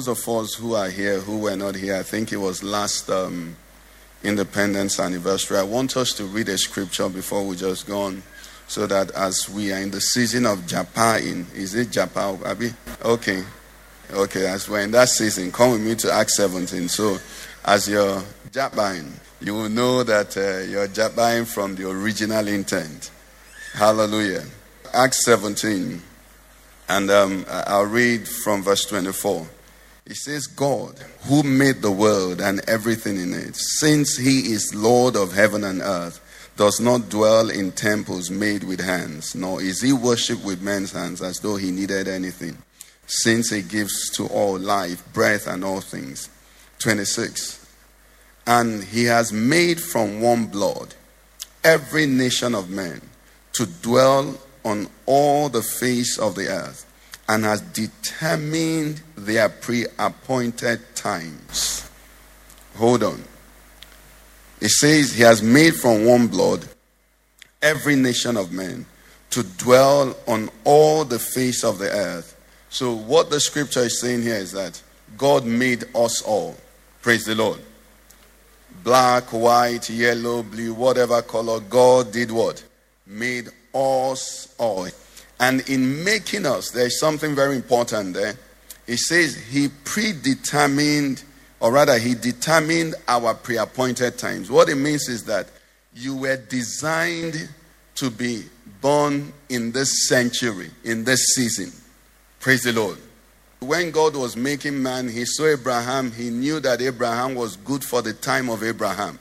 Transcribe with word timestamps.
Those 0.00 0.26
of 0.26 0.34
us 0.34 0.54
who 0.54 0.74
are 0.74 0.88
here 0.88 1.20
who 1.20 1.40
were 1.40 1.56
not 1.56 1.74
here, 1.74 1.96
I 1.96 2.02
think 2.02 2.32
it 2.32 2.38
was 2.38 2.62
last 2.62 3.10
um, 3.10 3.54
Independence 4.24 4.98
anniversary. 4.98 5.58
I 5.58 5.62
want 5.62 5.94
us 5.94 6.14
to 6.14 6.24
read 6.24 6.48
a 6.48 6.56
scripture 6.56 7.10
before 7.10 7.46
we 7.46 7.54
just 7.54 7.86
go 7.86 8.02
on, 8.04 8.22
so 8.66 8.86
that 8.86 9.10
as 9.10 9.46
we 9.50 9.74
are 9.74 9.78
in 9.78 9.90
the 9.90 10.00
season 10.00 10.46
of 10.46 10.60
Japain, 10.60 11.52
is 11.54 11.74
it 11.74 11.88
Japa? 11.88 12.42
Abi? 12.46 12.70
Okay, 13.04 13.44
okay. 14.10 14.46
As 14.46 14.70
we're 14.70 14.80
in 14.80 14.90
that 14.92 15.10
season, 15.10 15.52
come 15.52 15.72
with 15.72 15.82
me 15.82 15.94
to 15.96 16.10
Acts 16.10 16.38
17. 16.38 16.88
So, 16.88 17.18
as 17.66 17.86
you're 17.86 18.22
Japain, 18.52 19.10
you 19.42 19.52
will 19.52 19.68
know 19.68 20.02
that 20.02 20.34
uh, 20.34 20.66
you're 20.70 20.88
Japain 20.88 21.46
from 21.46 21.74
the 21.74 21.90
original 21.90 22.48
intent. 22.48 23.10
Hallelujah. 23.74 24.44
Acts 24.94 25.26
17. 25.26 26.00
And 26.88 27.10
um, 27.10 27.44
I'll 27.50 27.84
read 27.84 28.26
from 28.26 28.62
verse 28.62 28.86
24. 28.86 29.46
It 30.10 30.16
says, 30.16 30.48
God, 30.48 30.98
who 31.28 31.44
made 31.44 31.82
the 31.82 31.90
world 31.92 32.40
and 32.40 32.68
everything 32.68 33.16
in 33.16 33.32
it, 33.32 33.54
since 33.54 34.16
he 34.16 34.52
is 34.52 34.74
Lord 34.74 35.14
of 35.14 35.32
heaven 35.32 35.62
and 35.62 35.80
earth, 35.80 36.20
does 36.56 36.80
not 36.80 37.08
dwell 37.08 37.48
in 37.48 37.70
temples 37.70 38.28
made 38.28 38.64
with 38.64 38.80
hands, 38.80 39.36
nor 39.36 39.62
is 39.62 39.80
he 39.80 39.92
worshipped 39.92 40.44
with 40.44 40.62
men's 40.62 40.90
hands 40.90 41.22
as 41.22 41.38
though 41.38 41.54
he 41.54 41.70
needed 41.70 42.08
anything, 42.08 42.58
since 43.06 43.50
he 43.50 43.62
gives 43.62 44.10
to 44.16 44.26
all 44.26 44.58
life, 44.58 45.00
breath, 45.12 45.46
and 45.46 45.64
all 45.64 45.80
things. 45.80 46.28
26. 46.80 47.64
And 48.48 48.82
he 48.82 49.04
has 49.04 49.32
made 49.32 49.80
from 49.80 50.20
one 50.20 50.46
blood 50.46 50.92
every 51.62 52.06
nation 52.06 52.56
of 52.56 52.68
men 52.68 53.00
to 53.52 53.64
dwell 53.64 54.40
on 54.64 54.88
all 55.06 55.48
the 55.48 55.62
face 55.62 56.18
of 56.18 56.34
the 56.34 56.48
earth 56.48 56.89
and 57.30 57.44
has 57.44 57.60
determined 57.60 59.00
their 59.16 59.48
pre 59.48 59.86
appointed 60.00 60.80
times. 60.96 61.88
Hold 62.76 63.04
on. 63.04 63.22
It 64.60 64.70
says 64.70 65.12
he 65.12 65.22
has 65.22 65.40
made 65.40 65.76
from 65.76 66.04
one 66.04 66.26
blood 66.26 66.66
every 67.62 67.94
nation 67.94 68.36
of 68.36 68.50
men 68.50 68.84
to 69.30 69.44
dwell 69.44 70.16
on 70.26 70.50
all 70.64 71.04
the 71.04 71.20
face 71.20 71.62
of 71.62 71.78
the 71.78 71.88
earth. 71.88 72.36
So, 72.68 72.94
what 72.94 73.30
the 73.30 73.38
scripture 73.38 73.80
is 73.80 74.00
saying 74.00 74.22
here 74.22 74.34
is 74.34 74.50
that 74.52 74.82
God 75.16 75.46
made 75.46 75.84
us 75.94 76.22
all. 76.22 76.56
Praise 77.00 77.26
the 77.26 77.36
Lord 77.36 77.60
black, 78.82 79.32
white, 79.32 79.88
yellow, 79.88 80.42
blue, 80.42 80.74
whatever 80.74 81.22
color, 81.22 81.60
God 81.60 82.12
did 82.12 82.30
what? 82.30 82.64
Made 83.06 83.48
us 83.74 84.54
all. 84.58 84.88
And 85.40 85.66
in 85.70 86.04
making 86.04 86.44
us, 86.44 86.70
there's 86.70 87.00
something 87.00 87.34
very 87.34 87.56
important 87.56 88.12
there. 88.14 88.34
He 88.86 88.96
says 88.96 89.36
he 89.36 89.68
predetermined, 89.84 91.24
or 91.60 91.72
rather, 91.72 91.98
he 91.98 92.14
determined 92.14 92.94
our 93.08 93.34
pre 93.34 93.56
appointed 93.56 94.18
times. 94.18 94.50
What 94.50 94.68
it 94.68 94.74
means 94.74 95.08
is 95.08 95.24
that 95.24 95.48
you 95.94 96.14
were 96.14 96.36
designed 96.36 97.48
to 97.96 98.10
be 98.10 98.44
born 98.82 99.32
in 99.48 99.72
this 99.72 100.08
century, 100.08 100.70
in 100.84 101.04
this 101.04 101.34
season. 101.34 101.72
Praise 102.38 102.62
the 102.62 102.72
Lord. 102.72 102.98
When 103.60 103.90
God 103.90 104.16
was 104.16 104.36
making 104.36 104.82
man, 104.82 105.08
he 105.08 105.24
saw 105.24 105.46
Abraham. 105.46 106.12
He 106.12 106.30
knew 106.30 106.60
that 106.60 106.80
Abraham 106.80 107.34
was 107.34 107.56
good 107.56 107.84
for 107.84 108.02
the 108.02 108.12
time 108.12 108.48
of 108.48 108.62
Abraham. 108.62 109.18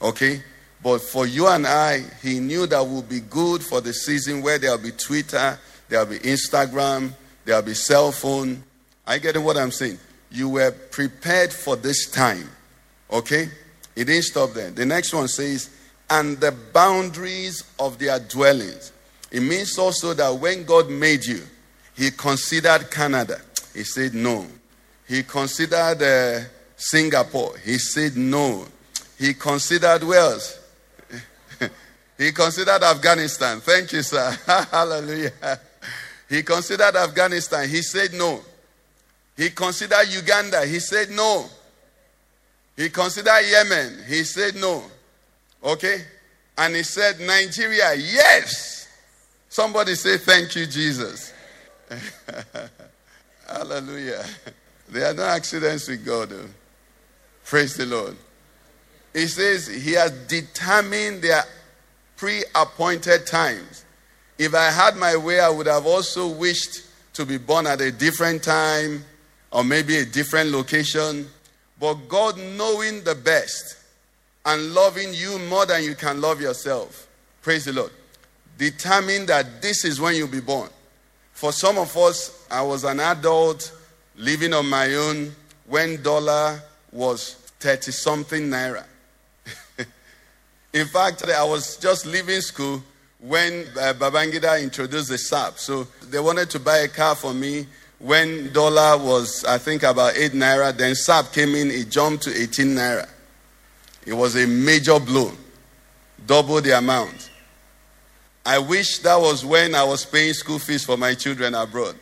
Okay? 0.00 0.42
But 0.82 1.00
for 1.00 1.26
you 1.26 1.48
and 1.48 1.66
I, 1.66 2.04
he 2.22 2.38
knew 2.38 2.66
that 2.66 2.86
would 2.86 3.08
be 3.08 3.20
good 3.20 3.62
for 3.62 3.80
the 3.80 3.92
season 3.92 4.42
where 4.42 4.58
there'll 4.58 4.78
be 4.78 4.92
Twitter, 4.92 5.58
there'll 5.88 6.06
be 6.06 6.18
Instagram, 6.18 7.12
there'll 7.44 7.62
be 7.62 7.74
cell 7.74 8.12
phone. 8.12 8.62
I 9.06 9.18
get 9.18 9.36
what 9.40 9.56
I'm 9.56 9.70
saying. 9.72 9.98
You 10.30 10.48
were 10.50 10.70
prepared 10.70 11.52
for 11.52 11.76
this 11.76 12.10
time. 12.10 12.48
Okay? 13.10 13.48
It 13.94 14.04
didn't 14.04 14.24
stop 14.24 14.52
there. 14.52 14.70
The 14.70 14.84
next 14.84 15.14
one 15.14 15.28
says, 15.28 15.70
and 16.10 16.38
the 16.38 16.52
boundaries 16.72 17.64
of 17.78 17.98
their 17.98 18.18
dwellings. 18.18 18.92
It 19.30 19.40
means 19.40 19.78
also 19.78 20.14
that 20.14 20.30
when 20.30 20.64
God 20.64 20.88
made 20.90 21.24
you, 21.24 21.42
he 21.96 22.10
considered 22.10 22.90
Canada. 22.90 23.40
He 23.74 23.82
said 23.84 24.14
no. 24.14 24.46
He 25.08 25.22
considered 25.22 26.02
uh, 26.02 26.48
Singapore. 26.76 27.56
He 27.64 27.78
said 27.78 28.16
no. 28.16 28.66
He 29.18 29.34
considered 29.34 30.02
Wales. 30.04 30.55
He 32.18 32.32
considered 32.32 32.82
Afghanistan. 32.82 33.60
Thank 33.60 33.92
you, 33.92 34.02
sir. 34.02 34.30
Hallelujah. 34.70 35.32
He 36.28 36.42
considered 36.42 36.96
Afghanistan. 36.96 37.68
He 37.68 37.82
said 37.82 38.12
no. 38.14 38.40
He 39.36 39.50
considered 39.50 40.08
Uganda. 40.08 40.64
He 40.64 40.80
said 40.80 41.10
no. 41.10 41.46
He 42.76 42.88
considered 42.88 43.42
Yemen. 43.50 44.04
He 44.08 44.24
said 44.24 44.54
no. 44.56 44.82
Okay? 45.62 46.04
And 46.56 46.74
he 46.74 46.82
said 46.82 47.20
Nigeria. 47.20 47.94
Yes. 47.94 48.88
Somebody 49.48 49.94
say 49.94 50.16
thank 50.18 50.56
you, 50.56 50.66
Jesus. 50.66 51.32
Hallelujah. 53.46 54.24
There 54.88 55.10
are 55.10 55.14
no 55.14 55.24
accidents 55.24 55.88
with 55.88 56.04
God. 56.04 56.30
though. 56.30 56.48
Praise 57.44 57.76
the 57.76 57.86
Lord. 57.86 58.16
He 59.12 59.26
says 59.26 59.66
he 59.66 59.92
has 59.92 60.10
determined 60.26 61.22
their 61.22 61.42
pre 62.16 62.44
appointed 62.54 63.26
times. 63.26 63.84
If 64.38 64.54
I 64.54 64.70
had 64.70 64.96
my 64.96 65.16
way, 65.16 65.40
I 65.40 65.48
would 65.48 65.66
have 65.66 65.86
also 65.86 66.28
wished 66.28 66.82
to 67.14 67.24
be 67.24 67.38
born 67.38 67.66
at 67.66 67.80
a 67.80 67.90
different 67.90 68.42
time 68.42 69.04
or 69.50 69.64
maybe 69.64 69.96
a 69.96 70.04
different 70.04 70.50
location. 70.50 71.26
But 71.80 71.94
God, 72.08 72.38
knowing 72.38 73.02
the 73.04 73.14
best 73.14 73.78
and 74.44 74.74
loving 74.74 75.14
you 75.14 75.38
more 75.48 75.66
than 75.66 75.82
you 75.82 75.94
can 75.94 76.20
love 76.20 76.40
yourself, 76.40 77.06
praise 77.42 77.64
the 77.64 77.72
Lord, 77.72 77.92
determined 78.58 79.28
that 79.28 79.62
this 79.62 79.84
is 79.84 80.00
when 80.00 80.14
you'll 80.14 80.28
be 80.28 80.40
born. 80.40 80.68
For 81.32 81.52
some 81.52 81.78
of 81.78 81.96
us, 81.96 82.46
I 82.50 82.62
was 82.62 82.84
an 82.84 83.00
adult 83.00 83.72
living 84.16 84.54
on 84.54 84.66
my 84.68 84.94
own 84.94 85.34
when 85.66 86.02
dollar 86.02 86.62
was 86.92 87.34
30 87.60 87.92
something 87.92 88.42
naira. 88.48 88.84
In 90.72 90.86
fact, 90.86 91.24
I 91.28 91.44
was 91.44 91.76
just 91.76 92.06
leaving 92.06 92.40
school 92.40 92.82
when 93.20 93.66
uh, 93.80 93.94
Babangida 93.94 94.62
introduced 94.62 95.08
the 95.08 95.18
SAP. 95.18 95.58
So 95.58 95.84
they 96.10 96.20
wanted 96.20 96.50
to 96.50 96.60
buy 96.60 96.78
a 96.78 96.88
car 96.88 97.14
for 97.14 97.32
me 97.32 97.66
when 97.98 98.52
dollar 98.52 99.02
was, 99.02 99.44
I 99.44 99.58
think, 99.58 99.82
about 99.82 100.16
8 100.16 100.32
naira. 100.32 100.76
Then 100.76 100.94
SAP 100.94 101.32
came 101.32 101.54
in, 101.54 101.70
it 101.70 101.90
jumped 101.90 102.24
to 102.24 102.30
18 102.42 102.68
naira. 102.68 103.08
It 104.04 104.12
was 104.12 104.36
a 104.36 104.46
major 104.46 105.00
blow, 105.00 105.32
double 106.26 106.60
the 106.60 106.76
amount. 106.78 107.30
I 108.44 108.58
wish 108.58 109.00
that 109.00 109.16
was 109.16 109.44
when 109.44 109.74
I 109.74 109.82
was 109.82 110.04
paying 110.04 110.32
school 110.32 110.60
fees 110.60 110.84
for 110.84 110.96
my 110.96 111.14
children 111.14 111.54
abroad. 111.54 111.96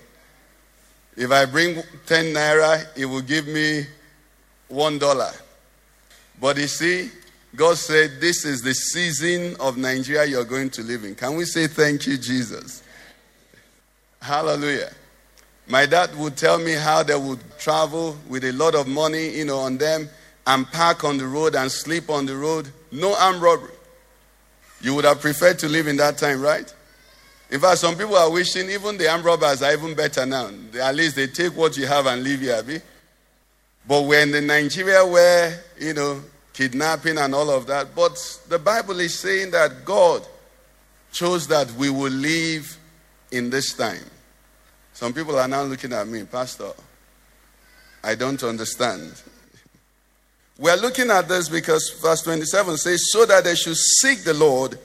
If 1.17 1.31
I 1.31 1.47
bring 1.47 1.83
10 2.07 2.35
naira, 2.35 2.87
it 2.97 3.06
will 3.06 3.23
give 3.23 3.47
me 3.47 3.87
one 4.69 4.99
dollar. 4.99 5.31
But 6.41 6.59
you 6.59 6.67
see, 6.67 7.11
God 7.55 7.77
said, 7.77 8.21
This 8.21 8.45
is 8.45 8.62
the 8.62 8.75
season 8.75 9.56
of 9.61 9.77
Nigeria 9.77 10.25
you're 10.25 10.45
going 10.45 10.71
to 10.71 10.83
live 10.83 11.05
in. 11.05 11.15
Can 11.15 11.37
we 11.37 11.45
say 11.45 11.67
thank 11.67 12.06
you, 12.06 12.17
Jesus? 12.17 12.83
Hallelujah. 14.21 14.91
My 15.69 15.87
dad 15.87 16.17
would 16.17 16.37
tell 16.37 16.59
me 16.59 16.73
how 16.73 17.03
they 17.03 17.17
would 17.17 17.41
travel 17.59 18.17
with 18.29 18.45
a 18.45 18.53
lot 18.53 18.75
of 18.75 18.87
money, 18.87 19.31
you 19.31 19.45
know, 19.45 19.59
on 19.59 19.79
them 19.79 20.09
and 20.47 20.71
park 20.73 21.05
on 21.05 21.17
the 21.17 21.27
road 21.27 21.55
and 21.55 21.71
sleep 21.71 22.11
on 22.11 22.27
the 22.27 22.37
road. 22.37 22.69
No 22.91 23.15
armed 23.17 23.41
robbery. 23.41 23.73
You 24.81 24.95
would 24.95 25.05
have 25.05 25.21
preferred 25.21 25.59
to 25.61 25.69
live 25.69 25.87
in 25.87 25.97
that 25.97 26.19
time, 26.19 26.41
right? 26.43 26.73
In 27.50 27.61
fact, 27.61 27.79
some 27.79 27.97
people 27.97 28.17
are 28.17 28.31
wishing 28.31 28.69
even 28.69 28.99
the 28.99 29.09
armed 29.09 29.25
robbers 29.25 29.62
are 29.62 29.73
even 29.73 29.95
better 29.95 30.27
now. 30.27 30.50
At 30.81 30.95
least 30.95 31.17
they 31.17 31.29
take 31.29 31.57
what 31.57 31.77
you 31.77 31.87
have 31.87 32.07
and 32.07 32.23
leave 32.23 32.43
you, 32.43 32.53
Abi. 32.53 32.81
But 33.87 34.03
we're 34.03 34.21
in 34.23 34.33
the 34.33 34.41
Nigeria 34.41 35.05
where, 35.07 35.62
you 35.79 35.95
know, 35.95 36.21
kidnapping 36.55 37.19
and 37.19 37.35
all 37.35 37.51
of 37.51 37.67
that. 37.67 37.95
But 37.95 38.17
the 38.49 38.59
Bible 38.59 39.01
is 39.01 39.19
saying 39.19 39.51
that 39.51 39.85
God 39.85 40.27
chose 41.12 41.47
that 41.49 41.71
we 41.73 41.91
will 41.91 42.12
live 42.12 42.79
in 43.31 43.51
this 43.51 43.75
time. 43.75 44.05
Some 44.95 45.12
people 45.12 45.39
are 45.39 45.49
now 45.49 45.62
looking 45.65 45.93
at 45.93 46.06
me, 46.06 46.25
Pastor. 46.25 46.71
I 48.03 48.15
don't 48.15 48.43
understand. 48.43 49.21
We're 50.59 50.77
looking 50.77 51.11
at 51.11 51.29
this 51.29 51.49
because 51.49 51.91
verse 52.01 52.23
27 52.23 52.77
says, 52.77 53.03
So 53.11 53.27
that 53.27 53.45
they 53.45 53.57
should 53.57 53.77
seek 53.77 54.23
the 54.23 54.35
Lord 54.35 54.79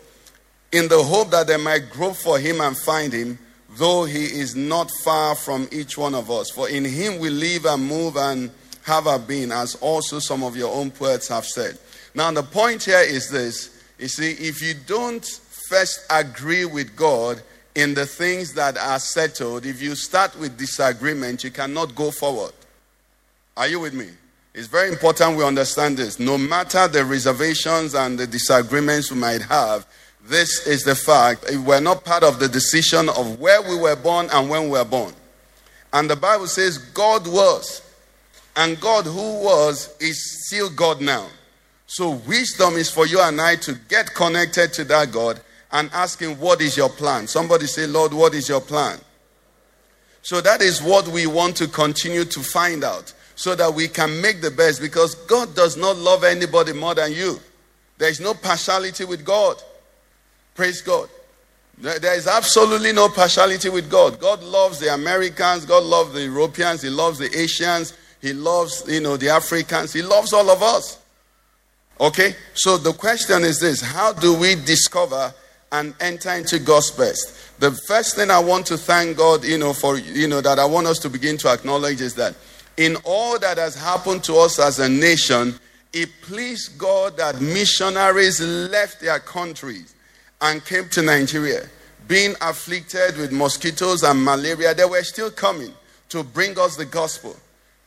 in 0.72 0.88
the 0.88 1.04
hope 1.04 1.30
that 1.32 1.48
they 1.48 1.58
might 1.58 1.90
grope 1.92 2.16
for 2.16 2.40
him 2.40 2.62
and 2.62 2.76
find 2.78 3.14
him, 3.14 3.38
though 3.72 4.06
he 4.06 4.24
is 4.24 4.56
not 4.56 4.90
far 5.04 5.36
from 5.36 5.68
each 5.72 5.98
one 5.98 6.16
of 6.16 6.32
us. 6.32 6.50
For 6.50 6.70
in 6.70 6.86
him 6.86 7.20
we 7.20 7.30
live 7.30 7.66
and 7.66 7.88
move 7.88 8.16
and 8.18 8.50
have 8.84 9.08
our 9.08 9.20
being, 9.20 9.52
as 9.52 9.76
also 9.76 10.20
some 10.20 10.44
of 10.44 10.56
your 10.56 10.74
own 10.74 10.92
poets 10.92 11.28
have 11.28 11.46
said. 11.46 11.78
Now, 12.16 12.32
the 12.32 12.44
point 12.44 12.84
here 12.84 13.02
is 13.02 13.30
this 13.30 13.80
you 14.00 14.08
see, 14.08 14.32
if 14.32 14.62
you 14.62 14.74
don't 14.88 15.26
first 15.26 16.06
agree 16.10 16.66
with 16.66 16.96
God 16.96 17.42
in 17.76 17.94
the 17.94 18.06
things 18.06 18.54
that 18.54 18.78
are 18.78 19.00
settled, 19.00 19.66
if 19.66 19.82
you 19.82 19.94
start 19.94 20.38
with 20.40 20.58
disagreement, 20.58 21.44
you 21.44 21.52
cannot 21.52 21.96
go 21.96 22.10
forward. 22.10 22.54
Are 23.58 23.68
you 23.68 23.82
with 23.82 23.94
me? 23.94 24.08
It's 24.54 24.68
very 24.68 24.90
important 24.90 25.38
we 25.38 25.44
understand 25.44 25.98
this. 25.98 26.20
No 26.20 26.38
matter 26.38 26.88
the 26.88 27.06
reservations 27.06 27.94
and 27.94 28.18
the 28.18 28.26
disagreements 28.26 29.12
we 29.12 29.18
might 29.20 29.42
have, 29.44 29.86
this 30.24 30.66
is 30.66 30.84
the 30.84 30.96
fact. 30.96 31.46
We're 31.66 31.82
not 31.82 32.06
part 32.06 32.24
of 32.24 32.40
the 32.40 32.48
decision 32.48 33.10
of 33.10 33.40
where 33.40 33.62
we 33.62 33.78
were 33.78 33.96
born 33.96 34.30
and 34.32 34.50
when 34.50 34.64
we 34.64 34.72
were 34.72 34.86
born. 34.86 35.14
And 35.92 36.10
the 36.10 36.16
Bible 36.16 36.48
says 36.48 36.78
God 36.78 37.28
was. 37.28 37.82
And 38.60 38.78
God 38.82 39.06
who 39.06 39.42
was 39.42 39.96
is 40.02 40.46
still 40.46 40.70
God 40.70 41.00
now. 41.00 41.28
So 41.88 42.10
wisdom 42.28 42.74
is 42.74 42.92
for 42.92 43.08
you 43.08 43.22
and 43.22 43.40
I 43.40 43.56
to 43.56 43.74
get 43.88 44.14
connected 44.14 44.74
to 44.74 44.84
that 44.84 45.14
God 45.14 45.40
and 45.72 45.90
ask 45.94 46.20
him, 46.20 46.38
What 46.38 46.60
is 46.60 46.76
your 46.76 46.90
plan? 46.90 47.26
Somebody 47.28 47.68
say, 47.68 47.88
Lord, 47.88 48.12
what 48.12 48.34
is 48.34 48.50
your 48.50 48.60
plan? 48.60 49.00
So 50.24 50.42
that 50.42 50.62
is 50.62 50.84
what 50.84 51.08
we 51.08 51.26
want 51.26 51.56
to 51.56 51.70
continue 51.70 52.26
to 52.26 52.42
find 52.42 52.84
out 52.84 53.14
so 53.36 53.56
that 53.56 53.74
we 53.74 53.88
can 53.88 54.22
make 54.22 54.42
the 54.42 54.52
best 54.52 54.82
because 54.82 55.16
God 55.16 55.56
does 55.56 55.78
not 55.78 55.96
love 55.96 56.26
anybody 56.26 56.74
more 56.74 56.94
than 56.94 57.14
you. 57.14 57.40
There 57.98 58.10
is 58.10 58.20
no 58.20 58.34
partiality 58.34 59.06
with 59.06 59.24
God. 59.24 59.56
Praise 60.54 60.82
God. 60.82 61.08
There 61.78 62.14
is 62.14 62.28
absolutely 62.28 62.92
no 62.92 63.08
partiality 63.08 63.70
with 63.70 63.90
God. 63.90 64.20
God 64.20 64.44
loves 64.44 64.80
the 64.80 64.94
Americans, 64.94 65.64
God 65.64 65.84
loves 65.84 66.12
the 66.12 66.24
Europeans, 66.24 66.82
He 66.82 66.90
loves 66.90 67.20
the 67.20 67.34
Asians, 67.34 67.94
He 68.22 68.34
loves, 68.34 68.84
you 68.88 69.02
know, 69.02 69.18
the 69.18 69.30
Africans, 69.30 69.94
He 69.94 70.02
loves 70.02 70.34
all 70.34 70.50
of 70.50 70.62
us. 70.62 71.00
Okay? 72.00 72.36
So 72.54 72.78
the 72.78 72.94
question 72.94 73.44
is 73.44 73.60
this 73.60 73.82
how 73.82 74.14
do 74.14 74.38
we 74.38 74.56
discover 74.56 75.34
and 75.72 75.94
enter 76.00 76.32
into 76.32 76.60
God's 76.60 76.92
best? 76.92 77.60
The 77.60 77.72
first 77.88 78.16
thing 78.16 78.32
I 78.32 78.40
want 78.40 78.66
to 78.68 78.78
thank 78.78 79.18
God, 79.18 79.44
you 79.44 79.58
know, 79.58 79.74
for 79.74 79.98
you 79.98 80.28
know, 80.28 80.42
that 80.42 80.60
I 80.60 80.66
want 80.66 80.88
us 80.88 81.00
to 81.00 81.10
begin 81.10 81.38
to 81.40 81.50
acknowledge 81.50 82.02
is 82.02 82.16
that 82.16 82.36
in 82.78 82.96
all 83.04 83.38
that 83.40 83.58
has 83.58 83.76
happened 83.76 84.24
to 84.26 84.38
us 84.38 84.58
as 84.60 84.80
a 84.80 84.88
nation, 84.88 85.60
it 85.92 86.10
pleased 86.22 86.78
God 86.78 87.18
that 87.18 87.42
missionaries 87.42 88.40
left 88.40 89.02
their 89.02 89.20
countries 89.20 89.94
and 90.42 90.64
came 90.64 90.88
to 90.90 91.02
Nigeria. 91.02 91.68
Being 92.08 92.36
afflicted 92.42 93.18
with 93.18 93.32
mosquitoes 93.32 94.04
and 94.04 94.24
malaria, 94.24 94.74
they 94.74 94.86
were 94.86 95.04
still 95.04 95.30
coming 95.30 95.74
to 96.10 96.24
bring 96.24 96.58
us 96.58 96.76
the 96.76 96.86
gospel. 96.86 97.36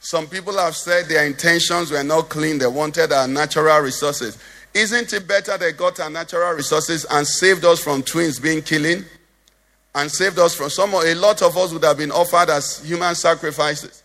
Some 0.05 0.27
people 0.27 0.59
have 0.59 0.75
said 0.77 1.07
their 1.07 1.25
intentions 1.25 1.93
were 1.93 2.03
not 2.03 2.29
clean, 2.29 2.59
they 2.59 2.67
wanted 2.67 3.13
our 3.13 3.29
natural 3.29 3.79
resources. 3.79 4.37
Isn't 4.75 5.13
it 5.13 5.29
better 5.29 5.57
they 5.57 5.71
got 5.71 6.01
our 6.01 6.11
natural 6.11 6.55
resources 6.55 7.07
and 7.09 7.25
saved 7.25 7.65
us 7.65 7.81
from 7.81 8.03
twins 8.03 8.41
being 8.41 8.63
killing? 8.63 9.05
And 9.95 10.11
saved 10.11 10.41
us 10.41 10.57
from 10.57 10.71
some, 10.71 10.93
a 10.93 11.15
lot 11.15 11.41
of 11.43 11.57
us 11.57 11.73
would 11.73 11.85
have 11.85 11.99
been 11.99 12.11
offered 12.11 12.51
as 12.51 12.83
human 12.83 13.15
sacrifices. 13.15 14.03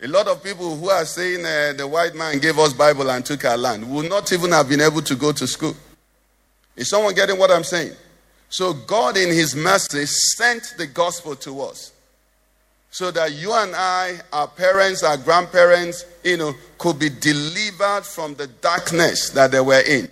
A 0.00 0.08
lot 0.08 0.28
of 0.28 0.42
people 0.42 0.76
who 0.76 0.88
are 0.88 1.04
saying 1.04 1.44
uh, 1.44 1.74
the 1.76 1.86
white 1.86 2.14
man 2.14 2.38
gave 2.38 2.58
us 2.58 2.72
Bible 2.72 3.10
and 3.10 3.22
took 3.22 3.44
our 3.44 3.58
land 3.58 3.88
would 3.92 4.08
not 4.08 4.32
even 4.32 4.50
have 4.52 4.68
been 4.68 4.80
able 4.80 5.02
to 5.02 5.14
go 5.14 5.30
to 5.32 5.46
school. 5.46 5.76
Is 6.74 6.88
someone 6.88 7.14
getting 7.14 7.38
what 7.38 7.50
I'm 7.50 7.64
saying? 7.64 7.92
So 8.48 8.72
God 8.72 9.18
in 9.18 9.28
his 9.28 9.54
mercy 9.54 10.06
sent 10.06 10.74
the 10.78 10.86
gospel 10.86 11.36
to 11.36 11.60
us 11.60 11.91
so 12.92 13.10
that 13.10 13.32
you 13.32 13.54
and 13.54 13.74
I, 13.74 14.20
our 14.34 14.46
parents, 14.46 15.02
our 15.02 15.16
grandparents, 15.16 16.04
you 16.22 16.36
know, 16.36 16.54
could 16.76 16.98
be 16.98 17.08
delivered 17.08 18.04
from 18.04 18.34
the 18.34 18.46
darkness 18.46 19.30
that 19.30 19.50
they 19.50 19.60
were 19.60 19.80
in. 19.80 20.08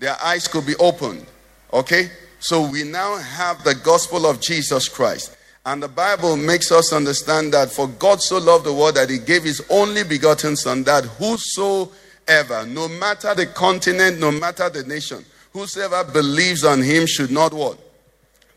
Their 0.00 0.14
eyes 0.22 0.46
could 0.46 0.66
be 0.66 0.76
opened. 0.76 1.24
Okay? 1.72 2.10
So 2.40 2.68
we 2.68 2.84
now 2.84 3.16
have 3.16 3.64
the 3.64 3.74
gospel 3.74 4.26
of 4.26 4.42
Jesus 4.42 4.86
Christ. 4.86 5.34
And 5.64 5.82
the 5.82 5.88
Bible 5.88 6.36
makes 6.36 6.70
us 6.70 6.92
understand 6.92 7.54
that 7.54 7.70
for 7.70 7.88
God 7.88 8.20
so 8.20 8.36
loved 8.36 8.66
the 8.66 8.74
world 8.74 8.96
that 8.96 9.08
he 9.08 9.16
gave 9.16 9.44
his 9.44 9.64
only 9.70 10.04
begotten 10.04 10.56
Son, 10.56 10.84
that 10.84 11.04
whosoever, 11.04 12.66
no 12.66 12.86
matter 12.86 13.34
the 13.34 13.46
continent, 13.46 14.20
no 14.20 14.30
matter 14.30 14.68
the 14.68 14.82
nation, 14.84 15.24
whosoever 15.54 16.04
believes 16.04 16.64
on 16.64 16.82
him 16.82 17.06
should 17.06 17.30
not 17.30 17.54
what? 17.54 17.78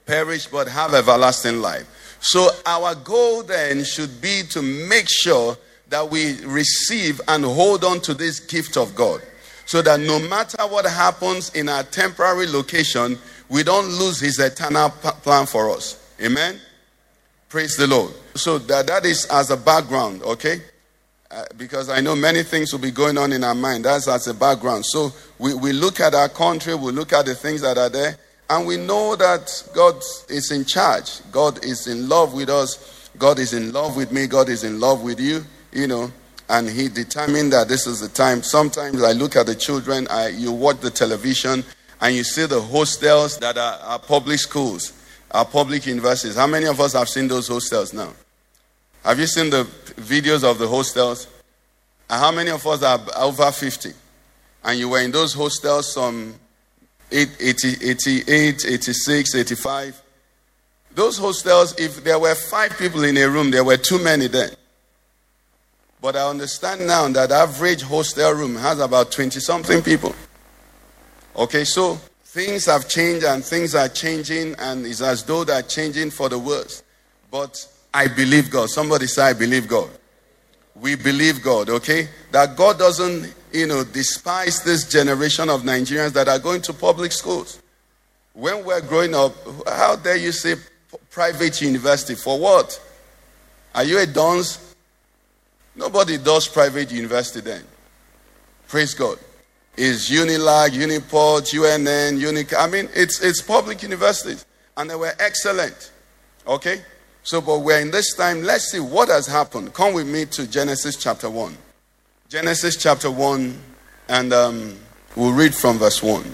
Perish 0.06 0.48
but 0.48 0.68
have 0.68 0.94
everlasting 0.94 1.62
life. 1.62 1.88
So 2.20 2.50
our 2.66 2.96
goal 2.96 3.44
then 3.44 3.84
should 3.84 4.22
be 4.22 4.44
to 4.50 4.62
make 4.62 5.08
sure 5.10 5.58
that 5.90 6.10
we 6.10 6.44
receive 6.44 7.22
and 7.28 7.46
hold 7.46 7.84
on 7.84 8.02
to 8.02 8.14
this 8.14 8.40
gift 8.40 8.78
of 8.78 8.96
God. 8.96 9.22
So 9.66 9.82
that 9.82 10.00
no 10.00 10.20
matter 10.20 10.64
what 10.64 10.86
happens 10.86 11.50
in 11.54 11.70
our 11.70 11.84
temporary 11.84 12.48
location, 12.48 13.18
we 13.50 13.64
don't 13.64 13.88
lose 13.88 14.20
his 14.20 14.40
eternal 14.40 14.90
plan 14.90 15.46
for 15.46 15.70
us. 15.70 16.14
Amen. 16.22 16.60
Praise 17.50 17.78
the 17.78 17.88
Lord. 17.88 18.14
So 18.36 18.58
that, 18.60 18.88
that 18.88 19.06
is 19.06 19.26
as 19.26 19.52
a 19.52 19.58
background, 19.58 20.22
okay? 20.24 20.62
Uh, 21.30 21.44
because 21.58 21.90
I 21.90 22.00
know 22.00 22.16
many 22.16 22.44
things 22.44 22.72
will 22.72 22.80
be 22.80 22.92
going 22.92 23.18
on 23.18 23.34
in 23.34 23.44
our 23.44 23.56
mind. 23.56 23.86
That's 23.86 24.08
as 24.08 24.28
a 24.28 24.34
background. 24.34 24.86
So 24.86 25.12
we, 25.40 25.54
we 25.54 25.74
look 25.74 26.00
at 26.00 26.14
our 26.14 26.30
country, 26.30 26.74
we 26.76 26.92
look 26.92 27.12
at 27.14 27.26
the 27.26 27.36
things 27.36 27.62
that 27.62 27.78
are 27.78 27.90
there, 27.90 28.18
and 28.50 28.66
we 28.66 28.78
know 28.78 29.16
that 29.16 29.70
God 29.74 30.02
is 30.30 30.52
in 30.52 30.66
charge. 30.66 31.20
God 31.32 31.64
is 31.66 31.88
in 31.88 32.08
love 32.08 32.34
with 32.34 32.50
us. 32.50 33.10
God 33.18 33.40
is 33.40 33.54
in 33.54 33.74
love 33.74 33.98
with 33.98 34.12
me. 34.12 34.28
God 34.28 34.50
is 34.50 34.64
in 34.64 34.80
love 34.80 35.04
with 35.04 35.20
you, 35.20 35.44
you 35.72 35.88
know. 35.88 36.12
And 36.50 36.70
He 36.70 36.88
determined 36.88 37.52
that 37.52 37.68
this 37.68 37.88
is 37.88 38.00
the 38.00 38.08
time. 38.08 38.42
Sometimes 38.42 39.04
I 39.04 39.12
look 39.12 39.36
at 39.36 39.48
the 39.48 39.56
children, 39.56 40.08
I, 40.10 40.30
you 40.30 40.52
watch 40.52 40.80
the 40.80 40.90
television, 40.90 41.64
and 42.00 42.16
you 42.16 42.24
see 42.24 42.46
the 42.46 42.62
hostels 42.62 43.38
that 43.40 43.58
are, 43.58 43.80
are 43.82 44.00
public 44.00 44.40
schools, 44.40 44.94
are 45.32 45.46
public 45.46 45.86
universities. 45.86 46.36
How 46.36 46.48
many 46.48 46.68
of 46.68 46.80
us 46.80 46.94
have 46.94 47.10
seen 47.10 47.28
those 47.28 47.50
hostels 47.50 47.94
now? 47.94 48.14
Have 49.04 49.20
you 49.20 49.28
seen 49.28 49.50
the 49.50 49.64
videos 49.96 50.50
of 50.50 50.58
the 50.58 50.68
hostels? 50.68 51.28
And 52.10 52.22
how 52.22 52.32
many 52.32 52.52
of 52.52 52.66
us 52.66 52.82
are 52.82 53.00
over 53.18 53.52
50? 53.52 53.92
And 54.64 54.80
you 54.80 54.90
were 54.90 55.02
in 55.02 55.12
those 55.12 55.34
hostels 55.34 55.94
some 55.94 56.36
80, 57.12 57.90
88, 57.90 58.66
86, 58.66 59.36
85. 59.36 60.02
Those 60.92 61.18
hostels, 61.18 61.80
if 61.80 62.04
there 62.04 62.18
were 62.18 62.36
five 62.36 62.78
people 62.78 63.04
in 63.04 63.18
a 63.18 63.30
room, 63.30 63.52
there 63.52 63.64
were 63.64 63.78
too 63.78 64.04
many 64.04 64.28
then. 64.28 64.50
But 66.02 66.16
I 66.16 66.30
understand 66.30 66.86
now 66.86 67.08
that 67.10 67.32
average 67.32 67.82
hostel 67.82 68.32
room 68.34 68.56
has 68.56 68.80
about 68.80 69.12
20 69.12 69.40
something 69.40 69.82
people. 69.82 70.16
Okay, 71.36 71.64
so 71.64 72.00
things 72.24 72.66
have 72.66 72.88
changed 72.88 73.26
and 73.26 73.44
things 73.44 73.76
are 73.76 73.90
changing, 73.90 74.56
and 74.60 74.86
it's 74.86 75.02
as 75.02 75.24
though 75.24 75.44
they're 75.44 75.62
changing 75.62 76.12
for 76.12 76.30
the 76.30 76.38
worse. 76.38 76.84
But 77.32 77.68
I 77.94 78.08
believe 78.08 78.50
God. 78.50 78.70
Somebody 78.70 79.08
say, 79.08 79.24
I 79.24 79.34
believe 79.34 79.68
God. 79.68 79.90
We 80.76 80.96
believe 80.96 81.42
God, 81.44 81.70
okay? 81.70 82.10
That 82.32 82.56
God 82.56 82.78
doesn't, 82.78 83.34
you 83.58 83.68
know, 83.68 83.84
despise 83.84 84.64
this 84.64 84.88
generation 84.88 85.50
of 85.50 85.64
Nigerians 85.64 86.14
that 86.14 86.28
are 86.28 86.40
going 86.40 86.62
to 86.62 86.74
public 86.74 87.12
schools. 87.12 87.62
When 88.34 88.64
we're 88.64 88.82
growing 88.82 89.16
up, 89.16 89.34
how 89.68 89.96
dare 89.96 90.18
you 90.18 90.32
say 90.32 90.56
private 91.10 91.60
university? 91.62 92.16
For 92.16 92.40
what? 92.40 92.80
Are 93.74 93.84
you 93.84 94.00
a 94.00 94.06
dons? 94.06 94.76
Nobody 95.76 96.18
does 96.18 96.48
private 96.48 96.92
university 96.92 97.42
then. 97.42 97.64
Praise 98.68 98.94
God. 98.94 99.18
Is 99.76 100.10
Unilag, 100.10 100.70
Uniport, 100.70 101.54
UNN, 101.54 102.20
Unic. 102.20 102.54
I 102.58 102.68
mean, 102.68 102.90
it's, 102.96 103.22
it's 103.22 103.42
public 103.42 103.84
universities. 103.84 104.46
And 104.76 104.90
they 104.90 104.96
were 104.96 105.14
excellent. 105.20 105.92
Okay? 106.48 106.82
So, 107.24 107.42
but 107.42 107.60
we're 107.60 107.80
in 107.82 107.92
this 107.92 108.16
time. 108.16 108.42
Let's 108.42 108.72
see 108.72 108.80
what 108.80 109.10
has 109.10 109.28
happened. 109.28 109.74
Come 109.74 109.94
with 109.94 110.08
me 110.08 110.26
to 110.26 110.48
Genesis 110.48 110.96
chapter 110.96 111.30
1. 111.30 111.58
Genesis 112.30 112.76
chapter 112.76 113.10
1, 113.10 113.58
and 114.10 114.34
um, 114.34 114.78
we'll 115.16 115.32
read 115.32 115.56
from 115.56 115.78
verse 115.78 116.04
1. 116.04 116.26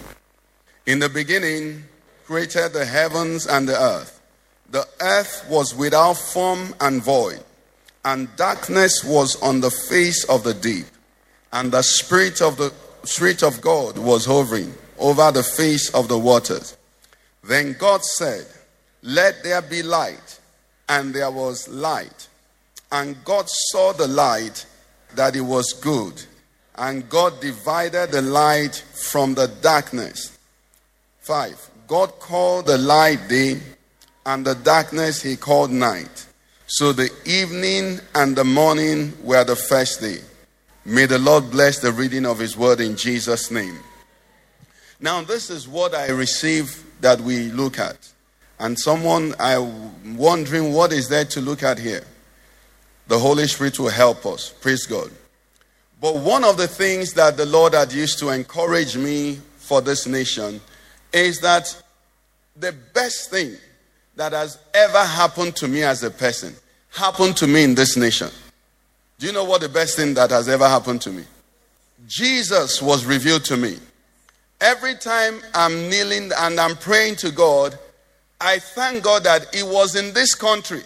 In 0.87 0.97
the 0.97 1.07
beginning, 1.07 1.83
created 2.25 2.73
the 2.73 2.83
heavens 2.83 3.45
and 3.45 3.69
the 3.69 3.79
earth. 3.79 4.19
The 4.71 4.87
earth 4.99 5.45
was 5.47 5.75
without 5.75 6.15
form 6.15 6.73
and 6.81 6.99
void, 6.99 7.43
and 8.03 8.35
darkness 8.37 9.03
was 9.03 9.39
on 9.43 9.61
the 9.61 9.69
face 9.69 10.23
of 10.23 10.43
the 10.43 10.55
deep, 10.55 10.87
and 11.51 11.71
the 11.71 11.83
spirit 11.83 12.41
of 12.41 12.57
the 12.57 12.73
spirit 13.03 13.43
of 13.43 13.61
God 13.61 13.95
was 13.99 14.25
hovering 14.25 14.73
over 14.97 15.31
the 15.31 15.43
face 15.43 15.93
of 15.93 16.07
the 16.07 16.17
waters. 16.17 16.75
Then 17.43 17.75
God 17.77 18.03
said, 18.03 18.47
Let 19.03 19.43
there 19.43 19.61
be 19.61 19.83
light, 19.83 20.39
and 20.89 21.13
there 21.13 21.29
was 21.29 21.69
light. 21.69 22.29
And 22.91 23.23
God 23.23 23.47
saw 23.47 23.93
the 23.93 24.07
light 24.07 24.65
that 25.15 25.35
it 25.35 25.41
was 25.41 25.73
good. 25.73 26.23
And 26.75 27.07
God 27.09 27.39
divided 27.39 28.11
the 28.11 28.21
light 28.21 28.75
from 28.75 29.35
the 29.35 29.47
darkness. 29.61 30.37
5. 31.21 31.69
God 31.87 32.19
called 32.19 32.65
the 32.65 32.77
light 32.77 33.27
day, 33.29 33.59
and 34.25 34.45
the 34.45 34.55
darkness 34.55 35.21
he 35.21 35.35
called 35.35 35.71
night. 35.71 36.25
So 36.67 36.91
the 36.91 37.09
evening 37.25 37.99
and 38.15 38.35
the 38.35 38.43
morning 38.43 39.13
were 39.23 39.43
the 39.43 39.55
first 39.55 40.01
day. 40.01 40.17
May 40.85 41.05
the 41.05 41.19
Lord 41.19 41.51
bless 41.51 41.79
the 41.79 41.91
reading 41.91 42.25
of 42.25 42.39
his 42.39 42.57
word 42.57 42.81
in 42.81 42.95
Jesus' 42.97 43.51
name. 43.51 43.77
Now, 44.99 45.21
this 45.21 45.49
is 45.49 45.67
what 45.67 45.93
I 45.93 46.07
receive 46.07 46.83
that 47.01 47.21
we 47.21 47.49
look 47.49 47.77
at. 47.77 48.09
And 48.59 48.79
someone, 48.79 49.35
I'm 49.39 50.15
wondering 50.15 50.73
what 50.73 50.93
is 50.93 51.09
there 51.09 51.25
to 51.25 51.41
look 51.41 51.63
at 51.63 51.77
here. 51.77 52.03
The 53.07 53.19
Holy 53.19 53.47
Spirit 53.47 53.79
will 53.79 53.89
help 53.89 54.25
us. 54.25 54.49
Praise 54.61 54.85
God. 54.85 55.11
But 55.99 56.17
one 56.17 56.43
of 56.43 56.57
the 56.57 56.67
things 56.67 57.13
that 57.13 57.37
the 57.37 57.45
Lord 57.45 57.73
had 57.73 57.93
used 57.93 58.19
to 58.19 58.29
encourage 58.29 58.97
me 58.97 59.39
for 59.57 59.81
this 59.81 60.05
nation 60.05 60.59
is 61.13 61.39
that 61.39 61.81
the 62.55 62.73
best 62.93 63.29
thing 63.29 63.55
that 64.15 64.33
has 64.33 64.59
ever 64.73 65.03
happened 65.03 65.55
to 65.57 65.67
me 65.67 65.83
as 65.83 66.03
a 66.03 66.11
person 66.11 66.53
happened 66.91 67.37
to 67.37 67.47
me 67.47 67.63
in 67.63 67.75
this 67.75 67.97
nation. 67.97 68.29
Do 69.17 69.27
you 69.27 69.33
know 69.33 69.43
what 69.43 69.61
the 69.61 69.69
best 69.69 69.95
thing 69.95 70.13
that 70.15 70.31
has 70.31 70.49
ever 70.49 70.67
happened 70.67 71.01
to 71.03 71.11
me? 71.11 71.23
Jesus 72.07 72.81
was 72.81 73.05
revealed 73.05 73.45
to 73.45 73.57
me. 73.57 73.77
Every 74.59 74.95
time 74.95 75.41
I'm 75.53 75.89
kneeling 75.89 76.31
and 76.37 76.59
I'm 76.59 76.75
praying 76.75 77.15
to 77.17 77.31
God, 77.31 77.77
I 78.39 78.59
thank 78.59 79.03
God 79.03 79.23
that 79.23 79.53
it 79.55 79.63
was 79.63 79.95
in 79.95 80.13
this 80.13 80.35
country 80.35 80.83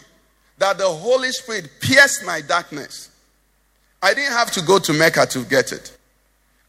that 0.58 0.78
the 0.78 0.88
Holy 0.88 1.32
Spirit 1.32 1.70
pierced 1.80 2.26
my 2.26 2.42
darkness. 2.42 3.10
I 4.02 4.14
didn't 4.14 4.34
have 4.34 4.52
to 4.52 4.62
go 4.62 4.80
to 4.80 4.94
Mecca 4.94 5.26
to 5.28 5.44
get 5.46 5.72
it. 5.72 5.96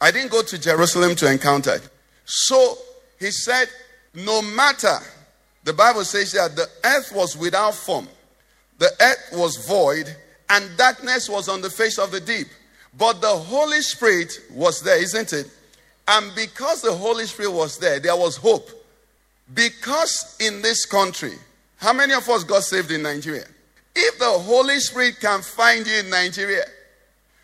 I 0.00 0.11
didn't 0.11 0.30
go 0.30 0.42
to 0.42 0.59
Jerusalem 0.59 1.14
to 1.16 1.30
encounter 1.30 1.75
it. 1.75 1.88
So 2.25 2.78
he 3.18 3.30
said, 3.30 3.68
no 4.14 4.42
matter, 4.42 4.99
the 5.64 5.73
Bible 5.73 6.04
says 6.04 6.33
that 6.33 6.57
the 6.57 6.68
earth 6.85 7.12
was 7.14 7.37
without 7.37 7.75
form, 7.75 8.09
the 8.78 8.90
earth 9.00 9.30
was 9.33 9.66
void, 9.66 10.14
and 10.50 10.76
darkness 10.76 11.28
was 11.28 11.49
on 11.49 11.61
the 11.61 11.71
face 11.71 11.99
of 11.99 12.11
the 12.11 12.21
deep. 12.21 12.47
But 12.97 13.21
the 13.21 13.28
Holy 13.28 13.83
Spirit 13.83 14.33
was 14.52 14.80
there, 14.80 15.00
isn't 15.02 15.33
it? 15.33 15.50
And 16.07 16.35
because 16.35 16.80
the 16.80 16.95
Holy 16.95 17.26
Spirit 17.26 17.52
was 17.52 17.78
there, 17.78 18.00
there 18.00 18.16
was 18.16 18.37
hope. 18.37 18.71
Because 19.52 20.37
in 20.40 20.62
this 20.62 20.87
country, 20.87 21.35
how 21.76 21.92
many 21.92 22.14
of 22.14 22.28
us 22.28 22.45
got 22.45 22.62
saved 22.62 22.90
in 22.90 23.02
Nigeria? 23.02 23.45
If 24.00 24.21
the 24.21 24.31
Holy 24.31 24.78
Spirit 24.78 25.19
can 25.21 25.43
find 25.43 25.85
you 25.85 25.99
in 25.99 26.09
Nigeria, 26.09 26.64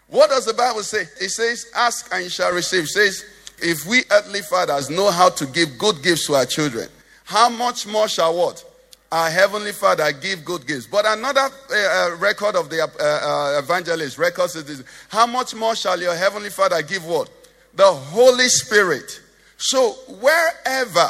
what 0.07 0.31
does 0.31 0.47
the 0.47 0.55
Bible 0.55 0.85
say? 0.85 1.03
It 1.21 1.31
says, 1.31 1.67
Ask 1.75 2.09
and 2.15 2.23
you 2.23 2.31
shall 2.31 2.53
receive. 2.53 2.85
It 2.85 2.89
says, 2.91 3.25
If 3.59 3.85
we 3.87 4.05
earthly 4.13 4.41
fathers 4.41 4.89
know 4.89 5.11
how 5.11 5.31
to 5.31 5.47
give 5.47 5.77
good 5.79 6.01
gifts 6.05 6.29
to 6.29 6.35
our 6.35 6.47
children, 6.47 6.89
how 7.25 7.49
much 7.49 7.89
more 7.89 8.07
shall 8.07 8.37
what? 8.37 8.65
Our 9.11 9.31
heavenly 9.31 9.73
Father 9.73 10.13
give 10.13 10.45
good 10.45 10.65
gifts. 10.65 10.87
But 10.87 11.05
another 11.09 11.41
uh, 11.41 11.75
uh, 11.75 12.17
record 12.19 12.55
of 12.55 12.71
the 12.71 12.83
uh, 12.83 12.87
uh, 13.03 13.59
evangelist 13.59 14.17
records 14.19 14.55
is 14.55 14.65
this 14.65 14.85
How 15.09 15.27
much 15.27 15.57
more 15.57 15.75
shall 15.75 16.01
your 16.01 16.15
heavenly 16.15 16.51
Father 16.51 16.81
give 16.83 17.05
what? 17.05 17.31
The 17.75 17.93
Holy 17.93 18.47
Spirit. 18.49 19.21
So 19.57 19.91
wherever 20.21 21.09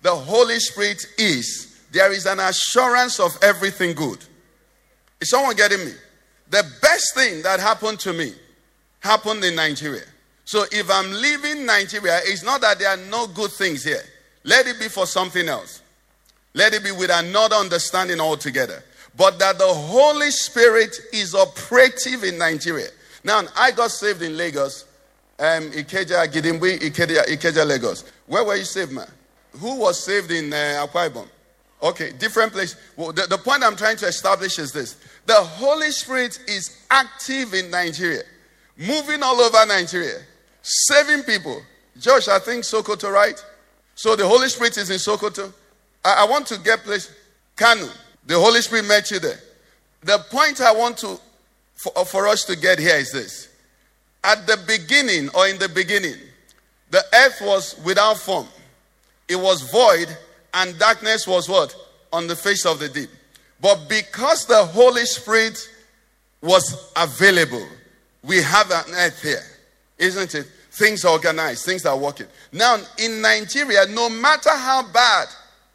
the 0.00 0.14
Holy 0.14 0.60
Spirit 0.60 1.04
is, 1.18 1.78
there 1.92 2.10
is 2.10 2.24
an 2.24 2.40
assurance 2.40 3.20
of 3.20 3.36
everything 3.42 3.94
good. 3.94 4.24
Is 5.20 5.30
someone 5.30 5.56
getting 5.56 5.84
me? 5.84 5.92
The 6.50 6.64
best 6.80 7.14
thing 7.14 7.42
that 7.42 7.60
happened 7.60 8.00
to 8.00 8.12
me 8.12 8.32
happened 9.00 9.44
in 9.44 9.54
Nigeria. 9.54 10.04
So 10.44 10.64
if 10.72 10.90
I'm 10.90 11.10
leaving 11.12 11.66
Nigeria, 11.66 12.20
it's 12.24 12.42
not 12.42 12.60
that 12.62 12.78
there 12.78 12.88
are 12.88 12.96
no 13.10 13.26
good 13.26 13.50
things 13.50 13.84
here. 13.84 14.02
Let 14.44 14.66
it 14.66 14.78
be 14.78 14.88
for 14.88 15.06
something 15.06 15.48
else. 15.48 15.82
Let 16.54 16.72
it 16.72 16.82
be 16.82 16.90
with 16.92 17.10
another 17.12 17.56
understanding 17.56 18.18
altogether. 18.20 18.82
But 19.16 19.38
that 19.40 19.58
the 19.58 19.66
Holy 19.66 20.30
Spirit 20.30 20.96
is 21.12 21.34
operative 21.34 22.24
in 22.24 22.38
Nigeria. 22.38 22.88
Now, 23.24 23.42
I 23.56 23.72
got 23.72 23.90
saved 23.90 24.22
in 24.22 24.36
Lagos, 24.36 24.84
um, 25.38 25.70
Ikeja, 25.70 26.26
Gidimbi, 26.32 26.78
Ikeja, 26.78 27.24
Ikeja, 27.26 27.66
Lagos. 27.66 28.04
Where 28.26 28.44
were 28.44 28.56
you 28.56 28.64
saved, 28.64 28.92
man? 28.92 29.10
Who 29.58 29.80
was 29.80 30.02
saved 30.02 30.30
in 30.30 30.52
uh, 30.52 30.86
Akwa 30.86 31.10
Ibom? 31.10 31.28
Okay, 31.82 32.10
different 32.18 32.52
place. 32.52 32.74
Well, 32.96 33.12
the, 33.12 33.22
the 33.22 33.38
point 33.38 33.62
I'm 33.62 33.76
trying 33.76 33.96
to 33.98 34.06
establish 34.06 34.58
is 34.58 34.72
this 34.72 34.96
the 35.26 35.34
Holy 35.34 35.90
Spirit 35.90 36.38
is 36.48 36.84
active 36.90 37.54
in 37.54 37.70
Nigeria, 37.70 38.22
moving 38.76 39.22
all 39.22 39.40
over 39.40 39.64
Nigeria, 39.66 40.18
saving 40.62 41.22
people. 41.22 41.62
Josh, 41.98 42.28
I 42.28 42.38
think 42.38 42.64
Sokoto, 42.64 43.12
right? 43.12 43.42
So 43.94 44.16
the 44.16 44.26
Holy 44.26 44.48
Spirit 44.48 44.76
is 44.76 44.90
in 44.90 44.96
Sokoto. 44.98 45.52
I, 46.04 46.24
I 46.24 46.30
want 46.30 46.46
to 46.48 46.58
get 46.58 46.80
place. 46.80 47.12
Kano, 47.56 47.88
the 48.26 48.38
Holy 48.38 48.60
Spirit 48.60 48.86
met 48.86 49.10
you 49.10 49.18
there. 49.18 49.38
The 50.02 50.18
point 50.30 50.60
I 50.60 50.72
want 50.72 50.98
to 50.98 51.18
for, 51.78 51.92
uh, 51.96 52.04
for 52.04 52.26
us 52.26 52.44
to 52.44 52.56
get 52.56 52.78
here 52.78 52.96
is 52.96 53.12
this. 53.12 53.48
At 54.22 54.46
the 54.46 54.56
beginning, 54.66 55.28
or 55.34 55.46
in 55.46 55.58
the 55.58 55.68
beginning, 55.68 56.16
the 56.90 57.02
earth 57.14 57.40
was 57.40 57.78
without 57.84 58.18
form. 58.18 58.46
It 59.28 59.36
was 59.36 59.62
void, 59.70 60.08
and 60.54 60.78
darkness 60.78 61.26
was 61.26 61.48
what? 61.48 61.74
On 62.12 62.26
the 62.26 62.36
face 62.36 62.64
of 62.66 62.78
the 62.78 62.88
deep. 62.88 63.10
But 63.60 63.88
because 63.88 64.46
the 64.46 64.64
Holy 64.64 65.04
Spirit 65.04 65.58
was 66.40 66.90
available, 66.96 67.66
we 68.22 68.40
have 68.42 68.70
an 68.70 68.94
earth 68.94 69.22
here, 69.22 69.42
isn't 69.98 70.34
it? 70.34 70.46
Things 70.70 71.04
are 71.04 71.12
organized, 71.12 71.64
things 71.64 71.84
are 71.86 71.96
working. 71.96 72.26
Now, 72.52 72.78
in 72.98 73.20
Nigeria, 73.20 73.86
no 73.86 74.08
matter 74.08 74.50
how 74.50 74.84
bad 74.92 75.26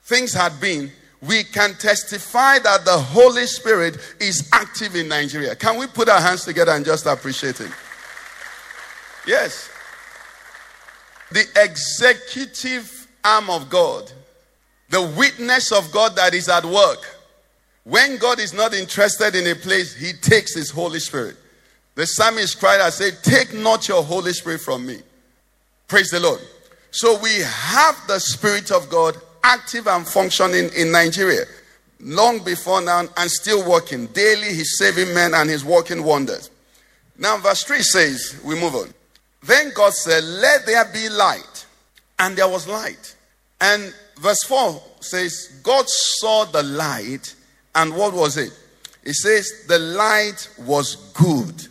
things 0.04 0.34
had 0.34 0.60
been, 0.62 0.92
we 1.22 1.44
can 1.44 1.74
testify 1.76 2.60
that 2.60 2.84
the 2.86 2.98
Holy 2.98 3.46
Spirit 3.46 3.98
is 4.20 4.50
active 4.52 4.96
in 4.96 5.08
Nigeria. 5.08 5.56
Can 5.56 5.78
we 5.78 5.88
put 5.88 6.10
our 6.10 6.20
hands 6.20 6.46
together 6.46 6.72
and 6.72 6.84
just 6.86 7.06
appreciate 7.06 7.58
Him? 7.58 7.72
Yes. 9.26 9.70
The 11.32 11.46
executive 11.56 13.08
arm 13.24 13.50
of 13.50 13.70
God, 13.70 14.12
the 14.94 15.02
witness 15.18 15.72
of 15.72 15.92
God 15.92 16.16
that 16.18 16.36
is 16.36 16.48
at 16.48 16.64
work. 16.64 17.00
When 17.84 18.18
God 18.18 18.40
is 18.40 18.54
not 18.54 18.76
interested 18.76 19.34
in 19.34 19.48
a 19.48 19.56
place, 19.56 19.96
He 19.96 20.14
takes 20.14 20.54
His 20.54 20.70
Holy 20.70 21.00
Spirit. 21.00 21.36
The 21.96 22.06
psalmist 22.06 22.60
cried 22.60 22.80
and 22.80 22.94
said, 22.94 23.18
Take 23.24 23.56
not 23.56 23.88
your 23.88 24.04
Holy 24.04 24.34
Spirit 24.34 24.62
from 24.62 24.86
me. 24.86 25.00
Praise 25.88 26.12
the 26.12 26.20
Lord. 26.20 26.42
So 26.92 27.20
we 27.24 27.40
have 27.42 28.00
the 28.08 28.20
Spirit 28.20 28.70
of 28.70 28.88
God 28.92 29.18
active 29.44 29.88
and 29.88 30.08
functioning 30.08 30.70
in 30.78 30.92
Nigeria 30.92 31.46
long 32.00 32.44
before 32.44 32.80
now 32.82 33.00
and 33.18 33.32
still 33.32 33.68
working. 33.68 34.06
Daily, 34.08 34.54
He's 34.54 34.78
saving 34.78 35.12
men 35.16 35.34
and 35.34 35.50
He's 35.50 35.66
working 35.66 36.04
wonders. 36.04 36.52
Now, 37.18 37.38
verse 37.38 37.64
3 37.64 37.82
says, 37.82 38.40
We 38.46 38.54
move 38.60 38.76
on. 38.76 38.94
Then 39.42 39.72
God 39.74 39.94
said, 39.94 40.24
Let 40.24 40.68
there 40.68 40.86
be 40.94 41.10
light. 41.10 41.66
And 42.20 42.38
there 42.38 42.48
was 42.48 42.68
light. 42.68 43.16
And 43.60 43.92
verse 44.18 44.44
4 44.48 44.82
says, 45.00 45.60
God 45.64 45.86
saw 45.88 46.46
the 46.46 46.64
light, 46.64 47.36
and 47.76 47.96
what 47.96 48.14
was 48.14 48.38
it? 48.38 48.52
It 49.04 49.16
says, 49.16 49.66
The 49.68 49.80
light 49.80 50.50
was 50.60 50.96
good. 51.14 51.68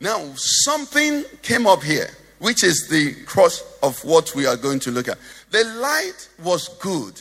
Now, 0.00 0.32
something 0.36 1.24
came 1.42 1.66
up 1.66 1.82
here, 1.82 2.08
which 2.38 2.62
is 2.62 2.88
the 2.88 3.14
cross 3.24 3.62
of 3.82 4.02
what 4.04 4.34
we 4.34 4.46
are 4.46 4.56
going 4.56 4.78
to 4.80 4.90
look 4.90 5.08
at. 5.08 5.18
The 5.50 5.64
light 5.64 6.28
was 6.42 6.68
good. 6.80 7.20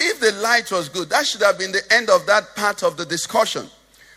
If 0.00 0.20
the 0.20 0.32
light 0.40 0.70
was 0.70 0.88
good, 0.88 1.10
that 1.10 1.26
should 1.26 1.42
have 1.42 1.58
been 1.58 1.72
the 1.72 1.82
end 1.92 2.08
of 2.08 2.24
that 2.26 2.54
part 2.54 2.82
of 2.82 2.96
the 2.96 3.04
discussion. 3.04 3.66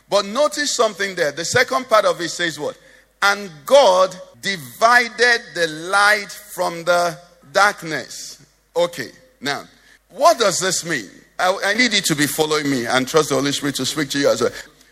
But 0.10 0.26
notice 0.26 0.76
something 0.76 1.16
there. 1.16 1.32
The 1.32 1.46
second 1.46 1.90
part 1.90 2.06
of 2.06 2.22
it 2.22 2.30
says 2.30 2.60
what? 2.60 2.78
And 3.22 3.50
God 3.66 4.16
divided 4.42 5.42
the 5.56 5.68
light 5.90 6.30
from 6.30 6.84
the 6.84 7.18
darkness. 7.52 8.46
Okay, 8.76 9.12
now, 9.42 9.64
what 10.10 10.38
does 10.38 10.60
this 10.60 10.86
mean? 10.86 11.10
I, 11.40 11.58
I, 11.66 11.74
need 11.74 11.94
you 11.94 12.02
to 12.02 12.16
be 12.16 12.28
following 12.28 12.70
me 12.70 12.86
and 12.86 13.08
trust 13.08 13.30
the 13.30 13.36
Holy 13.36 13.52
Spirit 13.52 13.76
to 13.76 13.86
speak 13.86 14.10
to 14.12 14.20
you 14.20 14.30
as 14.30 14.42
well. 14.42 14.52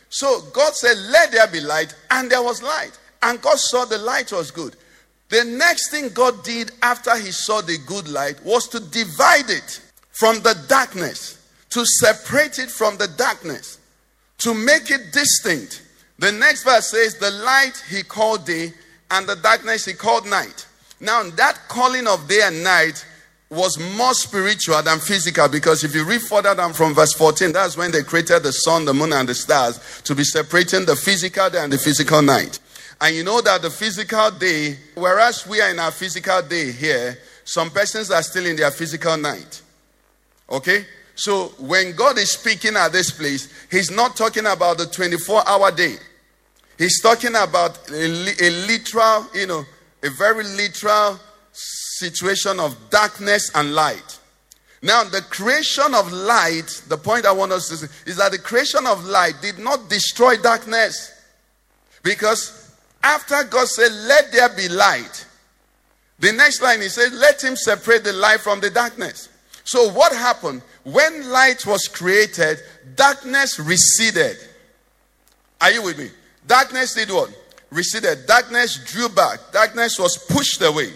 So 0.09 0.41
God 0.51 0.73
said, 0.73 0.97
Let 1.11 1.31
there 1.31 1.47
be 1.47 1.59
light, 1.59 1.93
and 2.09 2.29
there 2.31 2.41
was 2.41 2.63
light. 2.63 2.97
And 3.21 3.41
God 3.41 3.59
saw 3.59 3.85
the 3.85 3.97
light 3.97 4.31
was 4.31 4.49
good. 4.49 4.75
The 5.29 5.43
next 5.43 5.91
thing 5.91 6.09
God 6.09 6.43
did 6.43 6.71
after 6.81 7.15
he 7.17 7.31
saw 7.31 7.61
the 7.61 7.77
good 7.85 8.07
light 8.07 8.43
was 8.43 8.67
to 8.69 8.79
divide 8.79 9.49
it 9.49 9.81
from 10.11 10.37
the 10.41 10.57
darkness, 10.67 11.47
to 11.69 11.85
separate 11.85 12.57
it 12.57 12.71
from 12.71 12.97
the 12.97 13.07
darkness, 13.09 13.77
to 14.39 14.55
make 14.55 14.89
it 14.89 15.13
distinct. 15.13 15.83
The 16.17 16.31
next 16.31 16.63
verse 16.63 16.89
says, 16.89 17.15
The 17.15 17.29
light 17.29 17.83
he 17.89 18.01
called 18.01 18.45
day, 18.45 18.73
and 19.11 19.27
the 19.27 19.35
darkness 19.35 19.85
he 19.85 19.93
called 19.93 20.25
night. 20.25 20.65
Now, 20.99 21.23
that 21.23 21.59
calling 21.67 22.07
of 22.07 22.27
day 22.27 22.41
and 22.43 22.63
night 22.63 23.05
was 23.49 23.79
more 23.97 24.13
spiritual 24.13 24.81
than 24.83 24.99
physical 24.99 25.47
because 25.47 25.83
if 25.83 25.95
you 25.95 26.05
read 26.05 26.21
further 26.21 26.53
down 26.53 26.71
from 26.73 26.93
verse 26.93 27.13
14, 27.13 27.51
that's 27.51 27.75
when 27.75 27.91
they 27.91 28.03
created 28.03 28.43
the 28.43 28.51
sun, 28.51 28.85
the 28.85 28.93
moon, 28.93 29.11
and 29.11 29.27
the 29.27 29.33
stars 29.33 30.01
to 30.03 30.13
be 30.13 30.23
separating 30.23 30.85
the 30.85 30.95
physical 30.95 31.49
day 31.49 31.63
and 31.63 31.73
the 31.73 31.77
physical 31.77 32.21
night. 32.21 32.59
And 33.01 33.15
you 33.15 33.23
know 33.23 33.41
that 33.41 33.61
the 33.61 33.71
physical 33.71 34.29
day, 34.31 34.77
whereas 34.93 35.47
we 35.47 35.61
are 35.61 35.71
in 35.71 35.79
our 35.79 35.91
physical 35.91 36.41
day 36.43 36.71
here, 36.71 37.17
some 37.43 37.71
persons 37.71 38.11
are 38.11 38.21
still 38.21 38.45
in 38.45 38.55
their 38.55 38.69
physical 38.69 39.17
night. 39.17 39.61
Okay? 40.51 40.85
So 41.15 41.47
when 41.57 41.95
God 41.95 42.17
is 42.19 42.31
speaking 42.33 42.75
at 42.75 42.91
this 42.91 43.09
place, 43.09 43.51
He's 43.71 43.89
not 43.89 44.15
talking 44.15 44.45
about 44.45 44.77
the 44.77 44.85
24 44.85 45.47
hour 45.47 45.71
day. 45.71 45.95
He's 46.77 47.01
talking 47.01 47.35
about 47.35 47.89
a, 47.89 48.03
a 48.03 48.49
literal, 48.67 49.25
you 49.33 49.47
know, 49.47 49.65
a 50.03 50.09
very 50.11 50.43
literal 50.43 51.19
situation 51.99 52.59
of 52.59 52.75
darkness 52.89 53.51
and 53.53 53.73
light. 53.73 54.19
Now, 54.81 55.03
the 55.03 55.21
creation 55.21 55.93
of 55.93 56.11
light, 56.11 56.83
the 56.87 56.97
point 56.97 57.25
I 57.25 57.33
want 57.33 57.51
us 57.51 57.67
to 57.67 57.77
see 57.77 57.87
is 58.05 58.17
that 58.17 58.31
the 58.31 58.39
creation 58.39 58.87
of 58.87 59.03
light 59.05 59.33
did 59.41 59.59
not 59.59 59.89
destroy 59.89 60.37
darkness. 60.37 61.11
Because 62.01 62.73
after 63.03 63.43
God 63.43 63.67
said, 63.67 63.91
Let 63.91 64.31
there 64.31 64.49
be 64.49 64.69
light, 64.69 65.25
the 66.19 66.31
next 66.31 66.61
line 66.61 66.81
he 66.81 66.87
said, 66.87 67.11
Let 67.13 67.43
him 67.43 67.57
separate 67.57 68.05
the 68.05 68.13
light 68.13 68.39
from 68.39 68.61
the 68.61 68.69
darkness. 68.69 69.27
So, 69.65 69.91
what 69.91 70.13
happened? 70.13 70.61
When 70.83 71.29
light 71.29 71.65
was 71.65 71.87
created, 71.87 72.59
darkness 72.95 73.59
receded. 73.59 74.37
Are 75.61 75.71
you 75.71 75.83
with 75.83 75.99
me? 75.99 76.09
Darkness 76.47 76.95
did 76.95 77.11
what? 77.11 77.29
Receded. 77.69 78.25
Darkness 78.25 78.79
drew 78.91 79.09
back. 79.09 79.39
Darkness 79.51 79.99
was 79.99 80.17
pushed 80.29 80.61
away. 80.61 80.91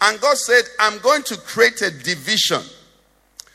And 0.00 0.20
God 0.20 0.36
said, 0.36 0.62
I'm 0.78 0.98
going 0.98 1.22
to 1.24 1.36
create 1.36 1.82
a 1.82 1.90
division 1.90 2.62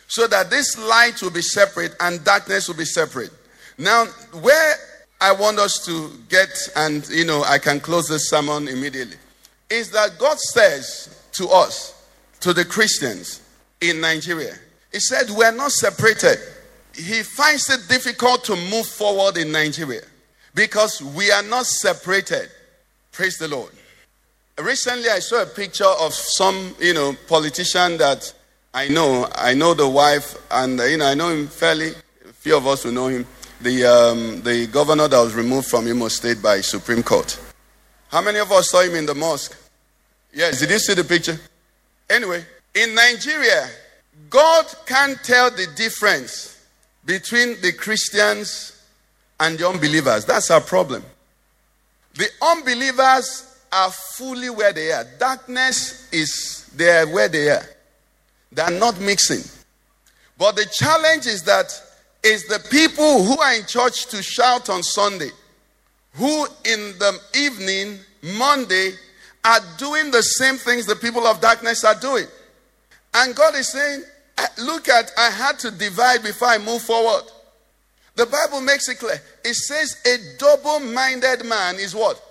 so 0.08 0.28
that 0.28 0.50
this 0.50 0.78
light 0.78 1.22
will 1.22 1.32
be 1.32 1.42
separate 1.42 1.96
and 2.00 2.24
darkness 2.24 2.68
will 2.68 2.76
be 2.76 2.86
separate. 2.86 3.32
Now, 3.78 4.06
where 4.42 4.76
I 5.20 5.32
want 5.32 5.58
us 5.58 5.84
to 5.86 6.12
get, 6.30 6.50
and 6.76 7.08
you 7.10 7.26
know, 7.26 7.44
I 7.44 7.58
can 7.58 7.80
close 7.80 8.08
this 8.08 8.30
sermon 8.30 8.68
immediately, 8.68 9.16
is 9.70 9.90
that 9.92 10.20
God 10.20 10.38
says 10.38 11.30
to 11.34 11.48
us, 11.48 11.94
to 12.42 12.54
the 12.54 12.66
Christians 12.66 13.42
in 13.80 14.02
Nigeria, 14.02 14.54
He 14.92 15.00
said, 15.00 15.30
We're 15.30 15.52
not 15.52 15.72
separated. 15.72 16.38
He 16.94 17.24
finds 17.24 17.70
it 17.70 17.88
difficult 17.90 18.44
to 18.44 18.56
move 18.56 18.86
forward 18.86 19.38
in 19.38 19.52
Nigeria 19.52 20.04
because 20.54 21.02
we 21.02 21.32
are 21.32 21.42
not 21.42 21.66
separated. 21.66 22.50
Praise 23.12 23.38
the 23.38 23.48
Lord. 23.48 23.72
Recently, 24.60 25.10
I 25.10 25.20
saw 25.20 25.42
a 25.42 25.46
picture 25.48 25.84
of 25.86 26.14
some, 26.14 26.76
you 26.80 26.94
know, 26.94 27.16
politician 27.28 27.98
that 27.98 28.32
I 28.74 28.88
know. 28.88 29.28
I 29.34 29.56
know 29.56 29.74
the 29.74 29.88
wife, 29.90 30.38
and 30.52 30.80
you 30.80 30.98
know, 30.98 31.06
I 31.08 31.16
know 31.16 31.30
him 31.30 31.48
fairly. 31.48 31.90
A 31.90 32.34
few 32.34 32.56
of 32.58 32.68
us 32.68 32.86
will 32.86 32.92
know 32.92 33.08
him. 33.08 33.26
The 33.62 33.86
um, 33.86 34.42
the 34.44 34.68
governor 34.68 35.08
that 35.08 35.20
was 35.20 35.34
removed 35.34 35.68
from 35.68 35.88
Imo 35.88 36.08
State 36.08 36.42
by 36.42 36.62
Supreme 36.62 37.02
Court. 37.02 37.40
How 38.10 38.22
many 38.22 38.38
of 38.38 38.52
us 38.52 38.70
saw 38.70 38.82
him 38.82 38.94
in 38.94 39.08
the 39.08 39.16
mosque? 39.16 39.58
Yes. 40.32 40.60
Did 40.60 40.70
you 40.70 40.80
see 40.80 40.94
the 40.94 41.04
picture? 41.04 41.40
Anyway, 42.08 42.46
in 42.76 42.94
Nigeria, 42.94 43.70
God 44.30 44.66
can't 44.86 45.18
tell 45.24 45.50
the 45.50 45.66
difference 45.76 46.64
between 47.06 47.60
the 47.62 47.74
Christians 47.74 48.84
and 49.40 49.58
the 49.58 49.68
unbelievers. 49.68 50.26
That's 50.26 50.52
our 50.52 50.62
problem. 50.62 51.04
The 52.14 52.28
unbelievers 52.42 53.53
are 53.74 53.92
fully 53.92 54.50
where 54.50 54.74
they 54.74 54.92
are. 54.92 55.06
Darkness 55.20 56.08
is 56.12 56.70
there 56.76 57.08
where 57.08 57.28
they 57.28 57.50
are. 57.50 57.66
They 58.52 58.62
are 58.62 58.72
not 58.72 59.00
mixing. 59.00 59.44
But 60.38 60.56
the 60.56 60.66
challenge 60.72 61.26
is 61.26 61.44
that 61.44 61.72
it's 62.24 62.48
the 62.48 62.60
people 62.70 63.24
who 63.24 63.40
are 63.40 63.54
in 63.54 63.66
church 63.66 64.08
to 64.08 64.22
shout 64.22 64.70
on 64.70 64.84
Sunday, 64.84 65.30
who 66.14 66.46
in 66.66 66.94
the 67.00 67.20
evening, 67.36 68.00
Monday, 68.38 68.92
are 69.44 69.60
doing 69.78 70.12
the 70.12 70.22
same 70.22 70.56
things 70.56 70.86
the 70.86 70.96
people 70.96 71.28
of 71.28 71.42
darkness 71.42 71.84
are 71.84 72.00
doing. 72.00 72.28
And 73.14 73.36
God 73.36 73.56
is 73.56 73.72
saying, 73.72 74.04
"Uh, 74.38 74.48
Look 74.60 74.88
at, 74.88 75.12
I 75.18 75.30
had 75.30 75.60
to 75.60 75.72
divide 75.72 76.24
before 76.24 76.48
I 76.48 76.58
move 76.58 76.82
forward. 76.82 77.24
The 78.16 78.26
Bible 78.26 78.62
makes 78.62 78.88
it 78.90 79.00
clear. 79.00 79.20
It 79.44 79.56
says, 79.56 79.98
A 80.06 80.38
double 80.38 80.80
minded 80.80 81.46
man 81.46 81.76
is 81.76 81.96
what? 81.96 82.22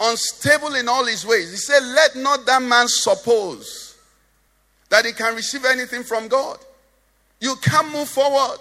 Unstable 0.00 0.74
in 0.74 0.88
all 0.88 1.04
his 1.04 1.24
ways. 1.24 1.50
He 1.50 1.56
said, 1.56 1.82
Let 1.82 2.16
not 2.16 2.46
that 2.46 2.62
man 2.62 2.86
suppose 2.88 3.96
that 4.90 5.04
he 5.04 5.12
can 5.12 5.34
receive 5.34 5.64
anything 5.64 6.02
from 6.02 6.28
God. 6.28 6.58
You 7.40 7.56
can't 7.56 7.92
move 7.92 8.08
forward. 8.08 8.58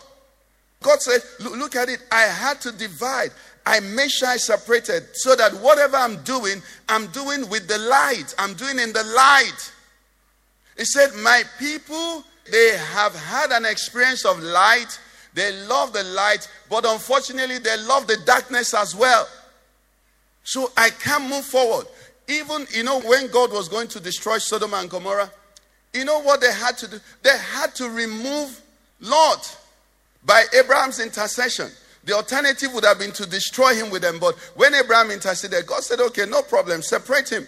God 0.81 1.01
said, 1.01 1.21
look, 1.39 1.75
at 1.75 1.89
it. 1.89 2.03
I 2.11 2.23
had 2.23 2.59
to 2.61 2.71
divide. 2.71 3.31
I 3.65 3.79
made 3.79 4.11
sure 4.11 4.27
I 4.27 4.37
separated 4.37 5.03
so 5.13 5.35
that 5.35 5.53
whatever 5.53 5.95
I'm 5.95 6.21
doing, 6.23 6.61
I'm 6.89 7.07
doing 7.07 7.47
with 7.49 7.67
the 7.67 7.77
light. 7.77 8.35
I'm 8.37 8.53
doing 8.55 8.77
in 8.77 8.91
the 8.91 9.03
light. 9.03 9.71
He 10.77 10.85
said, 10.85 11.13
My 11.15 11.43
people, 11.59 12.25
they 12.51 12.77
have 12.77 13.15
had 13.15 13.51
an 13.51 13.65
experience 13.65 14.25
of 14.25 14.41
light. 14.43 14.99
They 15.33 15.51
love 15.65 15.93
the 15.93 16.03
light, 16.03 16.47
but 16.69 16.85
unfortunately, 16.85 17.59
they 17.59 17.77
love 17.83 18.05
the 18.05 18.17
darkness 18.25 18.73
as 18.73 18.95
well. 18.95 19.27
So 20.43 20.71
I 20.75 20.89
can't 20.89 21.29
move 21.29 21.45
forward. 21.45 21.87
Even, 22.27 22.65
you 22.71 22.83
know, 22.83 23.01
when 23.01 23.27
God 23.31 23.51
was 23.51 23.67
going 23.67 23.87
to 23.89 23.99
destroy 23.99 24.37
Sodom 24.37 24.73
and 24.73 24.89
Gomorrah, 24.89 25.31
you 25.93 26.05
know 26.05 26.21
what 26.21 26.41
they 26.41 26.51
had 26.51 26.77
to 26.79 26.87
do? 26.87 26.99
They 27.21 27.37
had 27.37 27.75
to 27.75 27.89
remove 27.89 28.61
Lot 29.01 29.57
by 30.25 30.43
Abraham's 30.57 30.99
intercession. 30.99 31.69
The 32.05 32.13
alternative 32.13 32.73
would 32.73 32.83
have 32.83 32.99
been 32.99 33.11
to 33.13 33.25
destroy 33.25 33.75
him 33.75 33.89
with 33.89 34.01
them. 34.01 34.19
But 34.19 34.35
when 34.55 34.73
Abraham 34.73 35.11
interceded, 35.11 35.65
God 35.65 35.83
said, 35.83 35.99
okay, 35.99 36.25
no 36.25 36.41
problem, 36.41 36.81
separate 36.81 37.29
him. 37.29 37.47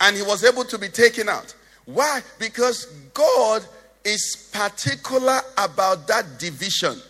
And 0.00 0.16
he 0.16 0.22
was 0.22 0.44
able 0.44 0.64
to 0.64 0.78
be 0.78 0.88
taken 0.88 1.28
out. 1.28 1.54
Why? 1.84 2.20
Because 2.38 2.86
God 3.14 3.64
is 4.04 4.50
particular 4.52 5.40
about 5.58 6.06
that 6.08 6.38
division. 6.38 7.00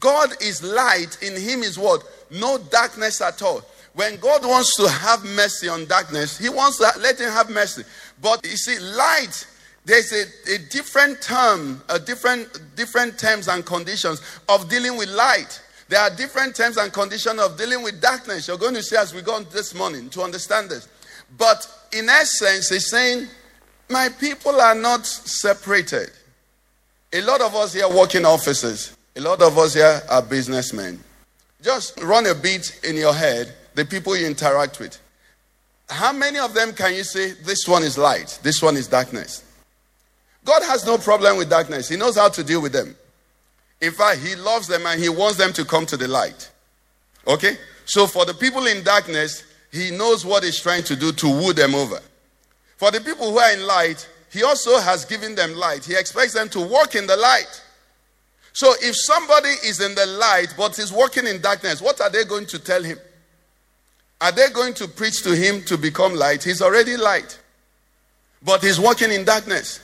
God 0.00 0.30
is 0.40 0.62
light, 0.62 1.18
in 1.22 1.34
him 1.40 1.62
is 1.62 1.78
what? 1.78 2.04
No 2.30 2.58
darkness 2.58 3.20
at 3.20 3.42
all. 3.42 3.62
When 3.94 4.16
God 4.16 4.44
wants 4.44 4.76
to 4.76 4.88
have 4.88 5.24
mercy 5.24 5.68
on 5.68 5.86
darkness, 5.86 6.36
he 6.38 6.48
wants 6.48 6.78
to 6.78 6.90
let 7.00 7.20
him 7.20 7.30
have 7.30 7.48
mercy. 7.48 7.84
But 8.20 8.44
you 8.44 8.56
see, 8.56 8.78
light, 8.80 9.46
there's 9.84 10.12
a, 10.12 10.54
a 10.54 10.58
different 10.70 11.22
term, 11.22 11.80
a 11.88 11.98
different 11.98 12.48
different 12.74 13.18
terms 13.18 13.46
and 13.46 13.64
conditions 13.64 14.20
of 14.48 14.68
dealing 14.68 14.96
with 14.96 15.08
light. 15.10 15.60
There 15.88 16.00
are 16.00 16.10
different 16.10 16.56
terms 16.56 16.76
and 16.76 16.92
conditions 16.92 17.40
of 17.40 17.56
dealing 17.56 17.82
with 17.82 18.00
darkness. 18.00 18.48
You're 18.48 18.58
going 18.58 18.74
to 18.74 18.82
see 18.82 18.96
as 18.96 19.14
we 19.14 19.22
go 19.22 19.34
on 19.34 19.46
this 19.52 19.74
morning 19.74 20.10
to 20.10 20.22
understand 20.22 20.70
this. 20.70 20.88
But 21.38 21.66
in 21.92 22.08
essence, 22.08 22.70
he's 22.70 22.90
saying, 22.90 23.28
My 23.88 24.08
people 24.08 24.60
are 24.60 24.74
not 24.74 25.06
separated. 25.06 26.10
A 27.12 27.20
lot 27.20 27.40
of 27.40 27.54
us 27.54 27.74
here 27.74 27.88
work 27.88 28.16
in 28.16 28.24
offices. 28.24 28.96
A 29.14 29.20
lot 29.20 29.40
of 29.40 29.56
us 29.56 29.74
here 29.74 30.02
are 30.10 30.22
businessmen. 30.22 30.98
Just 31.62 32.02
run 32.02 32.26
a 32.26 32.34
beat 32.34 32.80
in 32.82 32.96
your 32.96 33.14
head 33.14 33.54
the 33.74 33.84
people 33.84 34.16
you 34.16 34.26
interact 34.26 34.78
with. 34.80 34.98
How 35.88 36.12
many 36.12 36.38
of 36.38 36.54
them 36.54 36.72
can 36.72 36.94
you 36.94 37.04
say, 37.04 37.32
this 37.32 37.68
one 37.68 37.82
is 37.82 37.98
light, 37.98 38.38
this 38.42 38.62
one 38.62 38.76
is 38.76 38.88
darkness? 38.88 39.44
God 40.44 40.62
has 40.64 40.86
no 40.86 40.98
problem 40.98 41.36
with 41.36 41.50
darkness. 41.50 41.88
He 41.88 41.96
knows 41.96 42.16
how 42.16 42.28
to 42.28 42.44
deal 42.44 42.62
with 42.62 42.72
them. 42.72 42.94
In 43.80 43.92
fact, 43.92 44.20
He 44.20 44.34
loves 44.36 44.66
them 44.66 44.86
and 44.86 45.00
He 45.00 45.08
wants 45.08 45.36
them 45.36 45.52
to 45.54 45.64
come 45.64 45.86
to 45.86 45.96
the 45.96 46.08
light. 46.08 46.50
Okay? 47.26 47.56
So 47.86 48.06
for 48.06 48.24
the 48.24 48.34
people 48.34 48.66
in 48.66 48.82
darkness, 48.82 49.44
He 49.72 49.90
knows 49.90 50.24
what 50.24 50.44
He's 50.44 50.60
trying 50.60 50.84
to 50.84 50.96
do 50.96 51.12
to 51.12 51.28
woo 51.28 51.52
them 51.52 51.74
over. 51.74 52.00
For 52.76 52.90
the 52.90 53.00
people 53.00 53.30
who 53.30 53.38
are 53.38 53.52
in 53.52 53.66
light, 53.66 54.08
He 54.30 54.42
also 54.42 54.78
has 54.78 55.04
given 55.04 55.34
them 55.34 55.54
light. 55.54 55.84
He 55.84 55.94
expects 55.94 56.34
them 56.34 56.48
to 56.50 56.60
walk 56.60 56.94
in 56.94 57.06
the 57.06 57.16
light. 57.16 57.62
So 58.54 58.72
if 58.80 58.94
somebody 58.96 59.48
is 59.48 59.80
in 59.80 59.94
the 59.96 60.06
light 60.06 60.54
but 60.56 60.78
is 60.78 60.92
walking 60.92 61.26
in 61.26 61.40
darkness, 61.40 61.82
what 61.82 62.00
are 62.00 62.08
they 62.08 62.24
going 62.24 62.46
to 62.46 62.58
tell 62.58 62.82
him? 62.82 62.98
Are 64.20 64.32
they 64.32 64.48
going 64.50 64.74
to 64.74 64.88
preach 64.88 65.22
to 65.24 65.34
him 65.34 65.62
to 65.64 65.76
become 65.76 66.14
light? 66.14 66.42
He's 66.42 66.62
already 66.62 66.96
light, 66.96 67.38
but 68.42 68.62
he's 68.62 68.80
walking 68.80 69.12
in 69.12 69.24
darkness. 69.24 69.80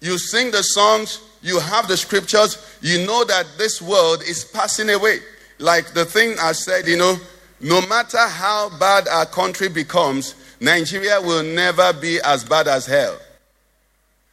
You 0.00 0.18
sing 0.18 0.50
the 0.50 0.62
songs, 0.62 1.20
you 1.42 1.58
have 1.60 1.88
the 1.88 1.96
scriptures, 1.96 2.78
you 2.80 3.06
know 3.06 3.24
that 3.24 3.46
this 3.58 3.80
world 3.80 4.22
is 4.22 4.44
passing 4.44 4.90
away. 4.90 5.20
Like 5.58 5.92
the 5.94 6.04
thing 6.04 6.36
I 6.40 6.52
said, 6.52 6.86
you 6.86 6.96
know, 6.96 7.16
no 7.60 7.86
matter 7.86 8.18
how 8.18 8.76
bad 8.78 9.06
our 9.06 9.26
country 9.26 9.68
becomes, 9.68 10.34
Nigeria 10.60 11.20
will 11.20 11.42
never 11.44 11.92
be 11.92 12.20
as 12.24 12.44
bad 12.44 12.66
as 12.66 12.86
hell. 12.86 13.18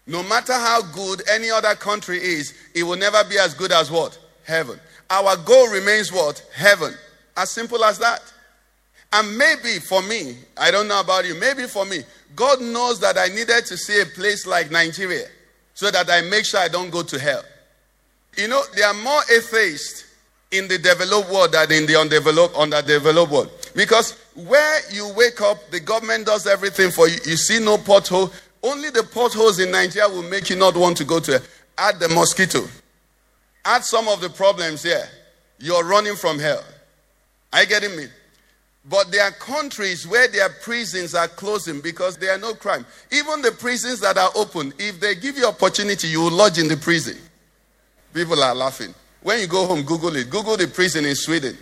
No 0.07 0.23
matter 0.23 0.53
how 0.53 0.81
good 0.81 1.21
any 1.29 1.51
other 1.51 1.75
country 1.75 2.17
is, 2.17 2.55
it 2.73 2.81
will 2.81 2.97
never 2.97 3.23
be 3.29 3.37
as 3.37 3.53
good 3.53 3.71
as 3.71 3.91
what? 3.91 4.17
Heaven. 4.43 4.79
Our 5.11 5.37
goal 5.37 5.69
remains 5.69 6.11
what? 6.11 6.43
Heaven. 6.51 6.95
As 7.37 7.51
simple 7.51 7.83
as 7.83 7.99
that. 7.99 8.21
And 9.11 9.37
maybe 9.37 9.79
for 9.79 10.01
me, 10.03 10.37
I 10.57 10.71
don't 10.71 10.87
know 10.87 10.99
about 10.99 11.25
you, 11.25 11.35
maybe 11.35 11.63
for 11.63 11.85
me, 11.85 12.03
God 12.35 12.61
knows 12.61 12.99
that 12.99 13.17
I 13.17 13.27
needed 13.27 13.65
to 13.65 13.77
see 13.77 14.01
a 14.01 14.05
place 14.05 14.45
like 14.45 14.69
Nigeria 14.69 15.25
so 15.73 15.89
that 15.89 16.09
I 16.09 16.21
make 16.21 16.45
sure 16.45 16.59
I 16.59 16.67
don't 16.67 16.89
go 16.89 17.01
to 17.03 17.19
hell. 17.19 17.43
You 18.37 18.47
know, 18.47 18.61
there 18.75 18.87
are 18.87 18.93
more 18.93 19.21
atheists 19.33 20.05
in 20.51 20.67
the 20.67 20.77
developed 20.77 21.29
world 21.29 21.51
than 21.53 21.71
in 21.71 21.85
the 21.85 21.99
undeveloped, 21.99 22.55
underdeveloped 22.55 23.31
world. 23.31 23.51
Because 23.75 24.17
where 24.35 24.79
you 24.91 25.11
wake 25.15 25.41
up, 25.41 25.57
the 25.71 25.79
government 25.79 26.25
does 26.25 26.47
everything 26.47 26.91
for 26.91 27.07
you. 27.07 27.17
You 27.25 27.37
see 27.37 27.59
no 27.59 27.77
pothole. 27.77 28.31
Only 28.61 28.89
the 28.89 29.03
potholes 29.03 29.59
in 29.59 29.71
Nigeria 29.71 30.09
will 30.09 30.23
make 30.23 30.49
you 30.49 30.55
not 30.55 30.75
want 30.75 30.97
to 30.97 31.05
go 31.05 31.19
to 31.19 31.33
hell. 31.33 31.41
Add 31.77 31.99
the 31.99 32.09
mosquito. 32.09 32.67
Add 33.65 33.83
some 33.83 34.07
of 34.07 34.21
the 34.21 34.29
problems 34.29 34.83
here. 34.83 35.07
You're 35.59 35.83
running 35.83 36.15
from 36.15 36.39
hell. 36.39 36.63
Are 37.53 37.61
you 37.61 37.67
getting 37.67 37.95
me? 37.95 38.07
But 38.89 39.11
there 39.11 39.23
are 39.23 39.31
countries 39.31 40.07
where 40.07 40.27
their 40.27 40.49
prisons 40.49 41.13
are 41.13 41.27
closing 41.27 41.79
because 41.79 42.17
there 42.17 42.33
are 42.33 42.39
no 42.39 42.55
crime. 42.55 42.85
Even 43.11 43.43
the 43.43 43.51
prisons 43.51 43.99
that 43.99 44.17
are 44.17 44.31
open, 44.35 44.73
if 44.79 44.99
they 44.99 45.13
give 45.13 45.37
you 45.37 45.45
opportunity, 45.45 46.07
you 46.07 46.21
will 46.21 46.31
lodge 46.31 46.57
in 46.57 46.67
the 46.67 46.77
prison. 46.77 47.15
People 48.13 48.41
are 48.41 48.55
laughing. 48.55 48.95
When 49.21 49.39
you 49.39 49.47
go 49.47 49.67
home, 49.67 49.83
Google 49.83 50.15
it. 50.15 50.31
Google 50.31 50.57
the 50.57 50.67
prison 50.67 51.05
in 51.05 51.13
Sweden. 51.13 51.55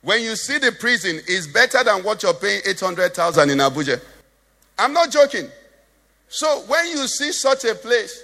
When 0.00 0.22
you 0.22 0.34
see 0.34 0.56
the 0.56 0.72
prison, 0.72 1.20
it's 1.28 1.46
better 1.46 1.84
than 1.84 2.02
what 2.02 2.22
you're 2.22 2.32
paying 2.32 2.62
800,000 2.64 3.50
in 3.50 3.58
Abuja. 3.58 4.00
I'm 4.78 4.94
not 4.94 5.10
joking. 5.10 5.46
So 6.28 6.62
when 6.68 6.86
you 6.86 7.06
see 7.06 7.32
such 7.32 7.66
a 7.66 7.74
place 7.74 8.22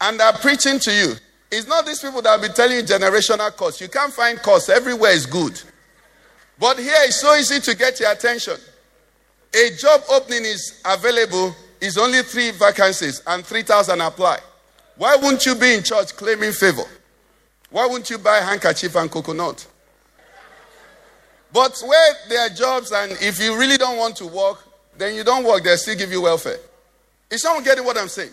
and 0.00 0.18
they're 0.18 0.32
preaching 0.32 0.78
to 0.78 0.92
you, 0.92 1.12
it's 1.50 1.66
not 1.68 1.84
these 1.84 2.00
people 2.00 2.22
that 2.22 2.40
will 2.40 2.48
be 2.48 2.54
telling 2.54 2.76
you 2.78 2.82
generational 2.82 3.54
course. 3.54 3.82
You 3.82 3.88
can't 3.88 4.12
find 4.12 4.40
course. 4.40 4.70
Everywhere 4.70 5.10
is 5.10 5.26
good. 5.26 5.60
But 6.58 6.78
here 6.78 6.94
it's 7.00 7.20
so 7.20 7.34
easy 7.34 7.60
to 7.60 7.76
get 7.76 8.00
your 8.00 8.12
attention. 8.12 8.56
A 9.54 9.70
job 9.76 10.02
opening 10.10 10.44
is 10.44 10.80
available, 10.84 11.54
is 11.80 11.98
only 11.98 12.22
three 12.22 12.50
vacancies 12.50 13.22
and 13.26 13.44
3,000 13.44 14.00
apply. 14.00 14.38
Why 14.96 15.16
wouldn't 15.16 15.44
you 15.46 15.54
be 15.54 15.74
in 15.74 15.82
church 15.82 16.16
claiming 16.16 16.52
favor? 16.52 16.84
Why 17.70 17.86
wouldn't 17.86 18.08
you 18.10 18.18
buy 18.18 18.38
handkerchief 18.38 18.94
and 18.96 19.10
coconut? 19.10 19.66
But 21.52 21.80
where 21.86 22.14
there 22.28 22.46
are 22.46 22.48
jobs, 22.48 22.90
and 22.92 23.12
if 23.20 23.40
you 23.40 23.56
really 23.58 23.76
don't 23.76 23.96
want 23.96 24.16
to 24.16 24.26
work, 24.26 24.58
then 24.96 25.14
you 25.14 25.22
don't 25.22 25.44
work, 25.44 25.62
they'll 25.62 25.76
still 25.76 25.96
give 25.96 26.10
you 26.10 26.22
welfare. 26.22 26.58
Is 27.30 27.42
someone 27.42 27.64
getting 27.64 27.84
what 27.84 27.96
I'm 27.96 28.08
saying? 28.08 28.30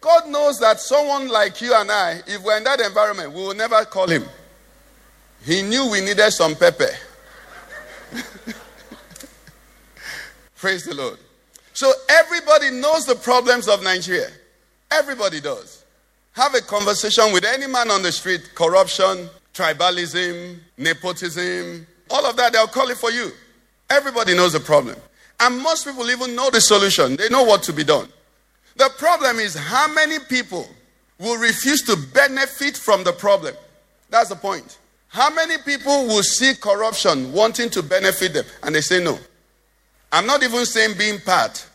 God 0.00 0.28
knows 0.28 0.58
that 0.60 0.80
someone 0.80 1.28
like 1.28 1.60
you 1.60 1.74
and 1.74 1.90
I, 1.90 2.20
if 2.26 2.42
we're 2.42 2.56
in 2.56 2.64
that 2.64 2.80
environment, 2.80 3.32
we 3.32 3.42
will 3.42 3.54
never 3.54 3.84
call 3.84 4.08
him. 4.08 4.24
He 5.44 5.62
knew 5.62 5.90
we 5.90 6.00
needed 6.00 6.30
some 6.32 6.54
pepper. 6.54 6.90
Praise 10.56 10.84
the 10.84 10.94
Lord. 10.94 11.18
So 11.72 11.92
everybody 12.08 12.70
knows 12.70 13.06
the 13.06 13.14
problems 13.14 13.68
of 13.68 13.82
Nigeria. 13.82 14.28
Everybody 14.90 15.40
does. 15.40 15.84
Have 16.32 16.54
a 16.54 16.60
conversation 16.60 17.32
with 17.32 17.44
any 17.44 17.66
man 17.66 17.90
on 17.90 18.02
the 18.02 18.12
street 18.12 18.50
corruption, 18.54 19.28
tribalism, 19.54 20.58
nepotism, 20.76 21.86
all 22.10 22.24
of 22.26 22.36
that, 22.36 22.52
they'll 22.52 22.66
call 22.66 22.88
it 22.90 22.96
for 22.96 23.10
you. 23.10 23.30
Everybody 23.90 24.34
knows 24.34 24.52
the 24.52 24.60
problem. 24.60 24.96
And 25.40 25.62
most 25.62 25.84
people 25.84 26.10
even 26.10 26.34
know 26.34 26.50
the 26.50 26.60
solution, 26.60 27.16
they 27.16 27.28
know 27.28 27.44
what 27.44 27.62
to 27.64 27.72
be 27.72 27.84
done. 27.84 28.08
The 28.76 28.90
problem 28.98 29.38
is 29.38 29.54
how 29.54 29.92
many 29.92 30.18
people 30.18 30.68
will 31.18 31.38
refuse 31.38 31.82
to 31.82 31.96
benefit 31.96 32.76
from 32.76 33.04
the 33.04 33.12
problem. 33.12 33.54
That's 34.10 34.28
the 34.28 34.36
point. 34.36 34.78
How 35.08 35.30
many 35.30 35.56
people 35.58 36.06
will 36.06 36.22
see 36.22 36.54
corruption 36.54 37.32
wanting 37.32 37.70
to 37.70 37.82
benefit 37.82 38.34
them 38.34 38.44
and 38.62 38.74
they 38.74 38.80
say 38.80 39.02
no? 39.02 39.18
I'm 40.12 40.26
not 40.26 40.42
even 40.42 40.64
saying 40.64 40.96
being 40.98 41.20
part. 41.20 41.66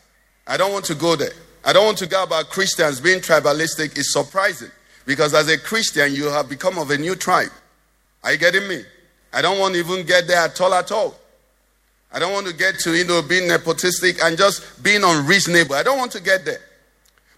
I 0.48 0.58
don't 0.58 0.72
want 0.72 0.86
to 0.86 0.96
go 0.96 1.15
there. 1.15 1.34
I 1.65 1.74
don't 1.74 1.86
want 1.86 1.98
to 2.00 2.08
go 2.08 2.24
about 2.24 2.50
Christians 2.50 3.00
being 3.00 3.19
tribalistic. 3.19 3.98
It's 3.98 4.13
surprising 4.13 4.72
because 5.06 5.34
as 5.34 5.50
a 5.50 5.58
Christian, 5.58 6.13
you 6.13 6.26
have 6.26 6.50
become 6.50 6.78
of 6.78 6.91
a 6.91 6.98
new 6.98 7.15
tribe. 7.15 7.52
Are 8.24 8.32
you 8.32 8.38
getting 8.38 8.67
me? 8.67 8.84
I 9.32 9.41
don't 9.41 9.60
want 9.60 9.74
to 9.74 9.80
even 9.80 10.06
get 10.06 10.28
there 10.28 10.39
at 10.39 10.60
all 10.62 10.74
at 10.74 10.91
all. 10.91 11.15
I 12.12 12.19
don't 12.19 12.34
want 12.34 12.46
to 12.48 12.54
get 12.54 12.78
to, 12.80 12.96
you 12.96 13.06
know, 13.06 13.22
being 13.24 13.50
nepotistic 13.50 14.24
and 14.24 14.38
just 14.38 14.84
being 14.84 15.04
unreasonable. 15.04 15.76
I 15.76 15.82
don't 15.82 15.98
want 15.98 16.12
to 16.12 16.22
get 16.22 16.46
there. 16.46 16.60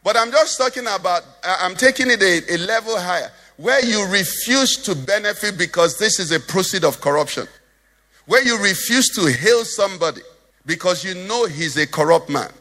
But 0.03 0.17
I'm 0.17 0.31
just 0.31 0.57
talking 0.57 0.85
about, 0.87 1.23
I'm 1.43 1.75
taking 1.75 2.11
it 2.11 2.21
a, 2.21 2.55
a 2.55 2.57
level 2.57 2.99
higher 2.99 3.31
where 3.57 3.83
you 3.85 4.05
refuse 4.07 4.77
to 4.83 4.95
benefit 4.95 5.57
because 5.57 5.97
this 5.97 6.19
is 6.19 6.31
a 6.31 6.39
proceed 6.39 6.83
of 6.83 6.99
corruption. 7.01 7.47
Where 8.25 8.43
you 8.43 8.57
refuse 8.61 9.07
to 9.15 9.27
hail 9.27 9.63
somebody 9.63 10.21
because 10.65 11.03
you 11.03 11.13
know 11.27 11.45
he's 11.45 11.77
a 11.77 11.87
corrupt 11.87 12.29
man. 12.29 12.51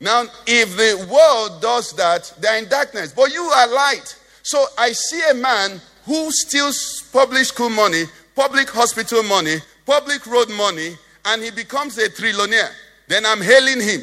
Now, 0.00 0.24
if 0.46 0.76
the 0.76 1.06
world 1.10 1.62
does 1.62 1.92
that, 1.92 2.32
they're 2.38 2.58
in 2.58 2.68
darkness, 2.68 3.12
but 3.12 3.32
you 3.32 3.42
are 3.42 3.68
light. 3.68 4.18
So 4.42 4.66
I 4.76 4.92
see 4.92 5.22
a 5.30 5.34
man 5.34 5.80
who 6.04 6.30
steals 6.30 7.08
public 7.12 7.44
school 7.44 7.70
money, 7.70 8.04
public 8.34 8.68
hospital 8.68 9.22
money, 9.22 9.56
public 9.86 10.26
road 10.26 10.50
money, 10.50 10.96
and 11.24 11.42
he 11.42 11.50
becomes 11.50 11.96
a 11.98 12.08
trillionaire. 12.08 12.70
Then 13.08 13.24
I'm 13.24 13.40
hailing 13.40 13.80
him. 13.80 14.02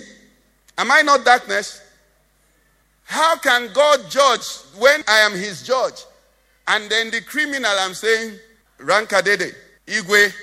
Am 0.77 0.91
I 0.91 1.01
not 1.01 1.23
darkness? 1.23 1.80
How 3.11 3.35
can 3.35 3.73
God 3.73 4.09
judge 4.09 4.47
when 4.77 5.03
I 5.05 5.19
am 5.19 5.33
his 5.33 5.63
judge? 5.63 6.05
And 6.65 6.89
then 6.89 7.11
the 7.11 7.19
criminal, 7.19 7.69
I'm 7.79 7.93
saying, 7.93 8.39
Rankadede, 8.79 9.53
Igwe, 9.85 10.33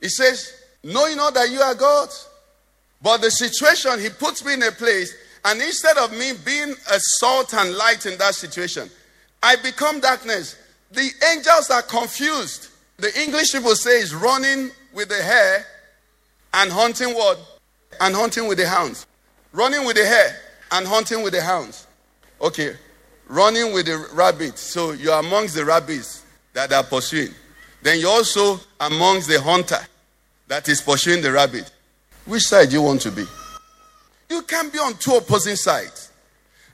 he 0.00 0.08
says, 0.08 0.54
knowing 0.82 1.18
not 1.18 1.34
that 1.34 1.50
you 1.50 1.60
are 1.60 1.74
God. 1.74 2.08
But 3.02 3.18
the 3.18 3.30
situation, 3.30 4.00
he 4.00 4.08
puts 4.08 4.42
me 4.42 4.54
in 4.54 4.62
a 4.62 4.70
place, 4.72 5.14
and 5.44 5.60
instead 5.60 5.98
of 5.98 6.12
me 6.12 6.32
being 6.46 6.70
a 6.70 6.98
salt 7.18 7.52
and 7.52 7.74
light 7.74 8.06
in 8.06 8.16
that 8.16 8.34
situation, 8.34 8.88
I 9.42 9.56
become 9.56 10.00
darkness. 10.00 10.56
The 10.92 11.10
angels 11.30 11.68
are 11.68 11.82
confused. 11.82 12.68
The 12.96 13.12
English 13.20 13.52
people 13.52 13.74
say 13.74 14.00
is 14.00 14.14
running 14.14 14.70
with 14.94 15.10
the 15.10 15.22
hare 15.22 15.66
and 16.54 16.72
hunting 16.72 17.10
what? 17.10 17.38
And 18.00 18.14
hunting 18.14 18.48
with 18.48 18.56
the 18.56 18.66
hounds. 18.66 19.06
Running 19.52 19.84
with 19.84 19.96
the 19.96 20.06
hare 20.06 20.40
and 20.72 20.86
hunting 20.86 21.22
with 21.22 21.34
the 21.34 21.42
hounds. 21.42 21.86
Okay, 22.40 22.76
running 23.28 23.72
with 23.72 23.86
the 23.86 24.08
rabbits. 24.12 24.60
So 24.60 24.92
you're 24.92 25.18
amongst 25.18 25.54
the 25.54 25.64
rabbits 25.64 26.24
that 26.52 26.72
are 26.72 26.82
pursuing. 26.82 27.30
Then 27.82 28.00
you're 28.00 28.10
also 28.10 28.60
amongst 28.80 29.28
the 29.28 29.40
hunter 29.40 29.80
that 30.48 30.68
is 30.68 30.80
pursuing 30.80 31.22
the 31.22 31.32
rabbit. 31.32 31.70
Which 32.26 32.42
side 32.42 32.70
do 32.70 32.76
you 32.76 32.82
want 32.82 33.02
to 33.02 33.10
be? 33.10 33.24
You 34.30 34.42
can't 34.42 34.72
be 34.72 34.78
on 34.78 34.94
two 34.94 35.12
opposing 35.12 35.56
sides. 35.56 36.10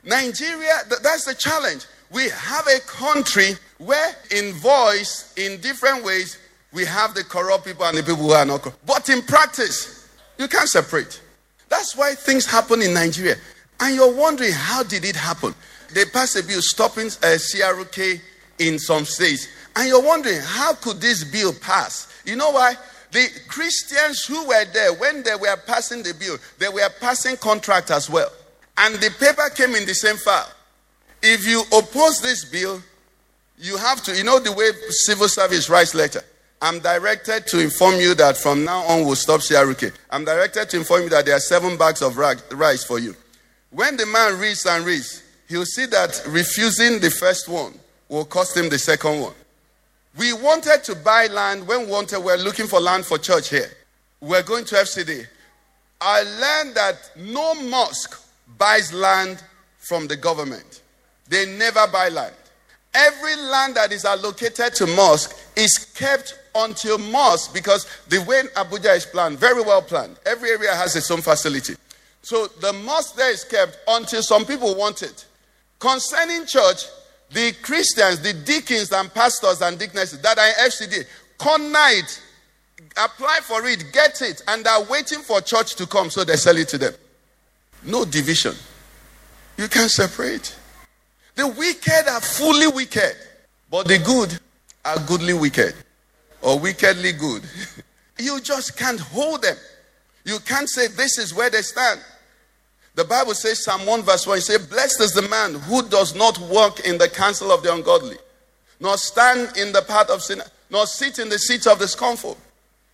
Nigeria, 0.05 0.79
that's 1.03 1.25
the 1.25 1.35
challenge. 1.35 1.87
We 2.11 2.29
have 2.29 2.67
a 2.67 2.81
country 2.81 3.53
where, 3.79 4.15
in 4.31 4.53
voice, 4.55 5.33
in 5.37 5.61
different 5.61 6.05
ways, 6.05 6.39
we 6.73 6.85
have 6.85 7.15
the 7.15 7.25
corrupt 7.25 7.67
people 7.67 7.85
and 7.85 7.99
the 7.99 8.03
people 8.03 8.17
who 8.17 8.31
are 8.33 8.45
not 8.45 8.63
corrupt. 8.63 8.85
But 8.87 9.09
in 9.09 9.23
practice, 9.23 10.09
you 10.39 10.49
can't 10.49 10.69
separate. 10.69 11.21
That's 11.69 11.97
why 11.97 12.15
things 12.15 12.47
happen 12.47 12.83
in 12.83 12.95
Nigeria. 12.95 13.37
And 13.81 13.95
you're 13.95 14.15
wondering, 14.15 14.53
how 14.53 14.83
did 14.83 15.05
it 15.05 15.17
happen? 15.17 15.55
They 15.95 16.05
passed 16.05 16.37
a 16.37 16.43
bill 16.43 16.61
stopping 16.63 17.07
uh, 17.07 17.39
CRK 17.39 18.21
in 18.59 18.79
some 18.79 19.05
states. 19.05 19.49
And 19.75 19.89
you're 19.89 20.03
wondering, 20.03 20.41
how 20.43 20.75
could 20.75 21.01
this 21.01 21.25
bill 21.25 21.53
pass? 21.53 22.13
You 22.25 22.37
know 22.37 22.51
why? 22.51 22.75
The 23.13 23.27
Christians 23.49 24.25
who 24.25 24.47
were 24.47 24.65
there, 24.73 24.93
when 24.95 25.23
they 25.23 25.35
were 25.35 25.57
passing 25.67 26.03
the 26.03 26.15
bill, 26.15 26.37
they 26.59 26.69
were 26.69 26.89
passing 27.01 27.37
contract 27.37 27.91
as 27.91 28.09
well. 28.09 28.31
And 28.79 28.95
the 28.97 29.11
paper 29.19 29.51
came 29.55 29.75
in 29.75 29.87
the 29.87 29.95
same 29.95 30.17
file. 30.17 30.51
If 31.23 31.47
you 31.47 31.63
oppose 31.77 32.21
this 32.21 32.45
bill, 32.45 32.81
you 33.59 33.77
have 33.77 34.03
to, 34.05 34.17
you 34.17 34.25
know, 34.25 34.39
the 34.39 34.53
way 34.53 34.71
civil 34.91 35.29
service 35.29 35.69
writes 35.69 35.95
letter. 35.95 36.23
I'm 36.63 36.79
directed 36.81 37.47
to 37.49 37.61
inform 37.61 37.97
you 37.97 38.15
that 38.15 38.37
from 38.37 38.65
now 38.65 38.83
on 38.83 39.05
we'll 39.05 39.17
stop 39.17 39.41
CRK. 39.41 39.93
I'm 40.11 40.25
directed 40.25 40.69
to 40.71 40.77
inform 40.77 41.05
you 41.05 41.09
that 41.11 41.25
there 41.27 41.37
are 41.37 41.41
seven 41.41 41.77
bags 41.77 42.03
of 42.03 42.17
rice 42.17 42.85
for 42.85 42.99
you. 42.99 43.17
When 43.71 43.97
the 43.97 44.07
man 44.07 44.39
reads 44.39 44.67
and 44.67 44.85
reads, 44.85 45.23
he'll 45.49 45.65
see 45.65 45.87
that 45.87 46.23
refusing 46.27 47.01
the 47.01 47.11
first 47.11 47.49
one 47.49 47.73
will 48.09 48.25
cost 48.25 48.57
him 48.57 48.69
the 48.69 48.79
second 48.79 49.21
one. 49.21 49.35
We 50.19 50.33
wanted 50.33 50.83
to 50.85 50.97
buy 50.97 51.29
land 51.29 51.67
when 51.67 51.87
we 51.87 51.87
wanted, 51.87 52.21
we 52.21 52.33
are 52.33 52.37
looking 52.39 52.67
for 52.67 52.81
land 52.81 53.07
for 53.07 53.17
church 53.17 53.49
here. 53.51 53.71
We're 54.21 54.43
going 54.43 54.65
to 54.67 54.75
FCD. 54.75 55.27
I 56.01 56.23
learned 56.23 56.75
that 56.75 57.11
no 57.17 57.55
mosque 57.55 58.21
buys 58.59 58.93
land 58.93 59.43
from 59.79 60.09
the 60.09 60.17
government. 60.17 60.83
They 61.29 61.47
never 61.57 61.87
buy 61.87 62.09
land. 62.09 62.35
Every 62.93 63.37
land 63.37 63.77
that 63.77 63.93
is 63.93 64.05
allocated 64.05 64.75
to 64.75 64.87
mosque 64.89 65.37
is 65.57 65.79
kept 65.95 66.37
until 66.57 66.99
mosque 66.99 67.55
because 67.55 67.87
the 68.09 68.19
way 68.25 68.43
Abuja 68.57 68.97
is 68.97 69.07
planned, 69.07 69.39
very 69.39 69.63
well 69.63 69.81
planned. 69.81 70.17
Every 70.27 70.51
area 70.51 70.75
has 70.75 70.97
its 70.97 71.11
own 71.11 71.21
facility. 71.23 71.75
So 72.23 72.47
the 72.61 72.73
mosque 72.73 73.17
there 73.17 73.33
is 73.33 73.45
kept 73.45 73.79
until 73.89 74.23
some 74.23 74.45
people 74.45 74.75
want 74.75 75.03
it. 75.03 75.27
Concerning 75.79 76.47
church, 76.47 76.85
the 77.33 77.55
Christians, 77.63 78.21
the 78.21 78.33
deacons 78.33 78.93
and 78.93 79.13
pastors 79.13 79.63
and 79.63 79.79
deaconesses 79.79 80.21
that 80.21 80.39
are 80.39 80.67
FCD, 80.67 81.07
it, 81.43 82.23
apply 82.97 83.39
for 83.43 83.67
it, 83.67 83.85
get 83.93 84.21
it, 84.21 84.43
and 84.49 84.67
are 84.67 84.85
waiting 84.85 85.21
for 85.21 85.41
church 85.41 85.75
to 85.77 85.87
come 85.87 86.11
so 86.11 86.25
they 86.25 86.37
sell 86.37 86.57
it 86.57 86.69
to 86.69 86.79
them. 86.79 86.93
No 87.85 88.05
division. 88.05 88.55
You 89.57 89.69
can 89.69 89.89
separate. 89.89 90.57
The 91.37 91.47
wicked 91.47 92.09
are 92.09 92.21
fully 92.21 92.67
wicked, 92.69 93.17
but 93.71 93.87
the 93.87 93.99
good 93.99 94.39
are 94.85 94.99
goodly 95.07 95.33
wicked 95.33 95.75
or 96.43 96.59
wickedly 96.59 97.13
good. 97.13 97.43
you 98.19 98.41
just 98.41 98.77
can't 98.77 99.01
hold 99.01 99.43
them. 99.43 99.57
You 100.25 100.39
can't 100.41 100.69
say 100.69 100.87
this 100.89 101.19
is 101.19 101.35
where 101.35 101.51
they 101.51 101.63
stand. 101.63 102.01
The 102.95 103.05
Bible 103.05 103.35
says, 103.35 103.65
Psalm 103.65 103.87
1 103.87 104.03
verse 104.03 104.27
1, 104.27 104.39
it 104.39 104.41
says, 104.43 104.67
Blessed 104.67 105.01
is 105.01 105.13
the 105.13 105.29
man 105.29 105.55
who 105.55 105.89
does 105.89 106.15
not 106.15 106.39
walk 106.39 106.81
in 106.81 106.99
the 106.99 107.09
counsel 107.09 107.53
of 107.53 107.63
the 107.63 107.73
ungodly, 107.73 108.17
nor 108.81 108.97
stand 108.97 109.57
in 109.57 109.73
the 109.73 109.83
path 109.83 110.11
of 110.11 110.23
sin, 110.23 110.43
nor 110.71 110.87
sit 110.87 111.19
in 111.19 111.29
the 111.29 111.39
seat 111.39 111.67
of 111.67 111.79
the 111.79 111.89
scornful. 111.89 112.37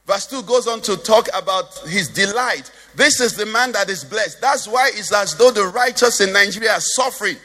Verse 0.06 0.26
2 0.26 0.42
goes 0.42 0.68
on 0.68 0.80
to 0.82 0.96
talk 0.96 1.28
about 1.34 1.76
his 1.88 2.08
delight. 2.08 2.70
This 2.94 3.20
is 3.20 3.34
the 3.34 3.46
man 3.46 3.72
that 3.72 3.90
is 3.90 4.04
blessed. 4.04 4.40
That's 4.40 4.68
why 4.68 4.90
it's 4.94 5.12
as 5.12 5.34
though 5.36 5.50
the 5.50 5.66
righteous 5.66 6.20
in 6.20 6.32
Nigeria 6.32 6.72
are 6.72 6.80
suffering 6.80 7.36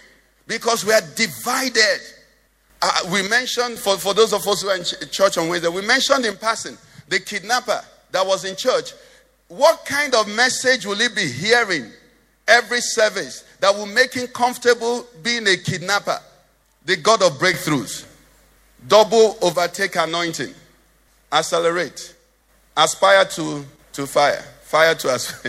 because 0.46 0.86
we 0.86 0.94
are 0.94 1.02
divided. 1.16 2.00
Uh, 2.82 2.92
we 3.12 3.28
mentioned, 3.28 3.80
for, 3.80 3.98
for 3.98 4.14
those 4.14 4.34
of 4.34 4.48
us 4.48 4.62
who 4.62 4.70
are 4.70 4.78
in 4.78 4.84
ch- 4.84 5.10
church 5.12 5.38
on 5.40 5.50
Wednesday, 5.50 5.70
we 5.70 5.82
mentioned 5.82 6.26
in 6.26 6.36
passing 6.38 6.78
the 7.10 7.20
kidnapper 7.20 7.82
that 8.12 8.26
was 8.26 8.46
in 8.46 8.56
church. 8.56 8.94
What 9.52 9.84
kind 9.86 10.16
of 10.16 10.34
message 10.34 10.86
will 10.86 10.96
he 10.96 11.10
be 11.10 11.28
hearing 11.28 11.92
every 12.48 12.80
service 12.80 13.44
that 13.60 13.76
will 13.76 13.86
make 13.86 14.14
him 14.14 14.28
comfortable 14.28 15.06
being 15.22 15.46
a 15.46 15.58
kidnapper? 15.58 16.20
The 16.86 16.96
God 16.96 17.22
of 17.22 17.34
breakthroughs, 17.34 18.06
double 18.88 19.38
overtake 19.42 19.98
anointing, 19.98 20.54
accelerate, 21.34 22.16
aspire 22.78 23.26
to, 23.26 23.66
to 23.92 24.08
fire, 24.08 24.42
fire 24.62 24.96
to 24.96 25.10
us, 25.10 25.46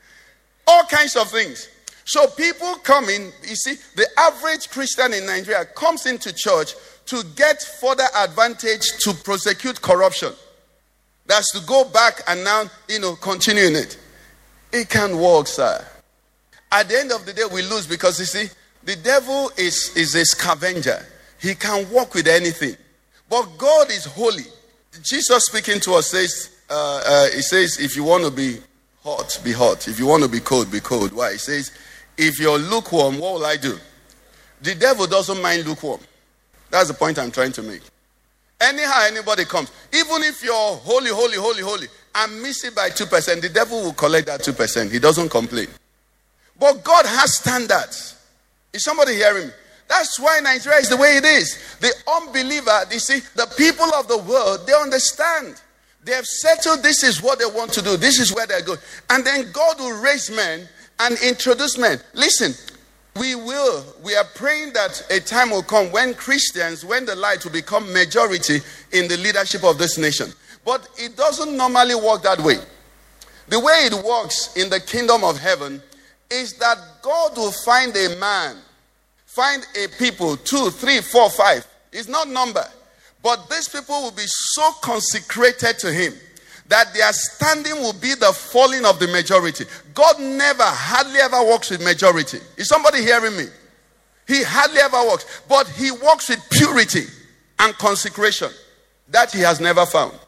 all 0.66 0.82
kinds 0.86 1.14
of 1.14 1.30
things. 1.30 1.68
So 2.04 2.26
people 2.26 2.74
come 2.82 3.08
in, 3.08 3.30
you 3.48 3.54
see, 3.54 3.76
the 3.94 4.08
average 4.18 4.70
Christian 4.70 5.14
in 5.14 5.24
Nigeria 5.24 5.64
comes 5.66 6.06
into 6.06 6.32
church 6.32 6.74
to 7.06 7.22
get 7.36 7.62
further 7.62 8.08
advantage 8.16 8.88
to 9.04 9.14
prosecute 9.14 9.80
corruption. 9.80 10.32
That's 11.26 11.50
to 11.52 11.66
go 11.66 11.84
back 11.84 12.22
and 12.28 12.44
now, 12.44 12.64
you 12.88 13.00
know, 13.00 13.16
continuing 13.16 13.74
it. 13.74 13.98
It 14.72 14.88
can't 14.88 15.16
work, 15.16 15.46
sir. 15.46 15.84
At 16.70 16.88
the 16.88 16.98
end 16.98 17.12
of 17.12 17.24
the 17.26 17.32
day, 17.32 17.42
we 17.50 17.62
lose 17.62 17.86
because 17.86 18.18
you 18.18 18.26
see, 18.26 18.48
the 18.84 18.96
devil 18.96 19.50
is, 19.56 19.96
is 19.96 20.14
a 20.14 20.24
scavenger. 20.24 21.04
He 21.40 21.54
can 21.54 21.90
work 21.90 22.14
with 22.14 22.28
anything. 22.28 22.76
But 23.28 23.58
God 23.58 23.90
is 23.90 24.04
holy. 24.04 24.44
Jesus 25.02 25.46
speaking 25.46 25.80
to 25.80 25.94
us 25.94 26.08
says, 26.08 26.56
uh, 26.70 27.02
uh, 27.04 27.30
He 27.30 27.42
says, 27.42 27.78
if 27.80 27.96
you 27.96 28.04
want 28.04 28.24
to 28.24 28.30
be 28.30 28.58
hot, 29.02 29.40
be 29.44 29.52
hot. 29.52 29.88
If 29.88 29.98
you 29.98 30.06
want 30.06 30.22
to 30.22 30.28
be 30.28 30.40
cold, 30.40 30.70
be 30.70 30.80
cold. 30.80 31.12
Why? 31.12 31.32
He 31.32 31.38
says, 31.38 31.70
if 32.16 32.38
you're 32.38 32.58
lukewarm, 32.58 33.18
what 33.18 33.34
will 33.34 33.46
I 33.46 33.56
do? 33.56 33.78
The 34.62 34.74
devil 34.74 35.06
doesn't 35.06 35.40
mind 35.42 35.66
lukewarm. 35.66 36.00
That's 36.70 36.88
the 36.88 36.94
point 36.94 37.18
I'm 37.18 37.30
trying 37.30 37.52
to 37.52 37.62
make. 37.62 37.82
Anyhow, 38.60 39.02
anybody 39.02 39.44
comes, 39.44 39.70
even 39.92 40.22
if 40.22 40.42
you're 40.42 40.54
holy, 40.54 41.10
holy, 41.10 41.36
holy, 41.36 41.62
holy, 41.62 41.86
and 42.14 42.42
miss 42.42 42.64
it 42.64 42.74
by 42.74 42.88
2%, 42.88 43.40
the 43.42 43.48
devil 43.50 43.82
will 43.82 43.92
collect 43.92 44.26
that 44.26 44.40
2%. 44.40 44.90
He 44.90 44.98
doesn't 44.98 45.28
complain. 45.28 45.68
But 46.58 46.82
God 46.82 47.04
has 47.04 47.36
standards. 47.36 48.16
Is 48.72 48.82
somebody 48.82 49.14
hearing 49.14 49.48
me? 49.48 49.52
That's 49.88 50.18
why 50.18 50.40
Nigeria 50.42 50.78
is 50.78 50.88
the 50.88 50.96
way 50.96 51.16
it 51.16 51.24
is. 51.24 51.76
The 51.80 51.92
unbeliever, 52.10 52.84
you 52.90 52.98
see, 52.98 53.20
the 53.34 53.46
people 53.56 53.86
of 53.94 54.08
the 54.08 54.18
world, 54.18 54.66
they 54.66 54.72
understand. 54.72 55.60
They 56.02 56.12
have 56.12 56.24
settled 56.24 56.82
this 56.82 57.02
is 57.02 57.22
what 57.22 57.38
they 57.38 57.46
want 57.46 57.72
to 57.74 57.82
do, 57.82 57.96
this 57.96 58.18
is 58.18 58.34
where 58.34 58.46
they're 58.46 58.62
going. 58.62 58.78
And 59.10 59.24
then 59.24 59.50
God 59.52 59.78
will 59.78 60.00
raise 60.00 60.30
men 60.30 60.68
and 61.00 61.18
introduce 61.22 61.78
men. 61.78 61.98
Listen, 62.14 62.54
we 63.18 63.34
will, 63.34 63.84
we 64.02 64.14
are 64.14 64.24
praying 64.34 64.72
that 64.74 65.04
a 65.10 65.20
time 65.20 65.50
will 65.50 65.62
come 65.62 65.90
when 65.92 66.14
Christians, 66.14 66.84
when 66.84 67.04
the 67.06 67.14
light 67.14 67.44
will 67.44 67.52
become 67.52 67.92
majority 67.92 68.60
in 68.92 69.08
the 69.08 69.16
leadership 69.16 69.64
of 69.64 69.78
this 69.78 69.98
nation. 69.98 70.32
But 70.64 70.88
it 70.96 71.16
doesn't 71.16 71.56
normally 71.56 71.94
work 71.94 72.22
that 72.22 72.40
way. 72.40 72.56
The 73.48 73.60
way 73.60 73.86
it 73.86 73.94
works 73.94 74.56
in 74.56 74.68
the 74.70 74.80
kingdom 74.80 75.22
of 75.22 75.38
heaven 75.38 75.80
is 76.30 76.54
that 76.54 76.78
God 77.02 77.36
will 77.36 77.52
find 77.52 77.96
a 77.96 78.16
man, 78.18 78.56
find 79.24 79.64
a 79.76 79.88
people, 79.98 80.36
two, 80.36 80.70
three, 80.70 81.00
four, 81.00 81.30
five. 81.30 81.66
It's 81.92 82.08
not 82.08 82.28
number. 82.28 82.64
But 83.22 83.48
these 83.48 83.68
people 83.68 84.02
will 84.02 84.10
be 84.12 84.26
so 84.26 84.72
consecrated 84.82 85.78
to 85.80 85.92
Him 85.92 86.14
that 86.68 86.92
their 86.94 87.12
standing 87.12 87.74
will 87.76 87.92
be 87.92 88.14
the 88.14 88.32
falling 88.32 88.84
of 88.84 88.98
the 88.98 89.06
majority. 89.08 89.64
God 89.94 90.18
never, 90.20 90.64
hardly 90.64 91.20
ever 91.20 91.42
works 91.44 91.70
with 91.70 91.82
majority. 91.82 92.38
Is 92.56 92.68
somebody 92.68 93.02
hearing 93.02 93.36
me? 93.36 93.46
He 94.26 94.42
hardly 94.42 94.80
ever 94.80 95.08
works, 95.08 95.42
but 95.48 95.68
He 95.68 95.90
works 95.90 96.28
with 96.28 96.42
purity 96.50 97.04
and 97.60 97.74
consecration 97.78 98.50
that 99.08 99.32
He 99.32 99.40
has 99.40 99.60
never 99.60 99.86
found. 99.86 100.18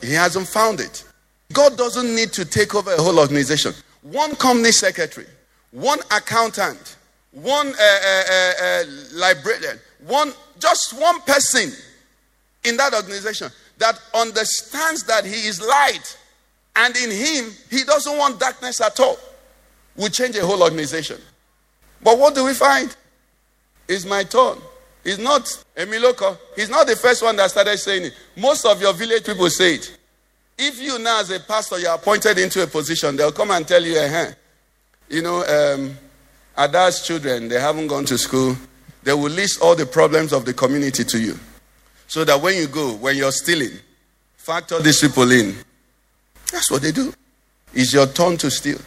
He 0.00 0.12
hasn't 0.12 0.48
found 0.48 0.80
it. 0.80 1.04
God 1.52 1.78
doesn't 1.78 2.14
need 2.14 2.32
to 2.34 2.44
take 2.44 2.74
over 2.74 2.92
a 2.92 3.00
whole 3.00 3.18
organization. 3.18 3.72
One 4.02 4.36
company 4.36 4.70
secretary, 4.70 5.26
one 5.70 6.00
accountant, 6.10 6.96
one 7.32 7.68
uh, 7.68 7.72
uh, 7.72 8.22
uh, 8.30 8.52
uh, 8.62 8.84
librarian, 9.14 9.78
one 10.06 10.32
just 10.58 10.92
one 11.00 11.20
person 11.22 11.72
in 12.68 12.76
that 12.76 12.94
organization 12.94 13.50
that 13.78 13.98
understands 14.14 15.04
that 15.04 15.24
he 15.24 15.46
is 15.46 15.60
light 15.60 16.18
and 16.76 16.96
in 16.96 17.10
him 17.10 17.52
he 17.70 17.84
doesn't 17.84 18.16
want 18.16 18.38
darkness 18.38 18.80
at 18.80 18.98
all 19.00 19.18
will 19.96 20.08
change 20.08 20.36
a 20.36 20.46
whole 20.46 20.62
organization. 20.62 21.18
But 22.02 22.18
what 22.18 22.34
do 22.34 22.44
we 22.44 22.54
find? 22.54 22.94
It's 23.88 24.04
my 24.04 24.22
turn. 24.22 24.58
It's 25.04 25.18
not 25.18 25.42
Emilokan. 25.76 26.36
He's 26.54 26.68
not 26.68 26.86
the 26.86 26.96
first 26.96 27.22
one 27.22 27.36
that 27.36 27.50
started 27.50 27.78
saying 27.78 28.04
it. 28.04 28.12
Most 28.36 28.64
of 28.64 28.80
your 28.80 28.92
village 28.92 29.24
people 29.24 29.48
say 29.50 29.74
it. 29.74 29.96
If 30.56 30.80
you 30.80 30.98
now, 30.98 31.20
as 31.20 31.30
a 31.30 31.40
pastor, 31.40 31.78
you're 31.78 31.94
appointed 31.94 32.38
into 32.38 32.62
a 32.62 32.66
position, 32.66 33.16
they'll 33.16 33.32
come 33.32 33.52
and 33.52 33.66
tell 33.66 33.82
you, 33.82 33.96
eh, 33.96 34.32
you 35.08 35.22
know, 35.22 35.44
um, 35.46 35.96
Ada's 36.56 37.06
children, 37.06 37.48
they 37.48 37.60
haven't 37.60 37.86
gone 37.86 38.04
to 38.06 38.18
school. 38.18 38.56
They 39.04 39.12
will 39.12 39.30
list 39.30 39.62
all 39.62 39.76
the 39.76 39.86
problems 39.86 40.32
of 40.32 40.44
the 40.44 40.52
community 40.52 41.04
to 41.04 41.18
you. 41.18 41.38
So 42.08 42.24
that 42.24 42.40
when 42.40 42.56
you 42.56 42.66
go, 42.66 42.94
when 42.94 43.16
you're 43.16 43.32
stealing, 43.32 43.78
factor 44.36 44.80
these 44.80 45.00
people 45.00 45.30
in. 45.30 45.54
That's 46.50 46.70
what 46.70 46.82
they 46.82 46.90
do. 46.90 47.12
It's 47.74 47.92
your 47.92 48.06
turn 48.06 48.38
to 48.38 48.50
steal. 48.50 48.78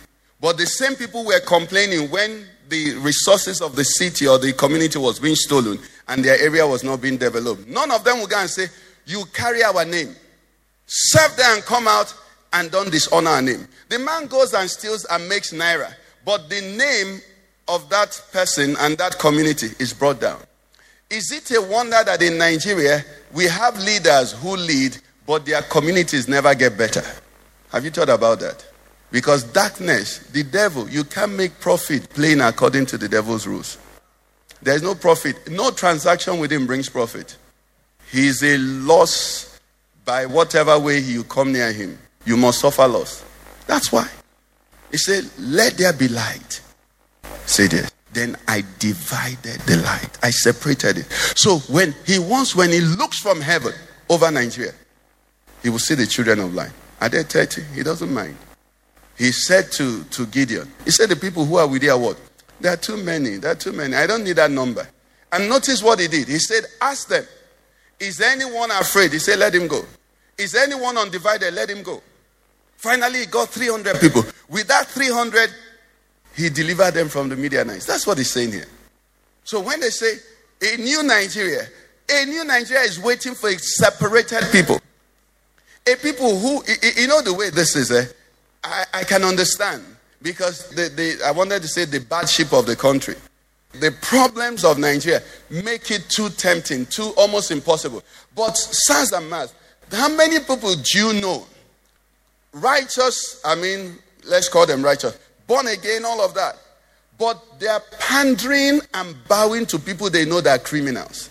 But 0.42 0.58
the 0.58 0.66
same 0.66 0.96
people 0.96 1.24
were 1.24 1.40
complaining 1.40 2.10
when 2.10 2.46
the 2.68 2.96
resources 2.96 3.62
of 3.62 3.76
the 3.76 3.84
city 3.84 4.28
or 4.28 4.40
the 4.40 4.54
community 4.54 4.98
was 4.98 5.20
being 5.20 5.36
stolen 5.36 5.78
and 6.08 6.26
their 6.26 6.40
area 6.40 6.66
was 6.66 6.84
not 6.84 7.00
being 7.00 7.18
developed. 7.18 7.68
None 7.68 7.92
of 7.92 8.04
them 8.04 8.20
will 8.20 8.28
go 8.28 8.40
and 8.40 8.50
say, 8.50 8.66
You 9.06 9.24
carry 9.34 9.64
our 9.64 9.86
name. 9.86 10.16
Serve 10.88 11.36
them 11.38 11.58
and 11.58 11.64
come 11.64 11.88
out 11.88 12.14
and 12.54 12.72
don't 12.72 12.92
dishonor 12.92 13.30
our 13.30 13.42
name. 13.42 13.68
The 13.90 14.00
man 14.00 14.26
goes 14.26 14.54
and 14.54 14.70
steals 14.70 15.06
and 15.06 15.30
makes 15.30 15.54
naira, 15.54 15.94
but 16.26 16.50
the 16.50 16.62
name 16.62 17.22
of 17.68 17.88
that 17.90 18.20
person 18.34 18.76
and 18.80 18.98
that 18.98 19.20
community 19.20 19.70
is 19.80 19.94
brought 19.94 20.20
down. 20.20 20.40
Is 21.12 21.30
it 21.34 21.52
a 21.52 21.62
wonder 21.62 22.02
that 22.06 22.22
in 22.22 22.38
Nigeria 22.38 23.04
we 23.34 23.44
have 23.46 23.78
leaders 23.78 24.32
who 24.32 24.56
lead, 24.56 24.98
but 25.28 25.46
their 25.46 25.62
communities 25.64 26.30
never 26.30 26.56
get 26.56 26.78
better? 26.78 27.04
Have 27.74 27.84
you 27.84 27.92
thought 27.92 28.08
about 28.08 28.40
that? 28.40 28.66
Because 29.12 29.44
darkness, 29.44 30.20
the 30.30 30.44
devil, 30.44 30.88
you 30.90 31.04
can't 31.04 31.34
make 31.34 31.60
profit 31.60 32.10
playing 32.12 32.40
according 32.40 32.86
to 32.88 32.98
the 32.98 33.10
devil's 33.10 33.46
rules. 33.46 33.78
There 34.62 34.74
is 34.74 34.84
no 34.84 34.96
profit. 34.96 35.52
No 35.52 35.72
transaction 35.72 36.40
with 36.40 36.50
him 36.50 36.66
brings 36.66 36.88
profit. 36.88 37.36
He 38.10 38.28
is 38.28 38.42
a 38.42 38.58
loss 38.58 39.60
by 40.06 40.26
whatever 40.26 40.80
way 40.80 41.00
you 41.00 41.26
come 41.26 41.52
near 41.52 41.74
him. 41.74 42.00
You 42.26 42.38
must 42.38 42.60
suffer 42.60 42.88
loss. 42.88 43.22
That's 43.68 43.92
why. 43.92 44.08
He 44.92 44.98
said, 44.98 45.26
Let 45.40 45.78
there 45.78 45.92
be 45.92 46.08
light. 46.08 46.62
Say 47.46 47.68
this. 47.68 47.92
Then 48.14 48.36
I 48.48 48.64
divided 48.80 49.62
the 49.62 49.78
light. 49.78 50.18
I 50.22 50.32
separated 50.32 50.98
it. 51.00 51.12
So 51.36 51.60
when 51.72 51.96
he 52.06 52.20
wants, 52.20 52.56
when 52.56 52.70
he 52.72 52.82
looks 52.82 53.20
from 53.20 53.40
heaven 53.40 53.74
over 54.10 54.30
Nigeria, 54.30 54.74
he 55.64 55.70
will 55.70 55.80
see 55.80 55.96
the 55.96 56.06
children 56.06 56.40
of 56.40 56.54
light. 56.54 56.72
Are 57.00 57.10
they 57.10 57.24
30? 57.24 57.62
He 57.74 57.84
doesn't 57.84 58.14
mind. 58.14 58.36
He 59.18 59.32
said 59.32 59.72
to, 59.74 60.04
to 60.06 60.26
Gideon, 60.28 60.72
he 60.84 60.92
said, 60.92 61.10
The 61.10 61.16
people 61.16 61.46
who 61.46 61.56
are 61.58 61.68
with 61.68 61.84
you 61.84 61.92
are 61.92 61.98
what? 61.98 62.18
There 62.60 62.74
are 62.74 62.78
too 62.78 62.98
many. 62.98 63.38
There 63.38 63.52
are 63.52 63.56
too 63.56 63.72
many. 63.72 63.96
I 63.96 64.08
don't 64.08 64.24
need 64.24 64.36
that 64.38 64.52
number. 64.52 64.88
And 65.32 65.48
notice 65.50 65.82
what 65.82 66.00
he 66.00 66.08
did. 66.08 66.28
He 66.28 66.40
said, 66.40 66.64
Ask 66.82 67.08
them, 67.08 67.26
is 68.00 68.20
anyone 68.20 68.72
afraid? 68.72 69.14
He 69.14 69.20
said, 69.20 69.40
Let 69.40 69.54
him 69.56 69.68
go. 69.68 69.84
Is 70.38 70.56
anyone 70.56 70.98
undivided? 70.98 71.54
Let 71.54 71.70
him 71.70 71.84
go. 71.84 72.02
Finally, 72.78 73.20
he 73.20 73.26
got 73.28 73.50
300 73.50 74.00
people. 74.02 74.24
With 74.50 74.68
that 74.68 74.88
300, 74.88 75.54
he 76.36 76.50
delivered 76.50 76.94
them 76.94 77.10
from 77.10 77.30
the 77.30 77.36
Midianites. 77.36 77.86
That's 77.86 78.08
what 78.08 78.18
he's 78.18 78.32
saying 78.32 78.52
here. 78.52 78.68
So 79.44 79.60
when 79.60 79.80
they 79.80 79.90
say 79.90 80.14
a 80.62 80.78
new 80.78 81.04
Nigeria, 81.04 81.64
a 82.10 82.26
new 82.26 82.44
Nigeria 82.44 82.84
is 82.84 83.00
waiting 83.00 83.36
for 83.36 83.50
a 83.50 83.58
separated 83.58 84.44
people. 84.52 84.80
A 85.88 85.96
people 85.96 86.38
who, 86.38 86.64
you 86.96 87.08
know 87.08 87.22
the 87.22 87.34
way 87.34 87.50
this 87.50 87.76
is, 87.76 87.92
eh? 87.92 88.06
I, 88.64 88.86
I 88.94 89.04
can 89.04 89.24
understand 89.24 89.84
because 90.22 90.70
the, 90.70 90.90
the, 90.90 91.26
I 91.26 91.32
wanted 91.32 91.64
to 91.64 91.68
say 91.68 91.86
the 91.86 92.00
bad 92.00 92.30
sheep 92.30 92.54
of 92.54 92.66
the 92.66 92.76
country. 92.76 93.16
The 93.74 93.92
problems 94.02 94.64
of 94.66 94.78
Nigeria 94.78 95.22
make 95.50 95.90
it 95.92 96.10
too 96.10 96.30
tempting, 96.30 96.86
too 96.86 97.14
almost 97.18 97.52
impossible. 97.52 98.04
But 98.36 98.56
science 98.58 99.14
and 99.14 99.30
math, 99.30 99.54
how 99.92 100.10
many 100.16 100.40
people 100.40 100.76
do 100.76 101.00
you 101.00 101.22
know? 101.22 101.46
Righteous, 102.54 103.42
I 103.46 103.56
mean, 103.56 103.98
let's 104.26 104.50
call 104.50 104.66
them 104.66 104.84
righteous, 104.84 105.18
born 105.48 105.68
again, 105.68 106.06
all 106.06 106.22
of 106.22 106.34
that. 106.34 106.58
But 107.18 107.60
they 107.60 107.68
are 107.68 107.82
pandering 108.00 108.82
and 108.94 109.16
bowing 109.28 109.66
to 109.68 109.80
people 109.80 110.10
they 110.10 110.26
know 110.26 110.42
that 110.42 110.60
are 110.60 110.64
criminals. 110.64 111.30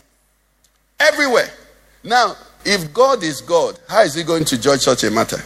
Everywhere. 0.99 1.51
Now, 2.05 2.37
if 2.64 2.92
God 2.92 3.23
is 3.23 3.40
God, 3.40 3.79
how 3.88 4.03
is 4.03 4.14
He 4.14 4.23
going 4.23 4.44
to 4.46 4.61
judge 4.61 4.81
such 4.81 5.05
a 5.05 5.11
matter? 5.11 5.42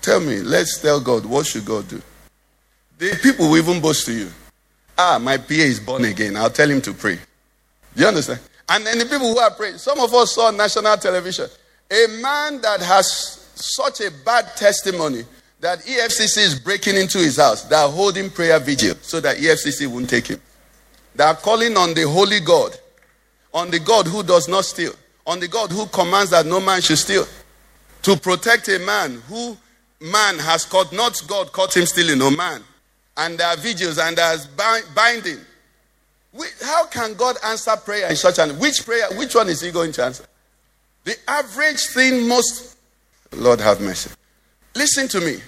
Tell 0.00 0.20
me, 0.20 0.40
let's 0.40 0.80
tell 0.80 1.00
God, 1.00 1.26
what 1.26 1.46
should 1.46 1.66
God 1.66 1.86
do? 1.88 2.00
The 2.98 3.18
people 3.22 3.50
will 3.50 3.58
even 3.58 3.80
boast 3.80 4.06
to 4.06 4.12
you. 4.12 4.30
Ah, 4.96 5.18
my 5.18 5.36
PA 5.36 5.54
is 5.54 5.80
born 5.80 6.04
again. 6.04 6.36
I'll 6.36 6.50
tell 6.50 6.70
him 6.70 6.80
to 6.82 6.92
pray. 6.92 7.16
Do 7.94 8.02
you 8.02 8.06
understand? 8.06 8.40
And 8.68 8.86
then 8.86 8.98
the 8.98 9.06
people 9.06 9.32
who 9.32 9.38
are 9.38 9.50
praying, 9.50 9.78
some 9.78 9.98
of 9.98 10.12
us 10.14 10.34
saw 10.34 10.50
national 10.50 10.96
television. 10.98 11.48
A 11.90 12.06
man 12.20 12.60
that 12.60 12.80
has 12.80 13.48
such 13.54 14.00
a 14.00 14.10
bad 14.24 14.56
testimony 14.56 15.24
that 15.60 15.80
EFCC 15.80 16.38
is 16.38 16.58
breaking 16.58 16.96
into 16.96 17.18
his 17.18 17.36
house. 17.36 17.62
They 17.64 17.76
are 17.76 17.88
holding 17.90 18.30
prayer 18.30 18.58
vigil 18.58 18.96
so 19.02 19.20
that 19.20 19.36
EFCC 19.36 19.86
won't 19.86 20.08
take 20.08 20.26
him. 20.26 20.40
They 21.14 21.24
are 21.24 21.34
calling 21.34 21.76
on 21.76 21.94
the 21.94 22.08
holy 22.08 22.40
God, 22.40 22.76
on 23.52 23.70
the 23.70 23.78
God 23.80 24.06
who 24.06 24.22
does 24.22 24.48
not 24.48 24.64
steal, 24.64 24.94
on 25.26 25.38
the 25.40 25.48
God 25.48 25.70
who 25.70 25.86
commands 25.86 26.30
that 26.30 26.46
no 26.46 26.60
man 26.60 26.80
should 26.80 26.98
steal, 26.98 27.26
to 28.02 28.16
protect 28.16 28.68
a 28.68 28.78
man 28.78 29.22
who 29.28 29.56
man 30.00 30.38
has 30.38 30.64
caught, 30.64 30.92
not 30.92 31.20
God 31.26 31.52
caught 31.52 31.76
him 31.76 31.84
stealing, 31.84 32.18
no 32.18 32.30
man. 32.30 32.62
And 33.16 33.36
there 33.36 33.48
are 33.48 33.56
vigils 33.56 33.98
and 33.98 34.16
there's 34.16 34.46
binding. 34.46 35.40
We- 36.32 36.46
How 36.62 36.86
can 36.86 37.14
God 37.14 37.36
answer 37.44 37.76
prayer 37.76 38.08
in 38.08 38.16
such 38.16 38.38
an 38.38 38.58
which 38.58 38.86
prayer? 38.86 39.08
Which 39.12 39.34
one 39.34 39.48
is 39.50 39.60
He 39.60 39.70
going 39.70 39.92
to 39.92 40.04
answer? 40.04 40.24
The 41.04 41.16
average 41.28 41.86
thing, 41.88 42.26
most 42.26 42.76
Lord 43.32 43.60
have 43.60 43.80
mercy. 43.80 44.10
Listen 44.74 45.08
to 45.08 45.20
me. 45.20 45.38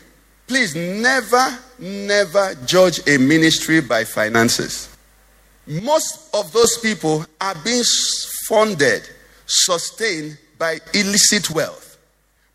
Please 0.46 0.74
never, 0.74 1.58
never 1.78 2.54
judge 2.66 3.00
a 3.08 3.16
ministry 3.18 3.80
by 3.80 4.04
finances. 4.04 4.88
Most 5.66 6.28
of 6.35 6.52
those 6.52 6.78
people 6.78 7.24
are 7.40 7.54
being 7.64 7.85
funded, 8.48 9.08
sustained 9.46 10.37
by 10.58 10.78
illicit 10.92 11.50
wealth. 11.50 11.98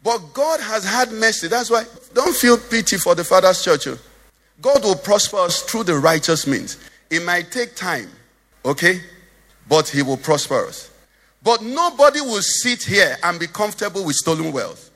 But 0.04 0.20
God 0.34 0.60
has 0.60 0.86
had 0.86 1.12
mercy. 1.12 1.48
That's 1.48 1.70
why 1.70 1.86
don't 2.14 2.36
feel 2.36 2.58
pity 2.58 2.98
for 2.98 3.16
the 3.16 3.24
Father's 3.24 3.64
church. 3.64 3.88
oh. 3.88 3.98
God 4.62 4.84
will 4.84 4.96
prosper 4.96 5.38
us 5.38 5.62
through 5.62 5.84
the 5.84 5.98
righteous 5.98 6.48
means. 6.48 6.78
It 7.10 7.24
might 7.24 7.52
take 7.52 7.76
time, 7.76 8.10
okay? 8.66 9.02
But 9.70 9.88
He 9.88 10.02
will 10.02 10.18
prosper 10.18 10.66
us. 10.66 10.92
But 11.44 11.62
nobody 11.62 12.22
will 12.22 12.42
sit 12.42 12.84
here 12.84 13.18
and 13.24 13.40
be 13.40 13.48
comfortable 13.48 14.04
with 14.04 14.16
stolen 14.16 14.52
wealth. 14.52 14.87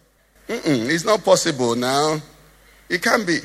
Mm-mm, 0.52 0.90
it's 0.90 1.06
not 1.06 1.24
possible 1.24 1.76
now. 1.76 2.22
It 2.90 3.02
can 3.02 3.26
be. 3.26 3.40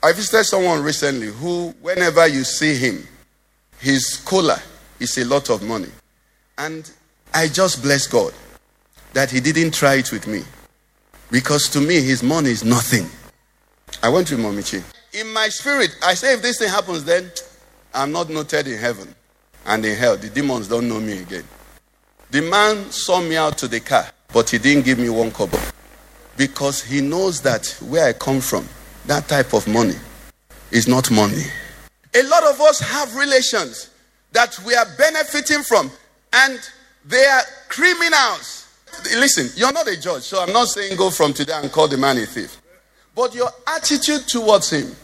I 0.00 0.12
visited 0.12 0.44
someone 0.44 0.80
recently 0.80 1.26
who, 1.26 1.74
whenever 1.82 2.24
you 2.28 2.44
see 2.44 2.76
him, 2.76 3.04
his 3.80 4.18
cola 4.24 4.62
is 5.00 5.18
a 5.18 5.24
lot 5.24 5.50
of 5.50 5.64
money. 5.64 5.88
And 6.56 6.88
I 7.34 7.48
just 7.48 7.82
bless 7.82 8.06
God 8.06 8.32
that 9.12 9.28
he 9.28 9.40
didn't 9.40 9.74
try 9.74 9.94
it 9.96 10.12
with 10.12 10.28
me. 10.28 10.44
Because 11.32 11.68
to 11.70 11.80
me, 11.80 12.00
his 12.00 12.22
money 12.22 12.50
is 12.50 12.62
nothing. 12.62 13.08
I 14.00 14.08
went 14.08 14.28
to 14.28 14.36
Momichi. 14.36 14.84
In 15.14 15.32
my 15.32 15.48
spirit, 15.48 15.96
I 16.04 16.14
say, 16.14 16.34
if 16.34 16.42
this 16.42 16.60
thing 16.60 16.68
happens, 16.68 17.02
then 17.02 17.28
I'm 17.92 18.12
not 18.12 18.30
noted 18.30 18.68
in 18.68 18.78
heaven 18.78 19.12
and 19.64 19.84
in 19.84 19.96
hell. 19.96 20.16
The 20.16 20.30
demons 20.30 20.68
don't 20.68 20.88
know 20.88 21.00
me 21.00 21.22
again. 21.22 21.44
The 22.30 22.42
man 22.42 22.88
saw 22.92 23.20
me 23.20 23.34
out 23.36 23.58
to 23.58 23.66
the 23.66 23.80
car, 23.80 24.06
but 24.32 24.48
he 24.48 24.58
didn't 24.58 24.84
give 24.84 25.00
me 25.00 25.08
one 25.08 25.32
kobo 25.32 25.58
because 26.36 26.82
he 26.82 27.00
knows 27.00 27.40
that 27.42 27.66
where 27.88 28.08
I 28.08 28.12
come 28.12 28.40
from, 28.40 28.68
that 29.06 29.28
type 29.28 29.54
of 29.54 29.66
money 29.68 29.96
is 30.70 30.88
not 30.88 31.10
money. 31.10 31.44
A 32.14 32.22
lot 32.22 32.44
of 32.44 32.60
us 32.60 32.80
have 32.80 33.14
relations 33.14 33.90
that 34.32 34.58
we 34.66 34.74
are 34.74 34.86
benefiting 34.98 35.62
from, 35.62 35.90
and 36.32 36.58
they 37.04 37.24
are 37.24 37.42
criminals. 37.68 38.68
Listen, 39.04 39.48
you're 39.54 39.72
not 39.72 39.86
a 39.88 40.00
judge, 40.00 40.22
so 40.22 40.42
I'm 40.42 40.52
not 40.52 40.68
saying 40.68 40.96
go 40.96 41.10
from 41.10 41.32
today 41.32 41.52
and 41.54 41.70
call 41.70 41.88
the 41.88 41.96
man 41.96 42.18
a 42.18 42.26
thief. 42.26 42.60
But 43.14 43.34
your 43.34 43.50
attitude 43.66 44.28
towards 44.28 44.70
him, 44.70 44.94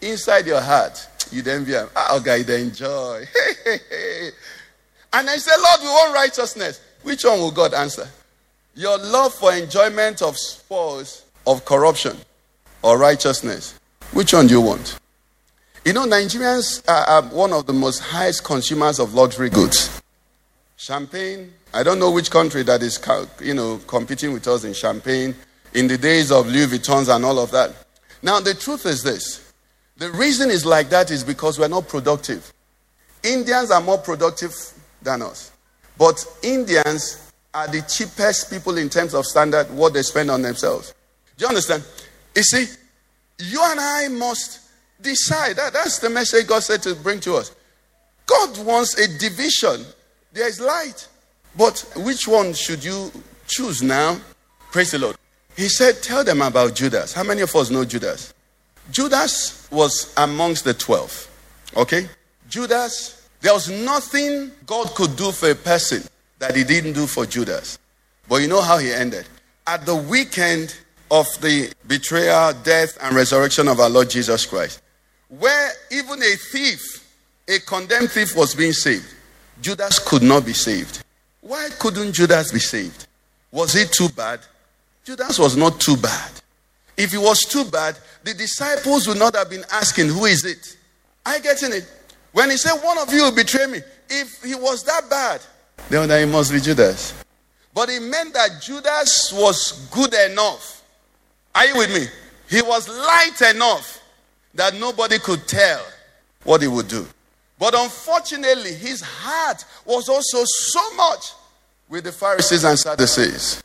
inside 0.00 0.46
your 0.46 0.60
heart, 0.60 1.08
you'd 1.32 1.48
envy 1.48 1.72
be, 1.72 1.78
oh, 1.96 2.20
God, 2.20 2.40
they 2.46 2.62
enjoy. 2.62 3.24
and 5.12 5.30
I 5.30 5.36
say, 5.36 5.52
Lord, 5.56 5.80
we 5.80 5.86
want 5.86 6.14
righteousness. 6.14 6.80
Which 7.02 7.24
one 7.24 7.40
will 7.40 7.50
God 7.50 7.74
answer? 7.74 8.08
Your 8.78 8.96
love 8.96 9.34
for 9.34 9.52
enjoyment 9.52 10.22
of 10.22 10.38
spoils 10.38 11.24
of 11.48 11.64
corruption 11.64 12.16
or 12.82 12.96
righteousness. 12.96 13.74
Which 14.12 14.32
one 14.32 14.46
do 14.46 14.54
you 14.54 14.60
want? 14.60 15.00
You 15.84 15.94
know, 15.94 16.06
Nigerians 16.06 16.88
are, 16.88 17.04
are 17.08 17.22
one 17.22 17.52
of 17.52 17.66
the 17.66 17.72
most 17.72 17.98
highest 17.98 18.44
consumers 18.44 19.00
of 19.00 19.14
luxury 19.14 19.50
goods. 19.50 20.00
Champagne. 20.76 21.52
I 21.74 21.82
don't 21.82 21.98
know 21.98 22.12
which 22.12 22.30
country 22.30 22.62
that 22.62 22.84
is, 22.84 23.00
you 23.42 23.52
know, 23.52 23.80
competing 23.88 24.32
with 24.32 24.46
us 24.46 24.62
in 24.62 24.74
champagne 24.74 25.34
in 25.74 25.88
the 25.88 25.98
days 25.98 26.30
of 26.30 26.46
Louis 26.46 26.66
Vuittons 26.68 27.12
and 27.12 27.24
all 27.24 27.40
of 27.40 27.50
that. 27.50 27.74
Now, 28.22 28.38
the 28.38 28.54
truth 28.54 28.86
is 28.86 29.02
this: 29.02 29.52
the 29.96 30.12
reason 30.12 30.50
is 30.50 30.64
like 30.64 30.88
that 30.90 31.10
is 31.10 31.24
because 31.24 31.58
we're 31.58 31.66
not 31.66 31.88
productive. 31.88 32.52
Indians 33.24 33.72
are 33.72 33.80
more 33.80 33.98
productive 33.98 34.54
than 35.02 35.22
us, 35.22 35.50
but 35.98 36.24
Indians 36.44 37.27
are 37.58 37.66
the 37.66 37.82
cheapest 37.82 38.50
people 38.50 38.78
in 38.78 38.88
terms 38.88 39.14
of 39.14 39.26
standard 39.26 39.68
what 39.72 39.92
they 39.92 40.02
spend 40.02 40.30
on 40.30 40.42
themselves. 40.42 40.94
Do 41.36 41.42
you 41.42 41.48
understand? 41.48 41.82
You 42.36 42.42
see, 42.44 42.66
you 43.40 43.60
and 43.64 43.80
I 43.80 44.06
must 44.08 44.60
decide. 45.00 45.56
That, 45.56 45.72
that's 45.72 45.98
the 45.98 46.08
message 46.08 46.46
God 46.46 46.62
said 46.62 46.82
to 46.82 46.94
bring 46.94 47.18
to 47.20 47.34
us. 47.34 47.54
God 48.26 48.64
wants 48.64 48.96
a 48.98 49.18
division. 49.18 49.84
There 50.32 50.46
is 50.46 50.60
light. 50.60 51.08
But 51.56 51.84
which 51.96 52.28
one 52.28 52.54
should 52.54 52.84
you 52.84 53.10
choose 53.48 53.82
now? 53.82 54.20
Praise 54.70 54.92
the 54.92 55.00
Lord. 55.00 55.16
He 55.56 55.68
said, 55.68 56.00
Tell 56.00 56.22
them 56.22 56.42
about 56.42 56.76
Judas. 56.76 57.12
How 57.12 57.24
many 57.24 57.40
of 57.40 57.54
us 57.56 57.70
know 57.70 57.84
Judas? 57.84 58.32
Judas 58.92 59.68
was 59.72 60.14
amongst 60.16 60.64
the 60.64 60.74
12. 60.74 61.72
Okay? 61.76 62.06
Judas, 62.48 63.28
there 63.40 63.52
was 63.52 63.68
nothing 63.68 64.52
God 64.64 64.94
could 64.94 65.16
do 65.16 65.32
for 65.32 65.50
a 65.50 65.56
person 65.56 66.04
that 66.38 66.56
he 66.56 66.64
didn't 66.64 66.92
do 66.92 67.06
for 67.06 67.26
Judas. 67.26 67.78
But 68.28 68.42
you 68.42 68.48
know 68.48 68.60
how 68.60 68.78
he 68.78 68.92
ended? 68.92 69.26
At 69.66 69.86
the 69.86 69.96
weekend 69.96 70.76
of 71.10 71.26
the 71.40 71.72
betrayal, 71.86 72.52
death, 72.62 72.98
and 73.02 73.16
resurrection 73.16 73.68
of 73.68 73.80
our 73.80 73.88
Lord 73.88 74.10
Jesus 74.10 74.44
Christ, 74.46 74.82
where 75.28 75.72
even 75.90 76.22
a 76.22 76.36
thief, 76.36 76.80
a 77.48 77.58
condemned 77.60 78.10
thief, 78.10 78.36
was 78.36 78.54
being 78.54 78.72
saved, 78.72 79.06
Judas 79.60 79.98
could 79.98 80.22
not 80.22 80.44
be 80.44 80.52
saved. 80.52 81.02
Why 81.40 81.68
couldn't 81.78 82.12
Judas 82.12 82.52
be 82.52 82.58
saved? 82.58 83.06
Was 83.50 83.74
it 83.74 83.92
too 83.92 84.08
bad? 84.10 84.40
Judas 85.04 85.38
was 85.38 85.56
not 85.56 85.80
too 85.80 85.96
bad. 85.96 86.30
If 86.96 87.14
it 87.14 87.18
was 87.18 87.40
too 87.40 87.64
bad, 87.64 87.96
the 88.24 88.34
disciples 88.34 89.06
would 89.06 89.18
not 89.18 89.34
have 89.34 89.48
been 89.48 89.64
asking, 89.72 90.08
Who 90.08 90.26
is 90.26 90.44
it? 90.44 90.76
I 91.24 91.38
getting 91.38 91.72
it. 91.72 91.90
When 92.32 92.50
he 92.50 92.56
said, 92.56 92.78
One 92.82 92.98
of 92.98 93.12
you 93.12 93.22
will 93.22 93.34
betray 93.34 93.66
me, 93.66 93.80
if 94.10 94.42
he 94.42 94.54
was 94.54 94.84
that 94.84 95.08
bad, 95.08 95.40
then 95.88 96.10
it 96.10 96.26
must 96.26 96.52
be 96.52 96.60
Judas. 96.60 97.14
But 97.74 97.88
it 97.90 98.00
meant 98.00 98.34
that 98.34 98.60
Judas 98.60 99.32
was 99.32 99.88
good 99.90 100.12
enough. 100.12 100.82
Are 101.54 101.66
you 101.66 101.76
with 101.76 101.92
me? 101.94 102.06
He 102.48 102.62
was 102.62 102.88
light 102.88 103.54
enough 103.54 104.00
that 104.54 104.74
nobody 104.74 105.18
could 105.18 105.46
tell 105.46 105.84
what 106.44 106.62
he 106.62 106.68
would 106.68 106.88
do. 106.88 107.06
But 107.58 107.74
unfortunately, 107.74 108.74
his 108.74 109.00
heart 109.00 109.64
was 109.84 110.08
also 110.08 110.44
so 110.44 110.94
much 110.94 111.32
with 111.88 112.04
the 112.04 112.12
Pharisees 112.12 112.64
and 112.64 112.78
Sadducees 112.78 113.62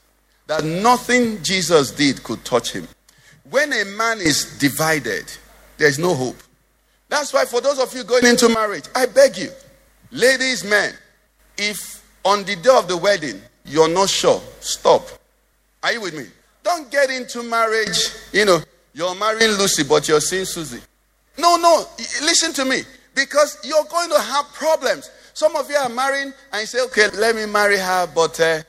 that 0.47 0.63
nothing 0.63 1.41
Jesus 1.43 1.91
did 1.91 2.23
could 2.23 2.43
touch 2.43 2.71
him. 2.71 2.87
When 3.49 3.71
a 3.73 3.85
man 3.85 4.19
is 4.19 4.57
divided, 4.57 5.25
there's 5.77 5.99
no 5.99 6.13
hope. 6.13 6.37
That's 7.09 7.31
why, 7.33 7.45
for 7.45 7.61
those 7.61 7.79
of 7.79 7.93
you 7.93 8.03
going 8.03 8.25
into 8.25 8.49
marriage, 8.49 8.85
I 8.95 9.05
beg 9.05 9.37
you, 9.37 9.51
ladies, 10.11 10.63
men, 10.63 10.93
if 11.57 12.02
on 12.23 12.43
the 12.43 12.55
day 12.55 12.75
of 12.75 12.87
the 12.87 12.97
wedding 12.97 13.41
you're 13.65 13.89
not 13.89 14.09
sure, 14.09 14.41
stop. 14.59 15.07
Are 15.81 15.93
you 15.93 16.01
with 16.01 16.15
me? 16.15 16.25
Don't 16.63 16.89
get 16.91 17.09
into 17.09 17.43
marriage, 17.43 18.09
you 18.31 18.45
know, 18.45 18.59
you're 18.93 19.15
marrying 19.15 19.51
Lucy, 19.51 19.83
but 19.83 20.07
you're 20.07 20.21
seeing 20.21 20.45
Susie. 20.45 20.81
No, 21.37 21.57
no, 21.57 21.85
listen 22.21 22.53
to 22.53 22.65
me. 22.65 22.81
Because 23.15 23.59
you're 23.63 23.83
going 23.85 24.09
to 24.09 24.19
have 24.19 24.45
problems. 24.53 25.09
Some 25.33 25.55
of 25.55 25.69
you 25.69 25.75
are 25.75 25.89
marrying 25.89 26.33
and 26.51 26.61
you 26.61 26.65
say, 26.65 26.81
okay, 26.85 27.09
let 27.09 27.35
me 27.35 27.45
marry 27.45 27.77
her, 27.77 28.07
but 28.13 28.39
uh, 28.39 28.61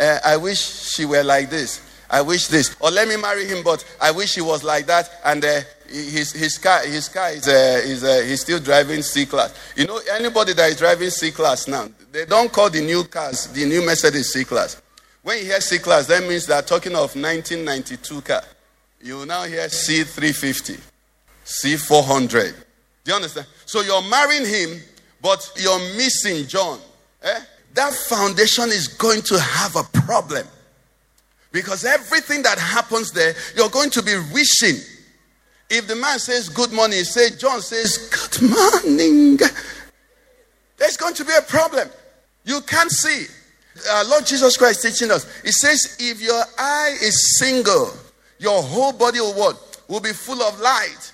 uh, 0.00 0.18
I 0.24 0.36
wish 0.36 0.58
she 0.60 1.04
were 1.04 1.22
like 1.22 1.50
this. 1.50 1.80
I 2.10 2.20
wish 2.20 2.48
this. 2.48 2.76
Or 2.80 2.90
let 2.90 3.08
me 3.08 3.16
marry 3.16 3.46
him, 3.46 3.62
but 3.64 3.84
I 4.00 4.10
wish 4.10 4.34
he 4.34 4.40
was 4.40 4.62
like 4.62 4.86
that. 4.86 5.10
And 5.24 5.44
uh, 5.44 5.60
his, 5.88 6.32
his 6.32 6.58
car, 6.58 6.80
his 6.80 7.08
car 7.08 7.30
is, 7.30 7.48
uh, 7.48 7.80
uh, 8.06 8.26
he's 8.26 8.40
still 8.40 8.60
driving 8.60 9.02
C 9.02 9.26
class. 9.26 9.54
You 9.76 9.86
know, 9.86 10.00
anybody 10.12 10.52
that 10.54 10.70
is 10.70 10.78
driving 10.78 11.10
C 11.10 11.30
class 11.30 11.66
now, 11.68 11.88
they 12.14 12.24
don't 12.24 12.52
call 12.52 12.70
the 12.70 12.80
new 12.80 13.02
cars, 13.02 13.48
the 13.48 13.64
new 13.64 13.84
Mercedes 13.84 14.32
C 14.32 14.44
class. 14.44 14.80
When 15.24 15.38
you 15.38 15.46
hear 15.46 15.60
C 15.60 15.80
class, 15.80 16.06
that 16.06 16.22
means 16.22 16.46
they're 16.46 16.62
talking 16.62 16.92
of 16.92 17.16
1992 17.16 18.20
car. 18.20 18.42
You 19.02 19.26
now 19.26 19.42
hear 19.42 19.66
C350, 19.66 20.80
C400. 21.44 22.54
Do 23.02 23.10
you 23.10 23.14
understand? 23.16 23.48
So 23.66 23.80
you're 23.80 24.00
marrying 24.02 24.46
him, 24.46 24.80
but 25.20 25.50
you're 25.56 25.80
missing 25.96 26.46
John. 26.46 26.78
Eh? 27.20 27.40
That 27.74 27.92
foundation 27.92 28.68
is 28.68 28.86
going 28.86 29.22
to 29.22 29.40
have 29.40 29.74
a 29.74 29.82
problem. 29.82 30.46
Because 31.50 31.84
everything 31.84 32.42
that 32.42 32.60
happens 32.60 33.10
there, 33.10 33.34
you're 33.56 33.70
going 33.70 33.90
to 33.90 34.02
be 34.02 34.14
wishing. 34.32 34.80
If 35.68 35.88
the 35.88 35.96
man 35.96 36.20
says 36.20 36.48
good 36.48 36.70
morning, 36.72 37.02
say 37.02 37.36
John 37.36 37.60
says 37.60 38.08
good 38.08 38.50
morning. 38.50 39.36
There's 40.76 40.96
going 40.96 41.14
to 41.14 41.24
be 41.24 41.32
a 41.36 41.42
problem. 41.42 41.88
You 42.44 42.60
can't 42.60 42.90
see. 42.90 43.26
Uh, 43.90 44.04
Lord 44.06 44.26
Jesus 44.26 44.56
Christ 44.56 44.82
teaching 44.82 45.10
us. 45.10 45.24
He 45.42 45.50
says, 45.50 45.96
if 45.98 46.20
your 46.20 46.42
eye 46.58 46.96
is 47.02 47.38
single, 47.38 47.92
your 48.38 48.62
whole 48.62 48.92
body 48.92 49.20
will 49.20 49.34
what? 49.34 49.82
Will 49.88 50.00
be 50.00 50.12
full 50.12 50.40
of 50.42 50.60
light. 50.60 51.12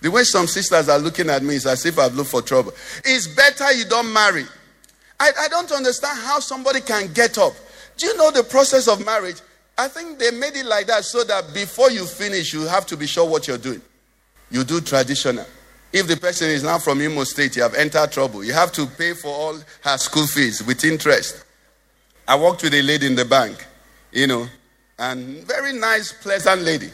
The 0.00 0.10
way 0.10 0.24
some 0.24 0.46
sisters 0.46 0.88
are 0.88 0.98
looking 0.98 1.28
at 1.28 1.42
me 1.42 1.56
is 1.56 1.66
as 1.66 1.84
if 1.84 1.98
I've 1.98 2.14
looked 2.14 2.30
for 2.30 2.42
trouble. 2.42 2.72
It's 3.04 3.26
better 3.26 3.72
you 3.72 3.84
don't 3.84 4.12
marry. 4.12 4.44
I, 5.18 5.30
I 5.38 5.48
don't 5.48 5.70
understand 5.72 6.18
how 6.20 6.40
somebody 6.40 6.80
can 6.80 7.12
get 7.12 7.36
up. 7.38 7.52
Do 7.96 8.06
you 8.06 8.16
know 8.16 8.30
the 8.30 8.42
process 8.42 8.88
of 8.88 9.04
marriage? 9.04 9.36
I 9.76 9.88
think 9.88 10.18
they 10.18 10.30
made 10.30 10.56
it 10.56 10.66
like 10.66 10.86
that 10.86 11.04
so 11.04 11.24
that 11.24 11.52
before 11.52 11.90
you 11.90 12.06
finish, 12.06 12.52
you 12.52 12.62
have 12.62 12.86
to 12.86 12.96
be 12.96 13.06
sure 13.06 13.28
what 13.28 13.46
you're 13.46 13.58
doing. 13.58 13.82
You 14.50 14.64
do 14.64 14.80
traditional. 14.80 15.46
If 15.92 16.06
the 16.06 16.16
person 16.16 16.50
is 16.50 16.62
now 16.62 16.78
from 16.78 17.00
Imo 17.00 17.24
State, 17.24 17.56
you 17.56 17.62
have 17.62 17.74
entered 17.74 18.12
trouble. 18.12 18.44
You 18.44 18.52
have 18.52 18.70
to 18.72 18.86
pay 18.86 19.12
for 19.14 19.28
all 19.28 19.58
her 19.82 19.98
school 19.98 20.26
fees 20.26 20.62
with 20.62 20.84
interest. 20.84 21.44
I 22.28 22.36
worked 22.38 22.62
with 22.62 22.74
a 22.74 22.82
lady 22.82 23.06
in 23.06 23.16
the 23.16 23.24
bank, 23.24 23.66
you 24.12 24.28
know, 24.28 24.46
and 24.98 25.38
very 25.44 25.72
nice, 25.72 26.12
pleasant 26.12 26.62
lady. 26.62 26.90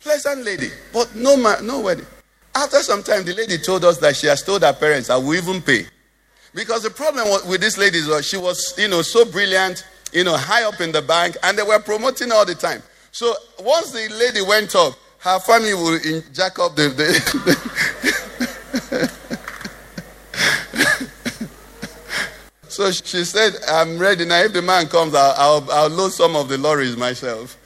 Pleasant 0.00 0.44
lady, 0.44 0.68
but 0.92 1.14
no, 1.14 1.36
ma- 1.36 1.60
no 1.60 1.80
wedding. 1.80 2.06
After 2.54 2.78
some 2.78 3.02
time, 3.02 3.24
the 3.24 3.34
lady 3.34 3.58
told 3.58 3.84
us 3.84 3.98
that 3.98 4.16
she 4.16 4.26
has 4.26 4.42
told 4.42 4.62
her 4.62 4.72
parents, 4.72 5.10
I 5.10 5.16
will 5.16 5.34
even 5.34 5.60
pay. 5.60 5.86
Because 6.54 6.82
the 6.82 6.90
problem 6.90 7.26
with 7.48 7.60
this 7.60 7.78
lady 7.78 7.98
was 8.06 8.26
she 8.26 8.36
was, 8.36 8.74
you 8.78 8.88
know, 8.88 9.02
so 9.02 9.24
brilliant, 9.24 9.86
you 10.12 10.24
know, 10.24 10.36
high 10.36 10.64
up 10.64 10.80
in 10.80 10.90
the 10.92 11.02
bank, 11.02 11.36
and 11.42 11.56
they 11.56 11.62
were 11.62 11.78
promoting 11.78 12.32
all 12.32 12.44
the 12.44 12.54
time. 12.54 12.82
So 13.10 13.34
once 13.60 13.92
the 13.92 14.08
lady 14.18 14.42
went 14.42 14.74
up, 14.74 14.94
her 15.20 15.38
family 15.38 15.74
will 15.74 15.98
jack 16.32 16.58
up 16.58 16.74
the, 16.74 16.88
the 16.88 17.91
So 22.72 22.90
she 22.90 23.22
said, 23.26 23.52
I'm 23.68 23.98
ready 23.98 24.24
now. 24.24 24.40
If 24.40 24.54
the 24.54 24.62
man 24.62 24.88
comes, 24.88 25.14
I'll, 25.14 25.34
I'll, 25.36 25.70
I'll 25.70 25.88
load 25.90 26.12
some 26.12 26.34
of 26.34 26.48
the 26.48 26.56
lorries 26.56 26.96
myself. 26.96 27.58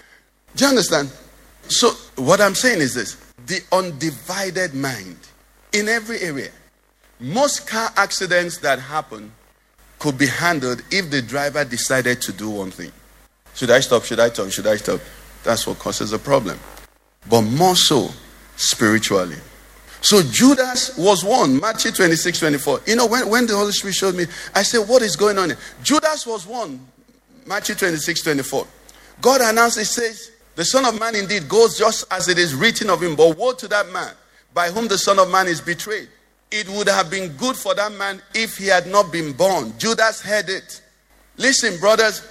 Do 0.56 0.64
you 0.64 0.70
understand? 0.70 1.12
So, 1.68 1.90
what 2.16 2.40
I'm 2.40 2.56
saying 2.56 2.80
is 2.80 2.94
this 2.94 3.14
the 3.46 3.60
undivided 3.70 4.74
mind 4.74 5.16
in 5.72 5.88
every 5.88 6.18
area. 6.22 6.50
Most 7.20 7.68
car 7.68 7.88
accidents 7.96 8.58
that 8.58 8.80
happen 8.80 9.30
could 10.00 10.18
be 10.18 10.26
handled 10.26 10.82
if 10.90 11.08
the 11.08 11.22
driver 11.22 11.64
decided 11.64 12.20
to 12.22 12.32
do 12.32 12.50
one 12.50 12.72
thing. 12.72 12.90
Should 13.54 13.70
I 13.70 13.78
stop? 13.80 14.02
Should 14.02 14.18
I 14.18 14.30
turn? 14.30 14.50
Should 14.50 14.66
I 14.66 14.74
stop? 14.74 15.00
That's 15.44 15.68
what 15.68 15.78
causes 15.78 16.12
a 16.14 16.18
problem. 16.18 16.58
But 17.30 17.42
more 17.42 17.76
so 17.76 18.10
spiritually. 18.56 19.36
So 20.00 20.22
Judas 20.22 20.96
was 20.96 21.24
one. 21.24 21.60
Matthew 21.60 21.90
26, 21.90 22.38
24. 22.38 22.80
You 22.86 22.96
know, 22.96 23.06
when, 23.06 23.28
when 23.28 23.46
the 23.46 23.56
Holy 23.56 23.72
Spirit 23.72 23.94
showed 23.94 24.14
me, 24.14 24.26
I 24.54 24.62
said, 24.62 24.88
What 24.88 25.02
is 25.02 25.16
going 25.16 25.38
on 25.38 25.50
here? 25.50 25.58
Judas 25.82 26.26
was 26.26 26.46
one. 26.46 26.86
Matthew 27.46 27.74
26, 27.74 28.22
24. 28.22 28.66
God 29.20 29.40
announced, 29.40 29.78
He 29.78 29.84
says, 29.84 30.30
The 30.54 30.64
Son 30.64 30.84
of 30.84 30.98
Man 30.98 31.14
indeed 31.14 31.48
goes 31.48 31.78
just 31.78 32.04
as 32.12 32.28
it 32.28 32.38
is 32.38 32.54
written 32.54 32.90
of 32.90 33.02
him, 33.02 33.16
but 33.16 33.36
woe 33.36 33.52
to 33.54 33.68
that 33.68 33.90
man 33.90 34.12
by 34.54 34.70
whom 34.70 34.88
the 34.88 34.98
Son 34.98 35.18
of 35.18 35.30
Man 35.30 35.46
is 35.46 35.60
betrayed. 35.60 36.08
It 36.50 36.68
would 36.70 36.88
have 36.88 37.10
been 37.10 37.32
good 37.36 37.56
for 37.56 37.74
that 37.74 37.92
man 37.92 38.22
if 38.34 38.56
he 38.56 38.66
had 38.66 38.86
not 38.86 39.12
been 39.12 39.32
born. 39.32 39.76
Judas 39.78 40.22
heard 40.22 40.48
it. 40.48 40.80
Listen, 41.36 41.78
brothers, 41.78 42.26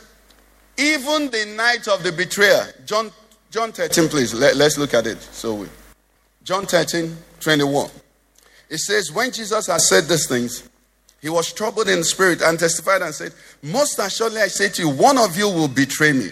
even 0.78 1.30
the 1.30 1.54
night 1.56 1.88
of 1.88 2.02
the 2.02 2.12
betrayer, 2.12 2.74
John, 2.86 3.12
John 3.52 3.72
13, 3.72 4.10
please, 4.10 4.34
let, 4.34 4.56
us 4.56 4.78
look 4.78 4.94
at 4.94 5.06
it. 5.06 5.22
So 5.22 5.54
we, 5.54 5.68
John 6.44 6.66
13, 6.66 7.16
21. 7.46 7.92
It 8.70 8.80
says, 8.80 9.12
When 9.12 9.32
Jesus 9.32 9.68
had 9.68 9.80
said 9.80 10.06
these 10.06 10.28
things, 10.28 10.68
he 11.22 11.30
was 11.30 11.54
troubled 11.54 11.88
in 11.88 12.04
spirit 12.04 12.42
and 12.42 12.58
testified 12.58 13.04
and 13.04 13.14
said, 13.14 13.34
Most 13.62 14.00
assuredly 14.00 14.42
I 14.42 14.48
say 14.48 14.68
to 14.70 14.82
you, 14.82 14.90
one 14.90 15.20
of 15.20 15.38
you 15.38 15.48
will 15.48 15.68
betray 15.68 16.12
me. 16.12 16.32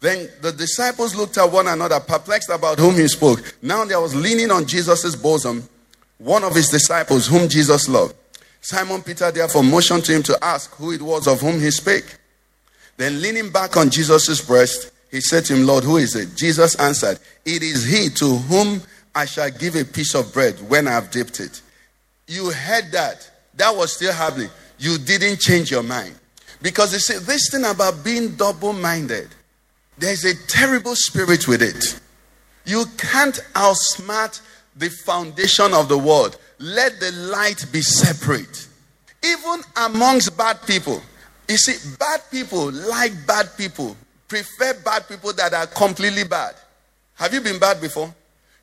Then 0.00 0.28
the 0.42 0.50
disciples 0.50 1.14
looked 1.14 1.38
at 1.38 1.50
one 1.50 1.68
another, 1.68 2.00
perplexed 2.00 2.50
about 2.50 2.78
whom 2.78 2.96
he 2.96 3.06
spoke. 3.06 3.56
Now 3.62 3.84
there 3.84 4.00
was 4.00 4.16
leaning 4.16 4.50
on 4.50 4.66
Jesus' 4.66 5.14
bosom 5.14 5.68
one 6.18 6.42
of 6.42 6.54
his 6.56 6.68
disciples, 6.68 7.28
whom 7.28 7.48
Jesus 7.48 7.88
loved. 7.88 8.16
Simon 8.60 9.02
Peter 9.02 9.30
therefore 9.30 9.62
motioned 9.62 10.04
to 10.06 10.12
him 10.12 10.24
to 10.24 10.36
ask 10.42 10.74
who 10.74 10.90
it 10.90 11.00
was 11.00 11.28
of 11.28 11.40
whom 11.40 11.60
he 11.60 11.70
spake. 11.70 12.16
Then 12.96 13.22
leaning 13.22 13.50
back 13.50 13.76
on 13.76 13.90
Jesus' 13.90 14.44
breast, 14.44 14.90
he 15.10 15.20
said 15.20 15.44
to 15.44 15.54
him, 15.54 15.66
Lord, 15.66 15.84
who 15.84 15.98
is 15.98 16.16
it? 16.16 16.34
Jesus 16.34 16.74
answered, 16.80 17.20
It 17.44 17.62
is 17.62 17.84
he 17.84 18.08
to 18.10 18.36
whom 18.36 18.82
I 19.16 19.24
shall 19.24 19.50
give 19.50 19.76
a 19.76 19.84
piece 19.84 20.14
of 20.14 20.30
bread 20.34 20.56
when 20.68 20.86
I 20.86 20.92
have 20.92 21.10
dipped 21.10 21.40
it. 21.40 21.62
You 22.28 22.50
heard 22.50 22.92
that. 22.92 23.28
That 23.54 23.74
was 23.74 23.94
still 23.94 24.12
happening. 24.12 24.50
You 24.78 24.98
didn't 24.98 25.40
change 25.40 25.70
your 25.70 25.82
mind. 25.82 26.14
Because 26.60 26.92
you 26.92 26.98
see, 26.98 27.18
this 27.20 27.50
thing 27.50 27.64
about 27.64 28.04
being 28.04 28.36
double 28.36 28.74
minded, 28.74 29.28
there's 29.96 30.26
a 30.26 30.34
terrible 30.48 30.94
spirit 30.94 31.48
with 31.48 31.62
it. 31.62 31.98
You 32.66 32.84
can't 32.98 33.40
outsmart 33.54 34.42
the 34.76 34.90
foundation 34.90 35.72
of 35.72 35.88
the 35.88 35.96
world. 35.96 36.36
Let 36.58 37.00
the 37.00 37.12
light 37.12 37.64
be 37.72 37.80
separate. 37.80 38.68
Even 39.24 39.62
amongst 39.76 40.36
bad 40.36 40.60
people. 40.66 41.00
You 41.48 41.56
see, 41.56 41.96
bad 41.98 42.20
people 42.30 42.70
like 42.70 43.12
bad 43.26 43.48
people, 43.56 43.96
prefer 44.28 44.74
bad 44.84 45.08
people 45.08 45.32
that 45.32 45.54
are 45.54 45.66
completely 45.68 46.24
bad. 46.24 46.54
Have 47.14 47.32
you 47.32 47.40
been 47.40 47.58
bad 47.58 47.80
before? 47.80 48.14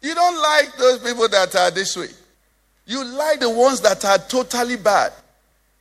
You 0.04 0.14
don't 0.14 0.40
like 0.40 0.76
those 0.76 1.00
people 1.00 1.30
that 1.30 1.56
are 1.56 1.72
this 1.72 1.96
way. 1.96 2.10
You 2.86 3.04
like 3.06 3.40
the 3.40 3.50
ones 3.50 3.80
that 3.82 4.04
are 4.04 4.18
totally 4.18 4.76
bad. 4.76 5.14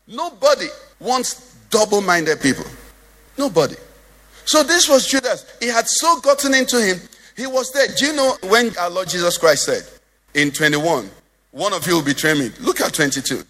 Nobody 0.06 0.68
wants 1.00 1.56
double 1.70 2.00
minded 2.00 2.40
people. 2.40 2.64
Nobody. 3.36 3.74
So 4.44 4.62
this 4.62 4.88
was 4.88 5.08
Judas. 5.08 5.44
He 5.60 5.66
had 5.66 5.88
so 5.88 6.20
gotten 6.20 6.54
into 6.54 6.80
him. 6.80 6.98
He 7.36 7.48
was 7.48 7.72
there. 7.72 7.88
Do 7.88 8.06
you 8.06 8.12
know 8.14 8.36
when 8.44 8.76
our 8.78 8.90
Lord 8.90 9.08
Jesus 9.08 9.36
Christ 9.38 9.64
said 9.64 9.82
in 10.34 10.52
21, 10.52 11.10
one 11.50 11.72
of 11.72 11.84
you 11.86 11.96
will 11.96 12.02
betray 12.02 12.34
me? 12.34 12.50
Look 12.60 12.80
at 12.80 12.94
22. 12.94 13.42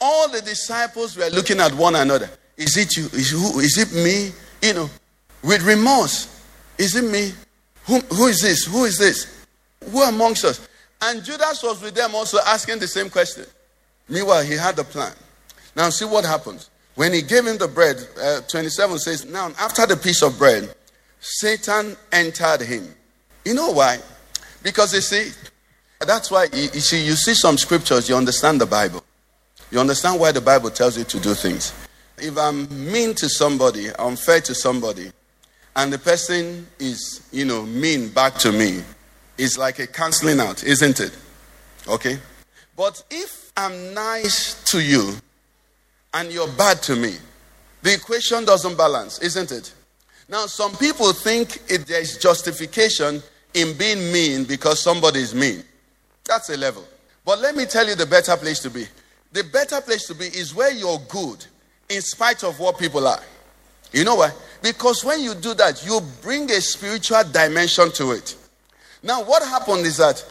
All 0.00 0.28
the 0.28 0.40
disciples 0.40 1.16
were 1.16 1.30
looking 1.30 1.58
at 1.58 1.74
one 1.74 1.96
another. 1.96 2.30
Is 2.56 2.76
it 2.76 2.96
you? 2.96 3.04
Is, 3.06 3.30
who, 3.30 3.58
is 3.58 3.76
it 3.76 3.92
me? 3.92 4.30
You 4.62 4.74
know, 4.74 4.90
with 5.42 5.62
remorse. 5.62 6.28
Is 6.78 6.94
it 6.94 7.10
me? 7.10 7.32
Who, 7.86 7.98
who 8.14 8.26
is 8.26 8.40
this? 8.40 8.66
Who 8.66 8.84
is 8.84 8.98
this? 8.98 9.41
Who 9.90 10.02
amongst 10.02 10.44
us? 10.44 10.66
And 11.02 11.24
Judas 11.24 11.62
was 11.62 11.82
with 11.82 11.94
them 11.94 12.14
also 12.14 12.38
asking 12.46 12.78
the 12.78 12.86
same 12.86 13.10
question. 13.10 13.44
Meanwhile, 14.08 14.44
he 14.44 14.54
had 14.54 14.76
the 14.76 14.84
plan. 14.84 15.12
Now, 15.74 15.90
see 15.90 16.04
what 16.04 16.24
happens. 16.24 16.70
When 16.94 17.12
he 17.12 17.22
gave 17.22 17.46
him 17.46 17.56
the 17.58 17.68
bread, 17.68 17.96
uh, 18.20 18.42
27 18.42 18.98
says, 18.98 19.24
Now, 19.24 19.50
after 19.58 19.86
the 19.86 19.96
piece 19.96 20.22
of 20.22 20.38
bread, 20.38 20.74
Satan 21.20 21.96
entered 22.12 22.60
him. 22.60 22.94
You 23.44 23.54
know 23.54 23.70
why? 23.70 23.98
Because 24.62 24.94
you 24.94 25.00
see, 25.00 25.30
that's 26.00 26.30
why 26.30 26.44
you, 26.52 26.62
you 26.62 26.80
see, 26.80 27.04
you 27.04 27.14
see 27.14 27.34
some 27.34 27.56
scriptures, 27.56 28.08
you 28.08 28.16
understand 28.16 28.60
the 28.60 28.66
Bible. 28.66 29.02
You 29.70 29.80
understand 29.80 30.20
why 30.20 30.32
the 30.32 30.40
Bible 30.40 30.70
tells 30.70 30.98
you 30.98 31.04
to 31.04 31.20
do 31.20 31.34
things. 31.34 31.72
If 32.18 32.36
I'm 32.36 32.68
mean 32.92 33.14
to 33.14 33.28
somebody, 33.28 33.88
unfair 33.98 34.40
to 34.42 34.54
somebody, 34.54 35.10
and 35.74 35.92
the 35.92 35.98
person 35.98 36.66
is, 36.78 37.26
you 37.32 37.46
know, 37.46 37.62
mean 37.64 38.10
back 38.10 38.34
to 38.38 38.52
me, 38.52 38.82
it's 39.38 39.58
like 39.58 39.78
a 39.78 39.86
canceling 39.86 40.40
out, 40.40 40.64
isn't 40.64 41.00
it? 41.00 41.16
Okay? 41.88 42.18
But 42.76 43.02
if 43.10 43.52
I'm 43.56 43.94
nice 43.94 44.62
to 44.70 44.80
you 44.80 45.14
and 46.14 46.32
you're 46.32 46.48
bad 46.48 46.82
to 46.82 46.96
me, 46.96 47.16
the 47.82 47.94
equation 47.94 48.44
doesn't 48.44 48.76
balance, 48.76 49.18
isn't 49.20 49.52
it? 49.52 49.74
Now, 50.28 50.46
some 50.46 50.74
people 50.76 51.12
think 51.12 51.60
it, 51.68 51.86
there's 51.86 52.16
justification 52.16 53.22
in 53.54 53.76
being 53.76 54.12
mean 54.12 54.44
because 54.44 54.80
somebody 54.80 55.20
is 55.20 55.34
mean. 55.34 55.62
That's 56.24 56.48
a 56.50 56.56
level. 56.56 56.84
But 57.24 57.40
let 57.40 57.56
me 57.56 57.66
tell 57.66 57.86
you 57.86 57.94
the 57.94 58.06
better 58.06 58.36
place 58.36 58.60
to 58.60 58.70
be. 58.70 58.86
The 59.32 59.44
better 59.44 59.80
place 59.80 60.06
to 60.06 60.14
be 60.14 60.26
is 60.26 60.54
where 60.54 60.72
you're 60.72 61.00
good 61.08 61.44
in 61.88 62.00
spite 62.00 62.44
of 62.44 62.58
what 62.60 62.78
people 62.78 63.06
are. 63.06 63.20
You 63.92 64.04
know 64.04 64.14
why? 64.16 64.30
Because 64.62 65.04
when 65.04 65.20
you 65.20 65.34
do 65.34 65.54
that, 65.54 65.84
you 65.84 66.00
bring 66.22 66.50
a 66.50 66.60
spiritual 66.60 67.24
dimension 67.24 67.90
to 67.92 68.12
it. 68.12 68.36
Now, 69.02 69.24
what 69.24 69.42
happened 69.42 69.84
is 69.86 69.96
that 69.96 70.24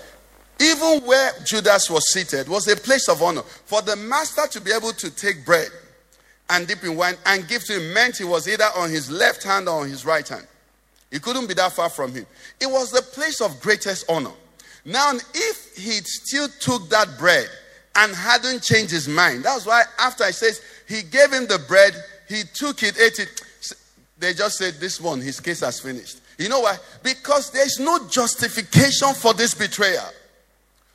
even 0.59 1.01
where 1.01 1.32
Judas 1.43 1.89
was 1.89 2.11
seated 2.11 2.47
was 2.47 2.67
a 2.67 2.76
place 2.76 3.09
of 3.09 3.22
honor. 3.22 3.41
For 3.41 3.82
the 3.82 3.95
master 3.95 4.47
to 4.51 4.61
be 4.61 4.72
able 4.72 4.91
to 4.93 5.09
take 5.09 5.45
bread 5.45 5.69
and 6.49 6.67
dip 6.67 6.84
in 6.84 6.95
wine 6.95 7.15
and 7.26 7.47
give 7.47 7.63
to 7.65 7.80
him 7.80 7.93
meant 7.93 8.17
he 8.17 8.24
was 8.24 8.47
either 8.47 8.67
on 8.78 8.89
his 8.89 9.09
left 9.09 9.43
hand 9.43 9.67
or 9.67 9.82
on 9.82 9.89
his 9.89 10.05
right 10.05 10.28
hand. 10.28 10.45
He 11.09 11.19
couldn't 11.19 11.47
be 11.47 11.53
that 11.55 11.74
far 11.74 11.89
from 11.89 12.13
him. 12.13 12.26
It 12.59 12.67
was 12.67 12.91
the 12.91 13.01
place 13.01 13.41
of 13.41 13.59
greatest 13.59 14.05
honor. 14.09 14.32
Now, 14.86 15.11
if 15.34 15.76
he 15.76 15.91
still 16.03 16.47
took 16.59 16.89
that 16.89 17.17
bread 17.17 17.47
and 17.95 18.15
hadn't 18.15 18.63
changed 18.63 18.91
his 18.91 19.07
mind, 19.07 19.43
that's 19.43 19.65
why 19.65 19.84
after 19.99 20.24
I 20.24 20.32
says 20.32 20.61
he 20.88 21.01
gave 21.03 21.32
him 21.32 21.47
the 21.47 21.59
bread, 21.67 21.93
he 22.30 22.43
took 22.53 22.84
it, 22.84 22.99
ate 22.99 23.19
it. 23.19 23.41
They 24.17 24.34
just 24.34 24.57
said, 24.57 24.76
This 24.76 25.01
one, 25.01 25.19
his 25.22 25.39
case 25.39 25.59
has 25.61 25.80
finished. 25.80 26.20
You 26.41 26.49
know 26.49 26.61
why? 26.61 26.77
Because 27.03 27.51
there's 27.51 27.79
no 27.79 28.07
justification 28.07 29.13
for 29.13 29.33
this 29.33 29.53
betrayal. 29.53 30.09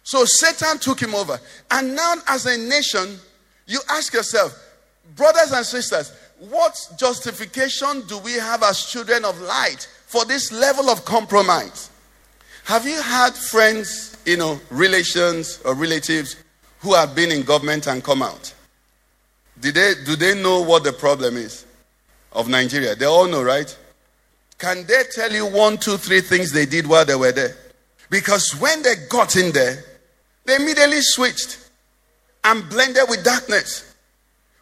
So 0.02 0.24
Satan 0.24 0.78
took 0.78 1.00
him 1.00 1.14
over. 1.14 1.38
And 1.70 1.94
now, 1.94 2.14
as 2.28 2.46
a 2.46 2.56
nation, 2.56 3.18
you 3.66 3.80
ask 3.90 4.12
yourself, 4.12 4.56
brothers 5.16 5.52
and 5.52 5.64
sisters, 5.64 6.12
what 6.38 6.76
justification 6.98 8.06
do 8.06 8.18
we 8.18 8.34
have 8.34 8.62
as 8.62 8.86
children 8.86 9.24
of 9.24 9.40
light 9.40 9.88
for 10.06 10.24
this 10.24 10.52
level 10.52 10.90
of 10.90 11.04
compromise? 11.04 11.90
Have 12.64 12.84
you 12.86 13.00
had 13.00 13.34
friends, 13.34 14.16
you 14.26 14.36
know, 14.36 14.60
relations 14.70 15.60
or 15.64 15.74
relatives 15.74 16.36
who 16.80 16.94
have 16.94 17.14
been 17.14 17.30
in 17.30 17.42
government 17.42 17.86
and 17.86 18.02
come 18.04 18.22
out? 18.22 18.52
Did 19.60 19.74
they, 19.74 19.94
do 20.04 20.16
they 20.16 20.40
know 20.40 20.60
what 20.62 20.84
the 20.84 20.92
problem 20.92 21.36
is 21.36 21.64
of 22.32 22.48
Nigeria? 22.48 22.94
They 22.94 23.06
all 23.06 23.26
know, 23.26 23.42
right? 23.42 23.76
Can 24.58 24.86
they 24.86 25.02
tell 25.12 25.32
you 25.32 25.46
one, 25.46 25.76
two, 25.76 25.96
three 25.96 26.20
things 26.20 26.52
they 26.52 26.66
did 26.66 26.86
while 26.86 27.04
they 27.04 27.14
were 27.14 27.32
there? 27.32 27.56
Because 28.10 28.52
when 28.58 28.82
they 28.82 28.94
got 29.08 29.36
in 29.36 29.52
there, 29.52 29.82
they 30.44 30.56
immediately 30.56 31.00
switched 31.00 31.58
and 32.44 32.68
blended 32.70 33.04
with 33.08 33.24
darkness. 33.24 33.94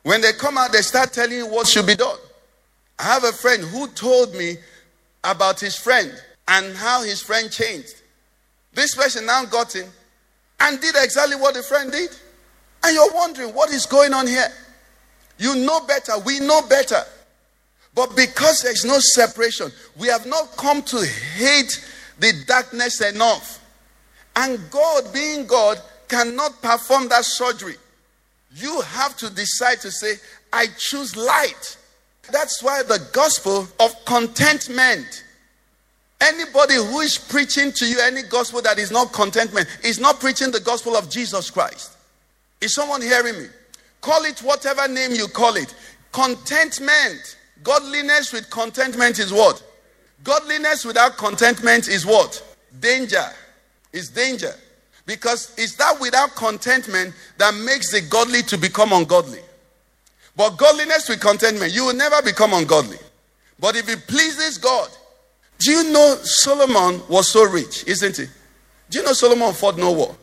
When 0.02 0.20
they 0.20 0.32
come 0.32 0.58
out, 0.58 0.72
they 0.72 0.80
start 0.80 1.12
telling 1.12 1.36
you 1.36 1.46
what 1.46 1.66
should 1.66 1.86
be 1.86 1.94
done. 1.94 2.18
I 2.98 3.04
have 3.04 3.24
a 3.24 3.32
friend 3.32 3.62
who 3.62 3.88
told 3.88 4.34
me 4.34 4.56
about 5.22 5.60
his 5.60 5.76
friend 5.76 6.12
and 6.48 6.74
how 6.76 7.02
his 7.02 7.20
friend 7.20 7.50
changed. 7.50 7.94
This 8.72 8.94
person 8.94 9.26
now 9.26 9.44
got 9.44 9.76
in 9.76 9.86
and 10.60 10.80
did 10.80 10.94
exactly 10.98 11.36
what 11.36 11.54
the 11.54 11.62
friend 11.62 11.92
did. 11.92 12.10
And 12.82 12.94
you're 12.94 13.12
wondering 13.14 13.54
what 13.54 13.70
is 13.70 13.86
going 13.86 14.12
on 14.12 14.26
here. 14.26 14.48
You 15.38 15.56
know 15.56 15.80
better. 15.86 16.18
We 16.24 16.40
know 16.40 16.62
better. 16.68 17.02
But 17.94 18.16
because 18.16 18.60
there's 18.60 18.84
no 18.84 18.98
separation, 18.98 19.70
we 19.96 20.08
have 20.08 20.26
not 20.26 20.56
come 20.56 20.82
to 20.82 21.06
hate 21.36 21.84
the 22.18 22.32
darkness 22.46 23.00
enough. 23.00 23.60
And 24.36 24.58
God, 24.70 25.12
being 25.12 25.46
God, 25.46 25.80
cannot 26.08 26.60
perform 26.60 27.08
that 27.08 27.24
surgery. 27.24 27.76
You 28.56 28.80
have 28.82 29.16
to 29.18 29.30
decide 29.30 29.80
to 29.80 29.90
say, 29.90 30.14
I 30.52 30.66
choose 30.78 31.16
light. 31.16 31.76
That's 32.32 32.62
why 32.62 32.82
the 32.82 33.06
gospel 33.12 33.68
of 33.80 34.04
contentment. 34.04 35.24
Anybody 36.20 36.74
who 36.74 37.00
is 37.00 37.18
preaching 37.18 37.72
to 37.72 37.86
you 37.86 37.98
any 38.00 38.22
gospel 38.22 38.62
that 38.62 38.78
is 38.78 38.90
not 38.90 39.12
contentment 39.12 39.68
is 39.84 40.00
not 40.00 40.20
preaching 40.20 40.50
the 40.50 40.60
gospel 40.60 40.96
of 40.96 41.10
Jesus 41.10 41.50
Christ. 41.50 41.96
Is 42.60 42.74
someone 42.74 43.02
hearing 43.02 43.36
me? 43.38 43.46
Call 44.00 44.24
it 44.24 44.38
whatever 44.40 44.88
name 44.88 45.12
you 45.12 45.26
call 45.28 45.56
it. 45.56 45.74
Contentment. 46.12 47.36
Godliness 47.64 48.32
with 48.32 48.48
contentment 48.50 49.18
is 49.18 49.32
what? 49.32 49.62
Godliness 50.22 50.84
without 50.84 51.16
contentment 51.16 51.88
is 51.88 52.06
what? 52.06 52.42
Danger. 52.78 53.24
Is 53.92 54.10
danger. 54.10 54.52
Because 55.06 55.54
it's 55.56 55.74
that 55.76 55.98
without 56.00 56.34
contentment 56.36 57.14
that 57.38 57.54
makes 57.54 57.90
the 57.90 58.02
godly 58.02 58.42
to 58.42 58.58
become 58.58 58.92
ungodly. 58.92 59.40
But 60.36 60.56
godliness 60.56 61.08
with 61.08 61.20
contentment, 61.20 61.72
you 61.72 61.86
will 61.86 61.94
never 61.94 62.20
become 62.22 62.52
ungodly. 62.52 62.98
But 63.58 63.76
if 63.76 63.88
it 63.88 64.06
pleases 64.06 64.58
God, 64.58 64.88
do 65.58 65.70
you 65.70 65.92
know 65.92 66.16
Solomon 66.22 67.00
was 67.08 67.30
so 67.30 67.44
rich, 67.44 67.86
isn't 67.86 68.16
he? 68.16 68.26
Do 68.90 68.98
you 68.98 69.04
know 69.04 69.12
Solomon 69.12 69.54
fought 69.54 69.78
no 69.78 69.92
war? 69.92 70.16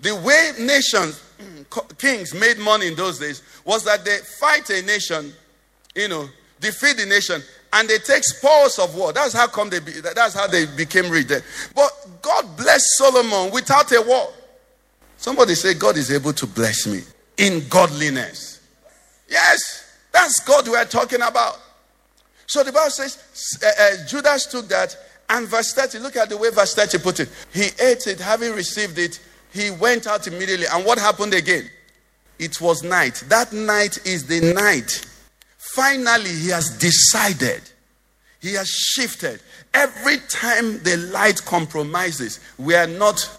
The 0.00 0.14
way 0.14 0.52
nations, 0.58 1.22
kings 1.98 2.34
made 2.34 2.58
money 2.58 2.86
in 2.86 2.94
those 2.94 3.18
days 3.18 3.42
was 3.64 3.84
that 3.84 4.04
they 4.04 4.18
fight 4.40 4.70
a 4.70 4.80
nation, 4.82 5.32
you 5.94 6.08
know, 6.08 6.28
defeat 6.60 6.96
the 6.96 7.06
nation, 7.06 7.42
and 7.72 7.88
they 7.88 7.98
take 7.98 8.24
spoils 8.24 8.78
of 8.78 8.94
war. 8.94 9.12
That's 9.12 9.32
how 9.32 9.46
come 9.46 9.70
they 9.70 9.80
be, 9.80 9.92
that's 10.00 10.34
how 10.34 10.46
they 10.46 10.66
became 10.66 11.10
rich. 11.10 11.28
But 11.74 11.90
God 12.22 12.56
blessed 12.56 12.86
Solomon 12.96 13.52
without 13.52 13.90
a 13.92 14.02
war. 14.02 14.32
Somebody 15.16 15.54
say 15.54 15.74
God 15.74 15.96
is 15.96 16.12
able 16.12 16.32
to 16.34 16.46
bless 16.46 16.86
me 16.86 17.02
in 17.36 17.66
godliness. 17.68 18.60
Yes, 19.28 19.96
that's 20.12 20.40
God 20.40 20.68
we're 20.68 20.84
talking 20.84 21.22
about. 21.22 21.58
So 22.46 22.62
the 22.62 22.72
Bible 22.72 22.90
says 22.90 23.58
uh, 23.62 23.66
uh, 23.66 24.06
Judas 24.06 24.46
took 24.46 24.68
that, 24.68 24.96
and 25.28 25.46
verse 25.46 25.74
30, 25.74 25.98
look 25.98 26.16
at 26.16 26.30
the 26.30 26.36
way 26.36 26.50
verse 26.50 26.74
30 26.74 26.98
put 26.98 27.20
it. 27.20 27.28
He 27.52 27.66
ate 27.80 28.06
it, 28.06 28.18
having 28.18 28.54
received 28.54 28.98
it, 28.98 29.20
he 29.52 29.70
went 29.70 30.06
out 30.06 30.26
immediately. 30.26 30.66
And 30.72 30.84
what 30.84 30.98
happened 30.98 31.34
again? 31.34 31.68
It 32.38 32.60
was 32.60 32.82
night. 32.82 33.22
That 33.28 33.52
night 33.52 33.98
is 34.06 34.26
the 34.26 34.52
night. 34.54 35.04
Finally, 35.78 36.30
he 36.30 36.48
has 36.48 36.76
decided. 36.76 37.62
He 38.40 38.54
has 38.54 38.68
shifted. 38.68 39.40
Every 39.72 40.18
time 40.28 40.82
the 40.82 40.96
light 41.12 41.40
compromises, 41.44 42.40
we 42.58 42.74
are 42.74 42.88
not 42.88 43.30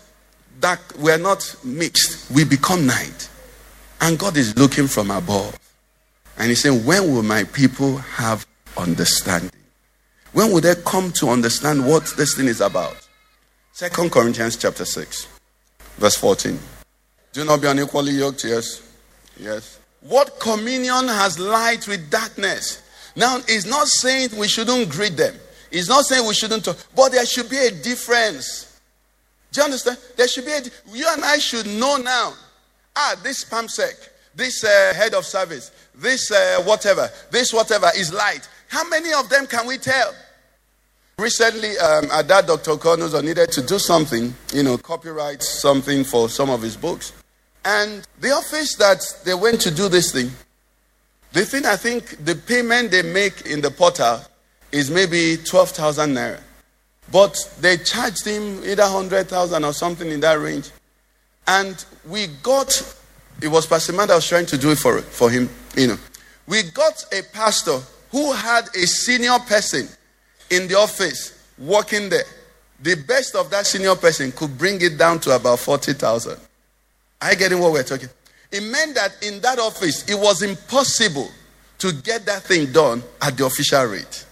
dark, 0.61 0.79
we 0.97 1.11
are 1.11 1.17
not 1.17 1.53
mixed. 1.65 2.31
We 2.31 2.45
become 2.45 2.87
night. 2.87 3.29
And 3.99 4.17
God 4.17 4.37
is 4.37 4.57
looking 4.57 4.87
from 4.87 5.11
above. 5.11 5.59
And 6.37 6.47
He's 6.47 6.61
saying, 6.61 6.85
When 6.85 7.13
will 7.13 7.23
my 7.23 7.43
people 7.43 7.97
have 7.97 8.47
understanding? 8.77 9.51
When 10.31 10.49
will 10.53 10.61
they 10.61 10.75
come 10.75 11.11
to 11.19 11.27
understand 11.27 11.85
what 11.85 12.05
this 12.15 12.37
thing 12.37 12.47
is 12.47 12.61
about? 12.61 12.95
Second 13.73 14.13
Corinthians 14.13 14.55
chapter 14.55 14.85
6, 14.85 15.27
verse 15.97 16.15
14. 16.15 16.57
Do 17.33 17.43
not 17.43 17.59
be 17.59 17.67
unequally 17.67 18.13
yoked, 18.13 18.45
yes. 18.45 18.81
Yes. 19.37 19.78
What 20.01 20.39
communion 20.39 21.07
has 21.07 21.37
light 21.39 21.87
with 21.87 22.09
darkness? 22.09 22.81
Now, 23.15 23.39
it's 23.47 23.65
not 23.65 23.87
saying 23.87 24.29
we 24.37 24.47
shouldn't 24.47 24.89
greet 24.89 25.17
them. 25.17 25.35
It's 25.71 25.89
not 25.89 26.05
saying 26.05 26.25
we 26.27 26.33
shouldn't 26.33 26.65
talk, 26.65 26.77
but 26.95 27.11
there 27.11 27.25
should 27.25 27.49
be 27.49 27.57
a 27.57 27.71
difference. 27.71 28.79
Do 29.51 29.61
you 29.61 29.65
understand? 29.65 29.97
There 30.15 30.27
should 30.27 30.45
be 30.45 30.51
a. 30.51 30.61
You 30.93 31.05
and 31.09 31.23
I 31.23 31.37
should 31.37 31.65
know 31.67 31.97
now. 31.97 32.33
Ah, 32.95 33.15
this 33.23 33.43
PAMSEC, 33.43 34.09
this 34.35 34.63
uh, 34.63 34.93
head 34.95 35.13
of 35.13 35.25
service, 35.25 35.71
this 35.95 36.31
uh, 36.31 36.61
whatever, 36.65 37.09
this 37.31 37.53
whatever 37.53 37.89
is 37.95 38.13
light. 38.13 38.47
How 38.67 38.87
many 38.87 39.13
of 39.13 39.29
them 39.29 39.47
can 39.47 39.67
we 39.67 39.77
tell? 39.77 40.13
Recently, 41.17 41.77
um, 41.77 42.07
dad, 42.27 42.47
Dr. 42.47 42.71
Konozo, 42.77 43.21
needed 43.23 43.51
to 43.51 43.61
do 43.61 43.77
something, 43.77 44.33
you 44.53 44.63
know, 44.63 44.77
copyright 44.77 45.43
something 45.43 46.03
for 46.03 46.29
some 46.29 46.49
of 46.49 46.61
his 46.61 46.77
books. 46.77 47.11
And 47.69 48.07
the 48.19 48.31
office 48.31 48.73
that 48.77 48.99
they 49.25 49.35
went 49.35 49.61
to 49.61 49.69
do 49.69 49.89
this 49.89 50.11
thing, 50.11 50.31
the 51.33 51.45
thing 51.45 51.67
I 51.67 51.75
think 51.75 52.25
the 52.25 52.33
payment 52.33 52.89
they 52.89 53.03
make 53.03 53.45
in 53.45 53.61
the 53.61 53.69
portal 53.69 54.21
is 54.71 54.89
maybe 54.89 55.37
12,000 55.37 56.15
naira. 56.15 56.41
But 57.11 57.37
they 57.59 57.77
charged 57.77 58.25
him 58.25 58.63
either 58.65 58.81
100,000 58.81 59.63
or 59.63 59.73
something 59.73 60.09
in 60.09 60.19
that 60.21 60.39
range. 60.39 60.71
And 61.45 61.85
we 62.07 62.25
got, 62.41 62.69
it 63.39 63.49
was 63.49 63.67
Pastor 63.67 63.93
Man 63.93 64.07
was 64.07 64.27
trying 64.27 64.47
to 64.47 64.57
do 64.57 64.71
it 64.71 64.79
for, 64.79 65.01
for 65.01 65.29
him, 65.29 65.47
you 65.75 65.87
know. 65.89 65.97
We 66.47 66.63
got 66.71 67.05
a 67.13 67.21
pastor 67.21 67.79
who 68.09 68.33
had 68.33 68.67
a 68.75 68.87
senior 68.87 69.37
person 69.47 69.87
in 70.49 70.67
the 70.67 70.75
office 70.75 71.39
working 71.59 72.09
there. 72.09 72.25
The 72.81 72.95
best 72.95 73.35
of 73.35 73.51
that 73.51 73.67
senior 73.67 73.93
person 73.93 74.31
could 74.31 74.57
bring 74.57 74.81
it 74.81 74.97
down 74.97 75.19
to 75.19 75.35
about 75.35 75.59
40,000. 75.59 76.48
Are 77.21 77.31
you 77.31 77.37
getting 77.37 77.59
what 77.59 77.71
we're 77.71 77.83
talking? 77.83 78.09
It 78.51 78.61
meant 78.63 78.95
that 78.95 79.11
in 79.21 79.41
that 79.41 79.59
office, 79.59 80.07
it 80.09 80.15
was 80.15 80.41
impossible 80.41 81.29
to 81.79 81.91
get 81.93 82.25
that 82.25 82.43
thing 82.43 82.71
done 82.71 83.03
at 83.21 83.37
the 83.37 83.45
official 83.45 83.83
rate. 83.85 84.25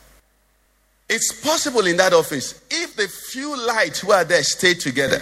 It's 1.09 1.41
possible 1.41 1.85
in 1.85 1.97
that 1.97 2.13
office. 2.13 2.61
If 2.69 2.95
the 2.95 3.07
few 3.07 3.55
lights 3.67 3.99
who 3.99 4.11
are 4.11 4.23
there 4.23 4.43
stay 4.43 4.73
together, 4.73 5.21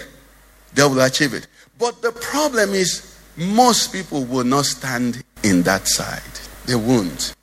they 0.74 0.82
will 0.82 1.00
achieve 1.00 1.34
it. 1.34 1.46
But 1.78 2.02
the 2.02 2.12
problem 2.12 2.70
is, 2.70 3.16
most 3.36 3.92
people 3.92 4.24
will 4.24 4.44
not 4.44 4.64
stand 4.64 5.22
in 5.42 5.62
that 5.62 5.86
side. 5.86 6.22
They 6.66 6.74
won't. 6.74 7.34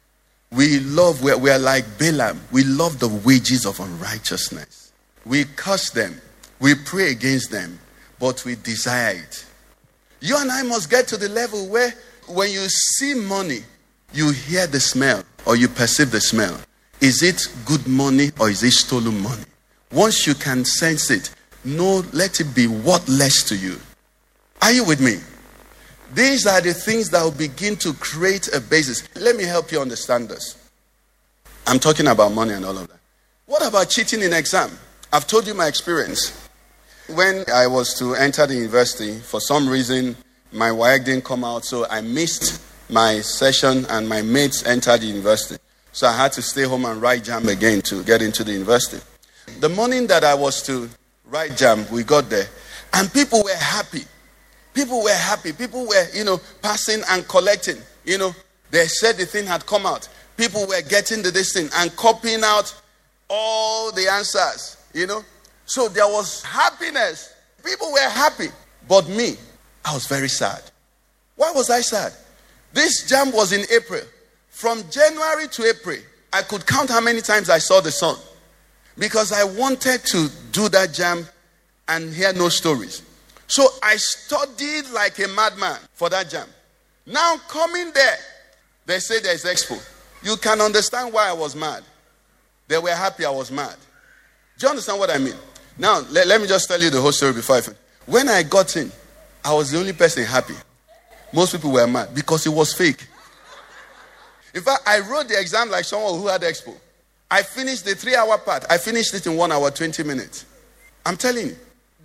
We 0.52 0.80
love, 0.80 1.24
we're, 1.24 1.38
we're 1.38 1.60
like 1.60 1.86
Balaam. 1.98 2.42
We 2.52 2.64
love 2.64 3.00
the 3.00 3.08
wages 3.08 3.66
of 3.66 3.80
unrighteousness. 3.80 4.92
We 5.26 5.46
curse 5.46 5.92
them, 5.92 6.20
we 6.60 6.76
pray 6.76 7.12
against 7.12 7.52
them, 7.52 7.80
but 8.20 8.44
we 8.44 8.56
desire 8.56 9.16
it. 9.16 9.46
You 10.24 10.38
and 10.40 10.50
I 10.50 10.64
must 10.64 10.90
get 10.90 11.06
to 11.10 11.18
the 11.18 11.28
level 11.28 11.68
where 11.68 11.94
when 12.28 12.50
you 12.50 12.66
see 12.70 13.14
money, 13.14 13.60
you 14.14 14.32
hear 14.32 14.68
the 14.68 14.80
smell 14.80 15.22
or 15.46 15.58
you 15.58 15.68
perceive 15.68 16.12
the 16.12 16.22
smell. 16.22 16.58
is 17.02 17.22
it 17.22 17.46
good 17.66 17.86
money 17.86 18.32
or 18.40 18.50
is 18.50 18.64
it 18.64 18.72
stolen 18.72 19.22
money? 19.22 19.44
Once 19.92 20.26
you 20.26 20.34
can 20.34 20.64
sense 20.64 21.12
it, 21.12 21.30
no, 21.66 22.06
let 22.14 22.40
it 22.40 22.56
be 22.56 22.68
worthless 22.68 23.44
to 23.44 23.58
you. 23.58 23.78
Are 24.62 24.72
you 24.72 24.86
with 24.86 25.02
me? 25.02 25.18
These 26.14 26.48
are 26.48 26.62
the 26.62 26.74
things 26.74 27.10
that 27.10 27.22
will 27.22 27.32
begin 27.32 27.76
to 27.78 27.92
create 27.96 28.48
a 28.56 28.62
basis. 28.62 29.04
Let 29.18 29.36
me 29.36 29.44
help 29.44 29.74
you 29.74 29.82
understand 29.82 30.30
this. 30.30 30.56
I'm 31.68 31.80
talking 31.80 32.08
about 32.08 32.32
money 32.32 32.54
and 32.54 32.64
all 32.64 32.78
of 32.78 32.88
that. 32.88 33.00
What 33.46 33.68
about 33.68 33.90
cheating 33.90 34.22
in 34.22 34.32
exam? 34.32 34.72
I've 35.12 35.28
told 35.28 35.48
you 35.48 35.54
my 35.54 35.68
experience. 35.68 36.43
When 37.08 37.44
I 37.54 37.68
was 37.68 37.98
to 38.00 38.16
enter 38.16 38.48
the 38.48 38.56
university, 38.56 39.20
for 39.20 39.42
some 39.42 39.68
reason, 39.68 40.16
my 40.54 40.70
WAEC 40.70 41.06
didn't 41.06 41.26
come 41.26 41.44
out, 41.44 41.66
so 41.66 41.86
I 41.90 42.00
missed 42.02 42.62
my 42.90 43.20
session 43.20 43.86
and 43.90 44.08
my 44.08 44.22
mates 44.22 44.66
entered 44.66 45.02
the 45.02 45.08
university. 45.08 45.62
So 45.92 46.08
I 46.08 46.16
had 46.16 46.32
to 46.34 46.42
stay 46.42 46.64
home 46.64 46.86
and 46.86 47.02
write 47.02 47.24
JAMB 47.24 47.52
again 47.52 47.82
to 47.84 48.04
get 48.04 48.22
into 48.22 48.44
the 48.44 48.54
university. 48.54 49.04
The 49.60 49.70
morning 49.70 50.08
that 50.08 50.24
I 50.24 50.34
was 50.34 50.62
to 50.64 50.90
write 51.26 51.52
JAMB, 51.52 51.92
we 51.92 52.04
got 52.04 52.30
there, 52.30 52.48
and 52.94 53.12
people 53.12 53.44
were 53.44 53.56
happy. 53.56 54.04
People 54.74 55.04
were 55.04 55.14
happy. 55.14 55.52
People 55.52 55.86
were, 55.86 56.08
you 56.14 56.24
know, 56.24 56.40
passing 56.62 57.02
and 57.10 57.28
collecting. 57.28 57.78
You 58.06 58.18
know, 58.18 58.36
they 58.72 58.86
said 58.88 59.18
the 59.18 59.26
thing 59.26 59.46
had 59.46 59.66
come 59.66 59.86
out. 59.86 60.08
People 60.38 60.66
were 60.68 60.82
getting 60.82 61.22
the 61.22 61.32
this 61.32 61.54
thing 61.54 61.70
and 61.76 61.96
copying 61.96 62.44
out 62.44 62.74
all 63.30 63.92
the 63.92 64.08
answers. 64.08 64.78
You 64.94 65.08
know, 65.08 65.24
so 65.66 65.88
there 65.88 66.08
was 66.08 66.44
happiness. 66.44 67.34
People 67.64 67.92
were 67.92 68.10
happy, 68.10 68.48
but 68.88 69.08
me, 69.08 69.36
I 69.86 69.94
was 69.94 70.06
very 70.08 70.30
sad. 70.30 70.62
Why 71.36 71.52
was 71.52 71.70
I 71.70 71.82
sad? 71.82 72.14
This 72.74 73.10
JAMB 73.10 73.34
was 73.34 73.54
in 73.54 73.66
April. 73.72 74.02
From 74.50 74.84
January 74.90 75.48
to 75.48 75.66
April, 75.66 75.98
I 76.32 76.42
could 76.42 76.66
count 76.66 76.90
how 76.90 77.02
many 77.02 77.22
times 77.22 77.50
I 77.50 77.60
saw 77.60 77.80
the 77.82 77.92
sun 77.92 78.16
because 78.98 79.32
I 79.32 79.44
wanted 79.44 80.04
to 80.06 80.30
do 80.52 80.70
that 80.70 80.90
JAMB 80.90 81.28
and 81.88 82.14
hear 82.14 82.34
no 82.34 82.50
stories. 82.50 83.02
So 83.48 83.68
I 83.82 83.96
studied 83.98 84.90
like 84.94 85.20
a 85.20 85.28
madman 85.28 85.80
for 85.94 86.10
that 86.10 86.28
JAMB. 86.28 86.48
Now 87.06 87.38
coming 87.48 87.92
there, 87.94 88.18
they 88.86 89.00
say 89.00 89.20
there's 89.20 89.44
expo. 89.44 89.82
You 90.24 90.38
can 90.38 90.62
understand 90.62 91.14
why 91.14 91.30
I 91.30 91.34
was 91.34 91.56
mad. 91.56 91.84
They 92.68 92.78
were 92.78 92.96
happy 92.96 93.26
I 93.26 93.30
was 93.30 93.52
mad. 93.52 93.76
Do 94.58 94.66
you 94.66 94.70
understand 94.70 95.00
what 95.00 95.10
I 95.10 95.18
mean? 95.18 95.36
Now, 95.78 96.02
let, 96.12 96.28
let 96.28 96.42
me 96.42 96.48
just 96.48 96.68
tell 96.68 96.82
you 96.82 96.90
the 96.90 97.02
whole 97.02 97.12
story 97.12 97.34
before 97.34 97.58
I 97.58 97.62
finish. 97.62 97.80
When 98.06 98.30
I 98.30 98.44
got 98.44 98.76
in, 98.76 98.92
I 99.44 99.54
was 99.54 99.72
the 99.72 99.80
only 99.80 99.94
person 99.94 100.24
happy. 100.24 100.56
Most 101.34 101.54
people 101.54 101.72
were 101.72 101.88
mad 101.88 102.14
because 102.14 102.46
it 102.46 102.52
was 102.52 102.74
fake. 102.74 103.08
In 104.54 104.62
fact, 104.62 104.84
I 104.86 105.00
wrote 105.00 105.28
the 105.28 105.40
exam 105.40 105.70
like 105.72 105.86
someone 105.86 106.20
who 106.20 106.28
had 106.28 106.42
expo. 106.42 106.76
I 107.32 107.42
finished 107.42 107.86
the 107.86 107.96
three 107.96 108.16
hour 108.16 108.38
part. 108.38 108.66
I 108.70 108.78
finished 108.78 109.14
it 109.16 109.26
in 109.26 109.36
one 109.36 109.52
hour, 109.52 109.72
20 109.72 110.04
minutes. 110.04 110.46
I'm 111.06 111.18
telling 111.18 111.48
you. 111.48 111.56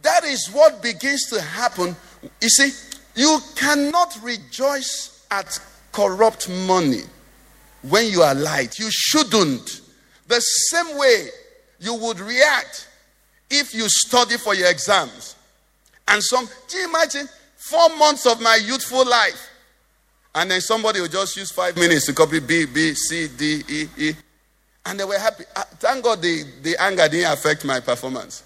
That 0.01 0.25
is 0.25 0.49
what 0.49 0.83
begins 0.83 1.29
to 1.31 1.41
happen. 1.41 1.95
You 2.41 2.49
see, 2.49 2.71
you 3.15 3.39
cannot 3.55 4.17
rejoice 4.23 5.27
at 5.31 5.61
corrupt 5.93 6.49
money 6.49 7.03
when 7.83 8.07
you 8.07 8.23
are 8.23 8.35
light. 8.35 8.79
You 8.79 8.89
shouldn't. 8.91 9.83
The 10.27 10.41
same 10.41 10.97
way 10.97 11.29
you 11.81 11.95
would 11.95 12.21
react 12.21 12.88
if 13.51 13.75
you 13.75 13.87
study 13.89 14.37
for 14.37 14.55
your 14.55 14.71
exams. 14.71 15.37
And 16.07 16.23
some, 16.23 16.49
do 16.69 16.79
you 16.79 16.89
imagine 16.89 17.29
four 17.57 17.89
months 17.97 18.27
of 18.27 18.41
my 18.41 18.59
youthful 18.63 19.09
life? 19.09 19.49
And 20.35 20.51
then 20.51 20.61
somebody 20.61 21.01
will 21.01 21.09
just 21.09 21.37
use 21.37 21.51
five 21.51 21.77
minutes 21.77 22.07
to 22.07 22.13
copy 22.13 22.41
B, 22.41 22.67
B, 22.67 22.95
C, 22.95 23.29
D, 23.29 23.63
E, 23.69 23.89
E. 23.97 24.13
And 24.87 25.01
they 25.01 25.05
were 25.05 25.19
happy. 25.19 25.45
Uh, 25.55 25.63
Thank 25.79 26.05
God 26.05 26.23
the, 26.23 26.45
the 26.63 26.77
anger 26.81 27.09
didn't 27.09 27.33
affect 27.33 27.65
my 27.65 27.81
performance. 27.81 28.43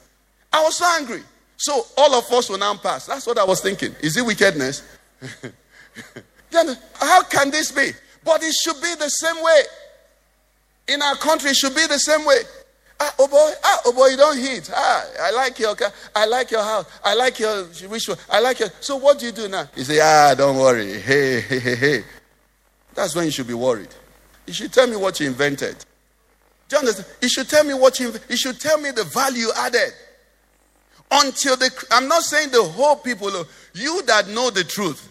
I 0.52 0.62
was 0.62 0.76
so 0.76 0.86
angry. 0.98 1.22
So 1.56 1.86
all 1.96 2.14
of 2.14 2.30
us 2.32 2.48
will 2.48 2.58
now 2.58 2.74
pass. 2.76 3.06
That's 3.06 3.26
what 3.26 3.38
I 3.38 3.44
was 3.44 3.60
thinking. 3.60 3.94
Is 4.00 4.16
it 4.16 4.26
wickedness? 4.26 4.82
then 6.50 6.76
how 6.94 7.22
can 7.22 7.50
this 7.50 7.70
be? 7.70 7.90
But 8.24 8.42
it 8.42 8.54
should 8.54 8.80
be 8.82 8.94
the 8.98 9.08
same 9.08 9.42
way. 9.42 9.62
In 10.88 11.02
our 11.02 11.14
country, 11.16 11.50
it 11.50 11.56
should 11.56 11.74
be 11.74 11.86
the 11.86 11.98
same 11.98 12.24
way. 12.26 12.38
Ah, 13.04 13.14
oh 13.18 13.26
boy, 13.26 13.52
ah, 13.64 13.80
oh 13.86 13.92
boy, 13.92 14.06
you 14.08 14.16
don't 14.16 14.38
hit. 14.38 14.70
Ah, 14.72 15.04
I 15.22 15.30
like 15.32 15.58
your 15.58 15.74
car. 15.74 15.92
I 16.14 16.24
like 16.24 16.52
your 16.52 16.62
house. 16.62 16.86
I 17.02 17.14
like 17.14 17.36
your 17.40 17.64
ritual. 17.88 18.14
I 18.30 18.38
like 18.38 18.60
your. 18.60 18.68
So 18.78 18.94
what 18.96 19.18
do 19.18 19.26
you 19.26 19.32
do 19.32 19.48
now? 19.48 19.68
You 19.74 19.82
say, 19.82 19.98
ah, 20.00 20.36
don't 20.36 20.56
worry. 20.56 21.00
Hey, 21.00 21.40
hey, 21.40 21.58
hey, 21.58 21.74
hey. 21.74 22.04
That's 22.94 23.16
when 23.16 23.24
you 23.24 23.32
should 23.32 23.48
be 23.48 23.54
worried. 23.54 23.88
You 24.46 24.52
should 24.52 24.72
tell 24.72 24.86
me 24.86 24.94
what 24.94 25.18
you 25.18 25.26
invented. 25.26 25.84
Do 26.68 26.76
you 26.76 26.78
understand? 26.78 27.08
You 27.20 27.28
should 27.28 27.48
tell 27.48 27.64
me 27.64 27.74
what 27.74 27.98
you. 27.98 28.14
You 28.28 28.36
should 28.36 28.60
tell 28.60 28.80
me 28.80 28.92
the 28.92 29.02
value 29.02 29.48
added. 29.56 29.92
Until 31.10 31.56
the, 31.56 31.86
I'm 31.90 32.06
not 32.06 32.22
saying 32.22 32.52
the 32.52 32.62
whole 32.62 32.96
people, 32.96 33.32
know, 33.32 33.44
you 33.74 34.02
that 34.02 34.28
know 34.28 34.48
the 34.50 34.62
truth, 34.62 35.08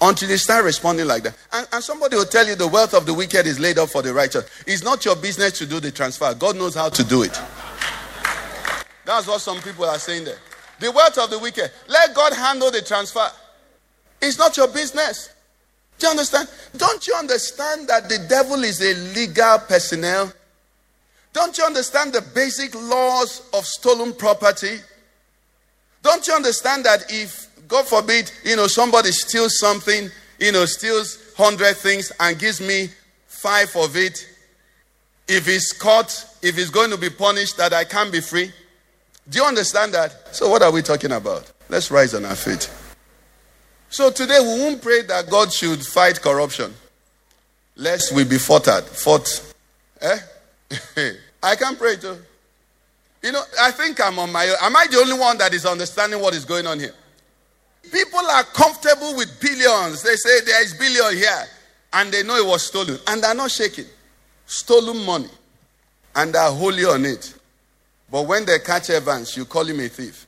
until 0.00 0.28
they 0.28 0.36
start 0.36 0.64
responding 0.64 1.06
like 1.06 1.22
that. 1.22 1.36
And, 1.52 1.66
and, 1.72 1.82
somebody 1.82 2.16
will 2.16 2.24
tell 2.24 2.46
you 2.46 2.54
the 2.54 2.68
wealth 2.68 2.94
of 2.94 3.06
the 3.06 3.14
wicked 3.14 3.46
is 3.46 3.58
laid 3.58 3.78
up 3.78 3.88
for 3.88 4.02
the 4.02 4.12
righteous. 4.12 4.48
It's 4.66 4.82
not 4.82 5.04
your 5.04 5.16
business 5.16 5.52
to 5.58 5.66
do 5.66 5.80
the 5.80 5.90
transfer. 5.90 6.34
God 6.34 6.56
knows 6.56 6.74
how 6.74 6.88
to 6.90 7.04
do 7.04 7.22
it. 7.22 7.40
That's 9.04 9.26
what 9.26 9.40
some 9.40 9.60
people 9.62 9.84
are 9.84 9.98
saying 9.98 10.24
there. 10.24 10.38
The 10.80 10.92
wealth 10.92 11.16
of 11.16 11.30
the 11.30 11.38
wicked. 11.38 11.70
Let 11.88 12.14
God 12.14 12.34
handle 12.34 12.70
the 12.70 12.82
transfer. 12.82 13.28
It's 14.20 14.38
not 14.38 14.56
your 14.56 14.68
business. 14.68 15.30
Do 15.98 16.06
you 16.06 16.10
understand? 16.10 16.48
Don't 16.76 17.06
you 17.06 17.14
understand 17.14 17.88
that 17.88 18.08
the 18.08 18.18
devil 18.28 18.62
is 18.64 18.82
a 18.82 18.94
legal 19.14 19.58
personnel? 19.60 20.32
Don't 21.32 21.56
you 21.56 21.64
understand 21.64 22.12
the 22.12 22.22
basic 22.34 22.74
laws 22.74 23.48
of 23.52 23.64
stolen 23.64 24.12
property? 24.12 24.78
Don't 26.02 26.26
you 26.26 26.34
understand 26.34 26.84
that 26.84 27.04
if, 27.10 27.48
God 27.68 27.86
forbid, 27.86 28.30
you 28.44 28.56
know, 28.56 28.66
somebody 28.66 29.10
steals 29.10 29.58
something, 29.58 30.08
you 30.38 30.52
know, 30.52 30.64
steals 30.66 31.32
100 31.36 31.76
things 31.76 32.12
and 32.20 32.38
gives 32.38 32.60
me 32.60 32.88
five 33.26 33.74
of 33.76 33.96
it, 33.96 34.26
if 35.28 35.46
he's 35.46 35.72
caught, 35.72 36.24
if 36.42 36.56
he's 36.56 36.70
going 36.70 36.90
to 36.90 36.96
be 36.96 37.10
punished, 37.10 37.56
that 37.56 37.72
I 37.72 37.84
can't 37.84 38.12
be 38.12 38.20
free? 38.20 38.52
Do 39.28 39.38
you 39.38 39.44
understand 39.44 39.92
that? 39.94 40.34
So, 40.34 40.48
what 40.48 40.62
are 40.62 40.70
we 40.70 40.82
talking 40.82 41.12
about? 41.12 41.50
Let's 41.68 41.90
rise 41.90 42.14
on 42.14 42.24
our 42.24 42.36
feet. 42.36 42.70
So, 43.88 44.10
today 44.10 44.38
we 44.40 44.60
won't 44.60 44.80
pray 44.80 45.02
that 45.02 45.28
God 45.28 45.52
should 45.52 45.84
fight 45.84 46.20
corruption, 46.20 46.72
lest 47.74 48.12
we 48.14 48.24
be 48.24 48.38
fought 48.38 48.68
at. 48.68 48.84
Fought. 48.84 49.54
Eh? 50.00 50.18
I 51.42 51.56
can't 51.56 51.78
pray 51.78 51.96
too. 51.96 52.18
You 53.22 53.32
know, 53.32 53.42
I 53.60 53.72
think 53.72 54.00
I'm 54.00 54.18
on 54.20 54.30
my 54.30 54.48
own. 54.48 54.56
Am 54.62 54.76
I 54.76 54.86
the 54.88 54.98
only 54.98 55.18
one 55.18 55.38
that 55.38 55.52
is 55.52 55.66
understanding 55.66 56.20
what 56.20 56.34
is 56.34 56.44
going 56.44 56.66
on 56.66 56.78
here? 56.78 56.94
People 57.92 58.20
are 58.20 58.44
comfortable 58.44 59.16
with 59.16 59.40
billions. 59.40 60.02
They 60.02 60.16
say 60.16 60.40
there 60.44 60.62
is 60.62 60.74
billion 60.74 61.16
here, 61.16 61.44
and 61.92 62.12
they 62.12 62.22
know 62.22 62.36
it 62.36 62.46
was 62.46 62.66
stolen, 62.66 62.98
and 63.06 63.22
they're 63.22 63.34
not 63.34 63.50
shaking. 63.50 63.86
Stolen 64.46 65.04
money, 65.04 65.30
and 66.14 66.34
they're 66.34 66.50
wholly 66.50 66.84
on 66.84 67.04
it. 67.04 67.34
But 68.10 68.26
when 68.26 68.44
they 68.44 68.58
catch 68.58 68.90
Evans, 68.90 69.36
you 69.36 69.44
call 69.44 69.64
him 69.64 69.80
a 69.80 69.88
thief. 69.88 70.26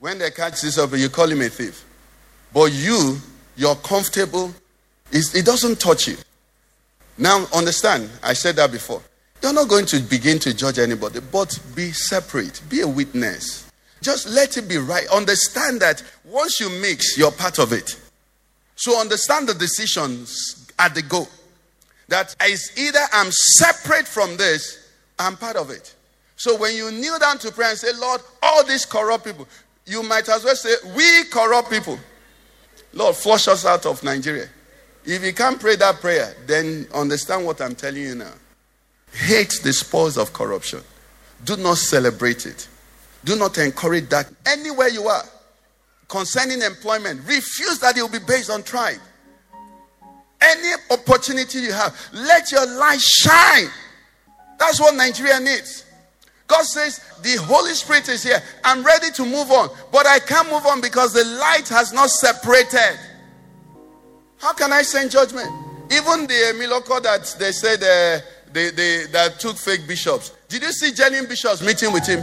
When 0.00 0.18
they 0.18 0.30
catch 0.30 0.60
this 0.60 0.78
up, 0.78 0.92
you 0.92 1.08
call 1.08 1.30
him 1.30 1.40
a 1.40 1.48
thief. 1.48 1.84
But 2.52 2.72
you, 2.72 3.16
you're 3.56 3.76
comfortable. 3.76 4.54
It's, 5.10 5.34
it 5.34 5.46
doesn't 5.46 5.80
touch 5.80 6.08
you. 6.08 6.16
Now, 7.16 7.46
understand, 7.54 8.10
I 8.22 8.32
said 8.32 8.56
that 8.56 8.70
before. 8.72 9.02
You're 9.42 9.52
not 9.52 9.68
going 9.68 9.86
to 9.86 10.00
begin 10.00 10.38
to 10.40 10.54
judge 10.54 10.78
anybody, 10.78 11.20
but 11.20 11.58
be 11.74 11.92
separate, 11.92 12.60
be 12.68 12.80
a 12.80 12.88
witness. 12.88 13.63
Just 14.04 14.28
let 14.28 14.58
it 14.58 14.68
be 14.68 14.76
right. 14.76 15.06
Understand 15.08 15.80
that 15.80 16.02
once 16.24 16.60
you 16.60 16.68
mix, 16.68 17.16
you're 17.16 17.32
part 17.32 17.58
of 17.58 17.72
it. 17.72 17.98
So 18.76 19.00
understand 19.00 19.48
the 19.48 19.54
decisions 19.54 20.70
at 20.78 20.94
the 20.94 21.00
go. 21.00 21.26
That 22.08 22.36
is 22.46 22.70
either 22.76 22.98
I'm 23.14 23.32
separate 23.32 24.06
from 24.06 24.36
this, 24.36 24.90
I'm 25.18 25.38
part 25.38 25.56
of 25.56 25.70
it. 25.70 25.94
So 26.36 26.54
when 26.58 26.76
you 26.76 26.90
kneel 26.92 27.18
down 27.18 27.38
to 27.38 27.50
pray 27.50 27.70
and 27.70 27.78
say, 27.78 27.92
Lord, 27.96 28.20
all 28.42 28.62
these 28.62 28.84
corrupt 28.84 29.24
people, 29.24 29.48
you 29.86 30.02
might 30.02 30.28
as 30.28 30.44
well 30.44 30.54
say, 30.54 30.74
We 30.94 31.24
corrupt 31.30 31.70
people. 31.70 31.98
Lord, 32.92 33.16
flush 33.16 33.48
us 33.48 33.64
out 33.64 33.86
of 33.86 34.02
Nigeria. 34.04 34.48
If 35.06 35.24
you 35.24 35.32
can't 35.32 35.58
pray 35.58 35.76
that 35.76 36.00
prayer, 36.00 36.34
then 36.46 36.86
understand 36.92 37.46
what 37.46 37.62
I'm 37.62 37.74
telling 37.74 38.02
you 38.02 38.14
now. 38.16 38.32
Hate 39.12 39.60
the 39.62 39.72
spoils 39.72 40.18
of 40.18 40.34
corruption. 40.34 40.80
Do 41.44 41.56
not 41.56 41.78
celebrate 41.78 42.44
it. 42.44 42.68
Do 43.24 43.36
not 43.36 43.56
encourage 43.58 44.08
that 44.10 44.30
anywhere 44.46 44.88
you 44.88 45.04
are. 45.04 45.24
Concerning 46.08 46.62
employment, 46.62 47.20
refuse 47.26 47.78
that 47.80 47.96
it 47.96 48.02
will 48.02 48.10
be 48.10 48.18
based 48.18 48.50
on 48.50 48.62
tribe. 48.62 49.00
Any 50.40 50.72
opportunity 50.90 51.60
you 51.60 51.72
have, 51.72 51.98
let 52.12 52.52
your 52.52 52.66
light 52.66 53.00
shine. 53.00 53.68
That's 54.58 54.78
what 54.78 54.94
Nigeria 54.94 55.40
needs. 55.40 55.84
God 56.46 56.64
says, 56.64 57.00
The 57.22 57.36
Holy 57.42 57.72
Spirit 57.72 58.08
is 58.10 58.22
here. 58.22 58.42
I'm 58.62 58.84
ready 58.84 59.10
to 59.12 59.24
move 59.24 59.50
on, 59.50 59.70
but 59.90 60.06
I 60.06 60.18
can't 60.18 60.50
move 60.50 60.66
on 60.66 60.82
because 60.82 61.14
the 61.14 61.24
light 61.24 61.68
has 61.70 61.92
not 61.92 62.10
separated. 62.10 62.98
How 64.36 64.52
can 64.52 64.72
I 64.72 64.82
send 64.82 65.10
judgment? 65.10 65.48
Even 65.90 66.26
the 66.26 66.52
Emilokan 66.52 67.02
that 67.02 67.34
they 67.38 67.52
said 67.52 67.82
uh, 67.82 68.22
they, 68.52 68.70
they, 68.70 69.06
that 69.06 69.40
took 69.40 69.56
fake 69.56 69.86
bishops. 69.88 70.32
Did 70.48 70.62
you 70.62 70.72
see 70.72 70.92
genuine 70.92 71.26
bishops 71.26 71.62
meeting 71.62 71.92
with 71.92 72.06
him? 72.06 72.22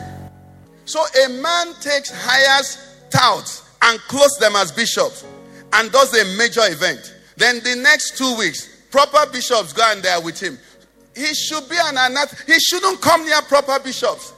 So 0.91 1.05
a 1.23 1.29
man 1.29 1.73
takes, 1.79 2.11
hires 2.11 2.97
touts 3.09 3.63
and 3.81 3.97
clothes 4.09 4.37
them 4.39 4.57
as 4.57 4.73
bishops 4.73 5.23
and 5.71 5.89
does 5.89 6.13
a 6.13 6.37
major 6.37 6.63
event. 6.65 7.15
Then 7.37 7.61
the 7.63 7.77
next 7.77 8.17
two 8.17 8.35
weeks, 8.37 8.67
proper 8.91 9.25
bishops 9.31 9.71
go 9.71 9.89
and 9.89 10.03
they 10.03 10.09
are 10.09 10.21
with 10.21 10.37
him. 10.37 10.59
He 11.15 11.33
should 11.33 11.69
be 11.69 11.77
an 11.79 11.95
anath. 11.95 12.45
He 12.45 12.59
shouldn't 12.59 12.99
come 12.99 13.25
near 13.25 13.41
proper 13.43 13.79
bishops. 13.79 14.33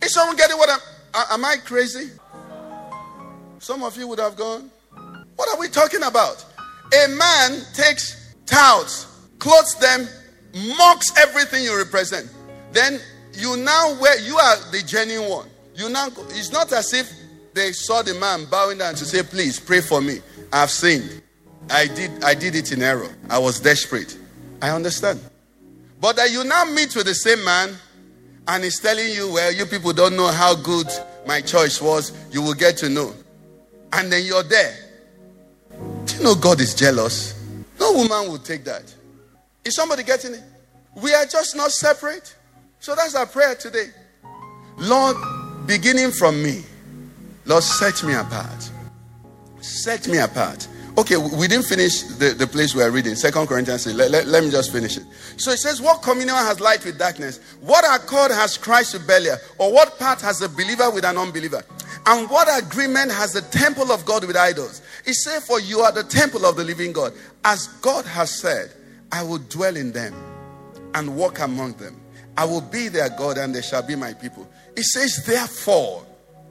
Is 0.00 0.14
someone 0.14 0.36
getting 0.36 0.56
what 0.56 0.70
I'm? 0.70 0.78
Am 1.32 1.44
I 1.44 1.56
crazy? 1.64 2.12
Some 3.58 3.82
of 3.82 3.96
you 3.96 4.06
would 4.06 4.20
have 4.20 4.36
gone. 4.36 4.70
What 5.34 5.48
are 5.48 5.58
we 5.58 5.66
talking 5.66 6.04
about? 6.04 6.44
A 7.04 7.08
man 7.08 7.60
takes 7.74 8.36
touts, 8.46 9.06
clothes 9.40 9.74
them, 9.80 10.06
mocks 10.78 11.10
everything 11.18 11.64
you 11.64 11.76
represent. 11.76 12.30
Then 12.70 13.00
you 13.34 13.56
now 13.56 13.94
where 14.00 14.18
You 14.20 14.36
are 14.36 14.56
the 14.70 14.82
genuine 14.86 15.28
one. 15.28 15.48
You 15.74 15.88
now. 15.88 16.08
It's 16.30 16.52
not 16.52 16.72
as 16.72 16.92
if 16.92 17.10
they 17.54 17.72
saw 17.72 18.02
the 18.02 18.14
man 18.14 18.46
bowing 18.50 18.78
down 18.78 18.94
to 18.96 19.04
say, 19.04 19.22
"Please 19.22 19.58
pray 19.58 19.80
for 19.80 20.00
me. 20.00 20.20
I've 20.52 20.70
sinned. 20.70 21.22
I 21.70 21.86
did. 21.86 22.22
I 22.24 22.34
did 22.34 22.54
it 22.54 22.72
in 22.72 22.82
error. 22.82 23.14
I 23.30 23.38
was 23.38 23.60
desperate. 23.60 24.16
I 24.60 24.70
understand." 24.70 25.20
But 26.00 26.16
that 26.16 26.30
you 26.32 26.42
now 26.44 26.64
meet 26.64 26.96
with 26.96 27.06
the 27.06 27.14
same 27.14 27.44
man 27.44 27.78
and 28.48 28.64
he's 28.64 28.80
telling 28.80 29.08
you, 29.10 29.32
well, 29.32 29.52
you 29.52 29.66
people 29.66 29.92
don't 29.92 30.16
know 30.16 30.26
how 30.26 30.54
good 30.54 30.88
my 31.26 31.40
choice 31.40 31.80
was. 31.80 32.12
You 32.32 32.42
will 32.42 32.54
get 32.54 32.76
to 32.78 32.88
know. 32.88 33.14
And 33.92 34.10
then 34.10 34.24
you're 34.24 34.42
there. 34.42 34.74
Do 36.06 36.16
you 36.16 36.22
know 36.24 36.34
God 36.34 36.60
is 36.60 36.74
jealous? 36.74 37.34
No 37.78 37.92
woman 37.92 38.32
would 38.32 38.44
take 38.44 38.64
that. 38.64 38.92
Is 39.64 39.76
somebody 39.76 40.02
getting 40.02 40.34
it? 40.34 40.42
We 40.96 41.14
are 41.14 41.24
just 41.24 41.54
not 41.54 41.70
separate. 41.70 42.34
So 42.82 42.96
that's 42.96 43.14
our 43.14 43.26
prayer 43.26 43.54
today. 43.54 43.90
Lord, 44.76 45.16
beginning 45.68 46.10
from 46.10 46.42
me, 46.42 46.64
Lord, 47.46 47.62
set 47.62 48.02
me 48.02 48.12
apart. 48.12 48.70
Set 49.60 50.08
me 50.08 50.18
apart. 50.18 50.66
Okay, 50.98 51.16
we 51.16 51.46
didn't 51.46 51.66
finish 51.66 52.02
the, 52.02 52.30
the 52.30 52.44
place 52.48 52.74
we 52.74 52.82
are 52.82 52.90
reading. 52.90 53.14
Second 53.14 53.46
Corinthians 53.46 53.82
6. 53.82 53.94
Let, 53.94 54.10
let, 54.10 54.26
let 54.26 54.42
me 54.42 54.50
just 54.50 54.72
finish 54.72 54.96
it. 54.96 55.04
So 55.36 55.52
it 55.52 55.58
says, 55.58 55.80
What 55.80 56.02
communion 56.02 56.34
has 56.34 56.58
light 56.58 56.84
with 56.84 56.98
darkness? 56.98 57.38
What 57.60 57.84
accord 57.84 58.32
has 58.32 58.58
Christ 58.58 58.94
with 58.94 59.06
Belial? 59.06 59.36
Or 59.58 59.72
what 59.72 59.96
part 59.96 60.20
has 60.22 60.42
a 60.42 60.48
believer 60.48 60.90
with 60.90 61.04
an 61.04 61.16
unbeliever? 61.16 61.62
And 62.06 62.28
what 62.28 62.48
agreement 62.60 63.12
has 63.12 63.32
the 63.32 63.42
temple 63.42 63.92
of 63.92 64.04
God 64.04 64.24
with 64.24 64.36
idols? 64.36 64.82
It 65.06 65.14
says, 65.14 65.46
For 65.46 65.60
you 65.60 65.82
are 65.82 65.92
the 65.92 66.02
temple 66.02 66.44
of 66.44 66.56
the 66.56 66.64
living 66.64 66.92
God. 66.92 67.12
As 67.44 67.68
God 67.80 68.04
has 68.06 68.40
said, 68.40 68.72
I 69.12 69.22
will 69.22 69.38
dwell 69.38 69.76
in 69.76 69.92
them 69.92 70.14
and 70.94 71.14
walk 71.14 71.38
among 71.38 71.74
them. 71.74 72.01
I 72.36 72.44
will 72.44 72.60
be 72.60 72.88
their 72.88 73.10
God 73.10 73.38
and 73.38 73.54
they 73.54 73.62
shall 73.62 73.82
be 73.82 73.94
my 73.94 74.14
people. 74.14 74.48
It 74.76 74.84
says, 74.84 75.24
Therefore, 75.26 76.04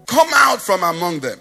come 0.08 0.30
out 0.34 0.62
from 0.62 0.84
among 0.84 1.20
them 1.22 1.40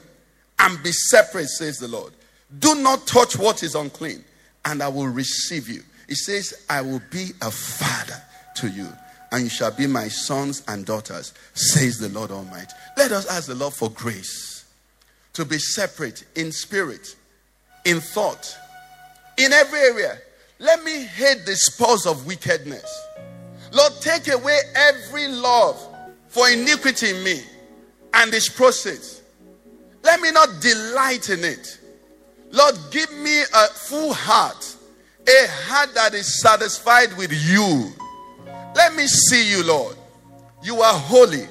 and 0.59 0.83
be 0.83 0.93
separate, 0.93 1.49
says 1.49 1.79
the 1.79 1.89
Lord. 1.89 2.13
Do 2.59 2.75
not 2.77 3.07
touch 3.07 3.39
what 3.39 3.63
is 3.63 3.75
unclean, 3.75 4.25
and 4.65 4.83
I 4.83 4.89
will 4.89 5.09
receive 5.09 5.69
you. 5.69 5.83
It 6.09 6.17
says, 6.17 6.67
I 6.69 6.81
will 6.81 7.03
be 7.11 7.31
a 7.41 7.51
father 7.51 8.21
to 8.57 8.69
you, 8.69 8.89
and 9.31 9.45
you 9.45 9.49
shall 9.49 9.71
be 9.71 9.87
my 9.87 10.09
sons 10.09 10.63
and 10.67 10.85
daughters, 10.85 11.33
says 11.55 11.99
the 11.99 12.09
Lord 12.09 12.31
Almighty. 12.31 12.73
Let 12.97 13.13
us 13.13 13.27
ask 13.27 13.47
the 13.47 13.55
Lord 13.55 13.75
for 13.75 13.91
grace 13.91 14.65
to 15.35 15.45
be 15.45 15.59
separate 15.59 16.25
in 16.35 16.51
spirit, 16.51 17.15
in 17.85 18.01
thought, 18.01 18.57
in 19.39 19.53
every 19.53 19.79
area. 19.79 20.19
Let 20.59 20.83
me 20.83 21.05
hate 21.05 21.47
the 21.47 21.57
spoils 21.57 22.07
of 22.07 22.27
wickedness. 22.27 22.85
Lord, 23.73 23.93
take 24.01 24.29
away 24.29 24.59
every 24.75 25.29
love 25.29 25.81
for 26.29 26.49
iniquity 26.49 27.11
in 27.11 27.23
me 27.25 27.41
and 28.15 28.33
its 28.35 28.49
process. 28.49 29.23
Let 30.03 30.21
me 30.21 30.31
not 30.33 30.61
delight 30.61 31.29
in 31.29 31.45
it. 31.45 31.79
Lord, 32.51 32.77
give 32.91 33.13
me 33.19 33.43
a 33.43 33.67
full 33.69 34.13
heart, 34.13 34.77
a 35.29 35.47
heart 35.49 35.95
that 35.95 36.15
is 36.15 36.41
satisfied 36.41 37.17
with 37.17 37.33
you. 37.33 37.93
Let 38.75 38.95
me 38.95 39.07
see 39.07 39.51
you, 39.51 39.65
Lord. 39.65 39.97
You 40.63 40.81
are 40.81 40.95
holy. 40.95 41.47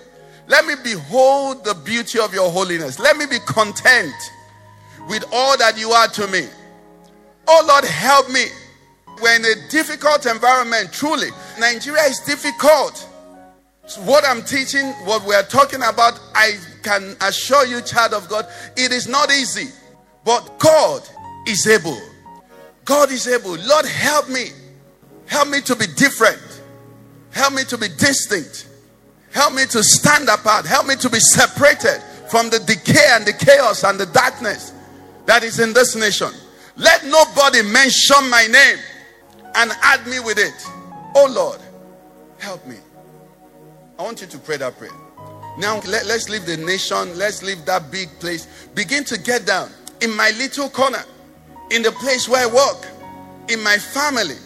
Let 0.47 0.65
me 0.65 0.73
behold 0.83 1.63
the 1.63 1.75
beauty 1.75 2.19
of 2.19 2.33
your 2.33 2.49
holiness. 2.49 2.99
Let 2.99 3.17
me 3.17 3.25
be 3.25 3.39
content 3.39 4.13
with 5.07 5.23
all 5.31 5.57
that 5.57 5.77
you 5.77 5.91
are 5.91 6.07
to 6.07 6.27
me. 6.27 6.47
Oh 7.47 7.65
Lord, 7.67 7.85
help 7.85 8.29
me. 8.29 8.45
We're 9.21 9.35
in 9.35 9.45
a 9.45 9.69
difficult 9.69 10.25
environment, 10.25 10.91
truly. 10.93 11.29
Nigeria 11.59 12.03
is 12.03 12.19
difficult. 12.19 13.07
So 13.87 14.01
what 14.01 14.23
I'm 14.25 14.43
teaching, 14.43 14.85
what 15.05 15.25
we're 15.25 15.43
talking 15.43 15.81
about, 15.81 16.19
I 16.35 16.57
can 16.83 17.15
assure 17.21 17.65
you, 17.65 17.81
child 17.81 18.13
of 18.13 18.29
God, 18.29 18.47
it 18.77 18.91
is 18.91 19.07
not 19.07 19.31
easy. 19.31 19.69
But 20.23 20.59
God 20.59 21.01
is 21.47 21.65
able. 21.67 21.99
God 22.85 23.11
is 23.11 23.27
able. 23.27 23.55
Lord, 23.57 23.85
help 23.85 24.29
me. 24.29 24.49
Help 25.25 25.49
me 25.49 25.61
to 25.61 25.75
be 25.75 25.85
different. 25.95 26.41
Help 27.31 27.53
me 27.53 27.63
to 27.63 27.77
be 27.77 27.87
distinct. 27.87 28.67
Help 29.31 29.53
me 29.53 29.65
to 29.65 29.83
stand 29.83 30.27
apart. 30.29 30.65
Help 30.65 30.87
me 30.87 30.95
to 30.95 31.09
be 31.09 31.19
separated 31.19 32.01
from 32.29 32.49
the 32.49 32.59
decay 32.59 33.07
and 33.11 33.25
the 33.25 33.33
chaos 33.33 33.83
and 33.83 33.99
the 33.99 34.05
darkness 34.07 34.73
that 35.25 35.43
is 35.43 35.59
in 35.59 35.73
this 35.73 35.95
nation. 35.95 36.29
Let 36.77 37.05
nobody 37.05 37.61
mention 37.61 38.29
my 38.29 38.47
name 38.47 38.77
and 39.55 39.71
add 39.81 40.05
me 40.07 40.19
with 40.19 40.37
it. 40.37 40.65
Oh 41.15 41.27
Lord, 41.29 41.59
help 42.39 42.65
me. 42.67 42.77
I 43.97 44.03
want 44.03 44.21
you 44.21 44.27
to 44.27 44.37
pray 44.37 44.57
that 44.57 44.77
prayer. 44.77 44.91
Now, 45.57 45.81
let, 45.81 46.05
us 46.05 46.29
leave 46.29 46.45
the 46.45 46.55
nation. 46.55 47.17
Let's 47.17 47.43
leave 47.43 47.65
that 47.65 47.91
big 47.91 48.07
place. 48.19 48.47
Begin 48.73 49.03
to 49.05 49.19
get 49.19 49.45
down 49.45 49.69
in 49.99 50.15
my 50.15 50.31
little 50.37 50.69
corner, 50.69 51.03
in 51.69 51.81
the 51.81 51.91
place 51.91 52.29
where 52.29 52.47
I 52.47 52.53
work, 52.53 52.87
in 53.49 53.61
my 53.61 53.77
family, 53.77 54.37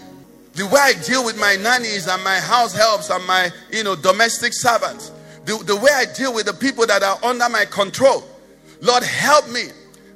the 0.53 0.65
way 0.65 0.79
I 0.79 0.93
deal 1.05 1.23
with 1.23 1.39
my 1.39 1.55
nannies 1.55 2.07
and 2.07 2.23
my 2.23 2.39
house 2.39 2.75
helps 2.75 3.09
and 3.09 3.25
my, 3.25 3.51
you 3.71 3.83
know, 3.83 3.95
domestic 3.95 4.53
servants, 4.53 5.11
the, 5.45 5.57
the 5.57 5.75
way 5.75 5.89
I 5.93 6.05
deal 6.15 6.33
with 6.33 6.45
the 6.45 6.53
people 6.53 6.85
that 6.87 7.03
are 7.03 7.17
under 7.23 7.49
my 7.49 7.65
control. 7.65 8.23
Lord, 8.81 9.03
help 9.03 9.49
me. 9.49 9.63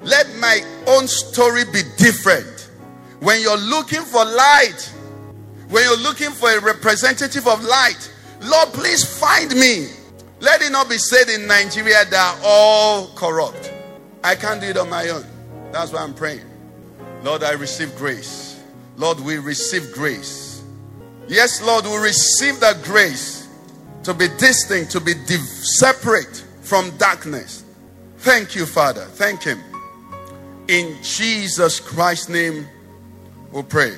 Let 0.01 0.27
my 0.39 0.61
own 0.88 1.07
story 1.07 1.63
be 1.65 1.81
different. 1.97 2.57
When 3.20 3.41
you're 3.41 3.57
looking 3.57 4.01
for 4.01 4.24
light, 4.24 4.93
when 5.70 5.84
you're 5.84 5.97
looking 5.97 6.32
for 6.32 6.49
a 6.51 6.61
representative 6.61 7.47
of 7.47 7.63
light, 7.63 8.11
Lord, 8.41 8.70
please 8.70 9.03
find 9.20 9.53
me. 9.55 9.88
Let 10.39 10.61
it 10.61 10.72
not 10.72 10.88
be 10.89 10.97
said 10.97 11.30
in 11.30 11.47
Nigeria 11.47 12.05
they 12.05 12.15
are 12.15 12.38
all 12.43 13.07
corrupt. 13.15 13.74
I 14.24 14.36
can't 14.36 14.61
do 14.61 14.68
it 14.68 14.78
on 14.78 14.89
my 14.89 15.09
own. 15.09 15.26
That's 15.72 15.91
why 15.91 16.01
I'm 16.01 16.13
praying. 16.13 16.45
Lord, 17.24 17.43
I 17.43 17.51
receive 17.53 17.95
grace. 17.97 18.63
Lord, 18.97 19.20
we 19.20 19.38
receive 19.38 19.91
grace. 19.93 20.63
Yes, 21.28 21.61
Lord, 21.61 21.86
we 21.86 21.97
receive 21.97 22.59
that 22.59 22.84
grace 22.84 23.47
to 24.03 24.13
be 24.13 24.28
distinct, 24.38 24.91
to 24.91 24.99
be 25.01 25.13
div- 25.13 25.41
separate 25.41 26.45
from 26.61 26.95
darkness. 26.97 27.63
Thank 28.20 28.55
you, 28.55 28.65
Father. 28.65 29.05
Thank 29.05 29.43
Him. 29.43 29.61
In 30.68 30.97
Jesus 31.01 31.80
Christ's 31.80 32.30
name, 32.30 32.68
we 33.51 33.63
pray. 33.63 33.97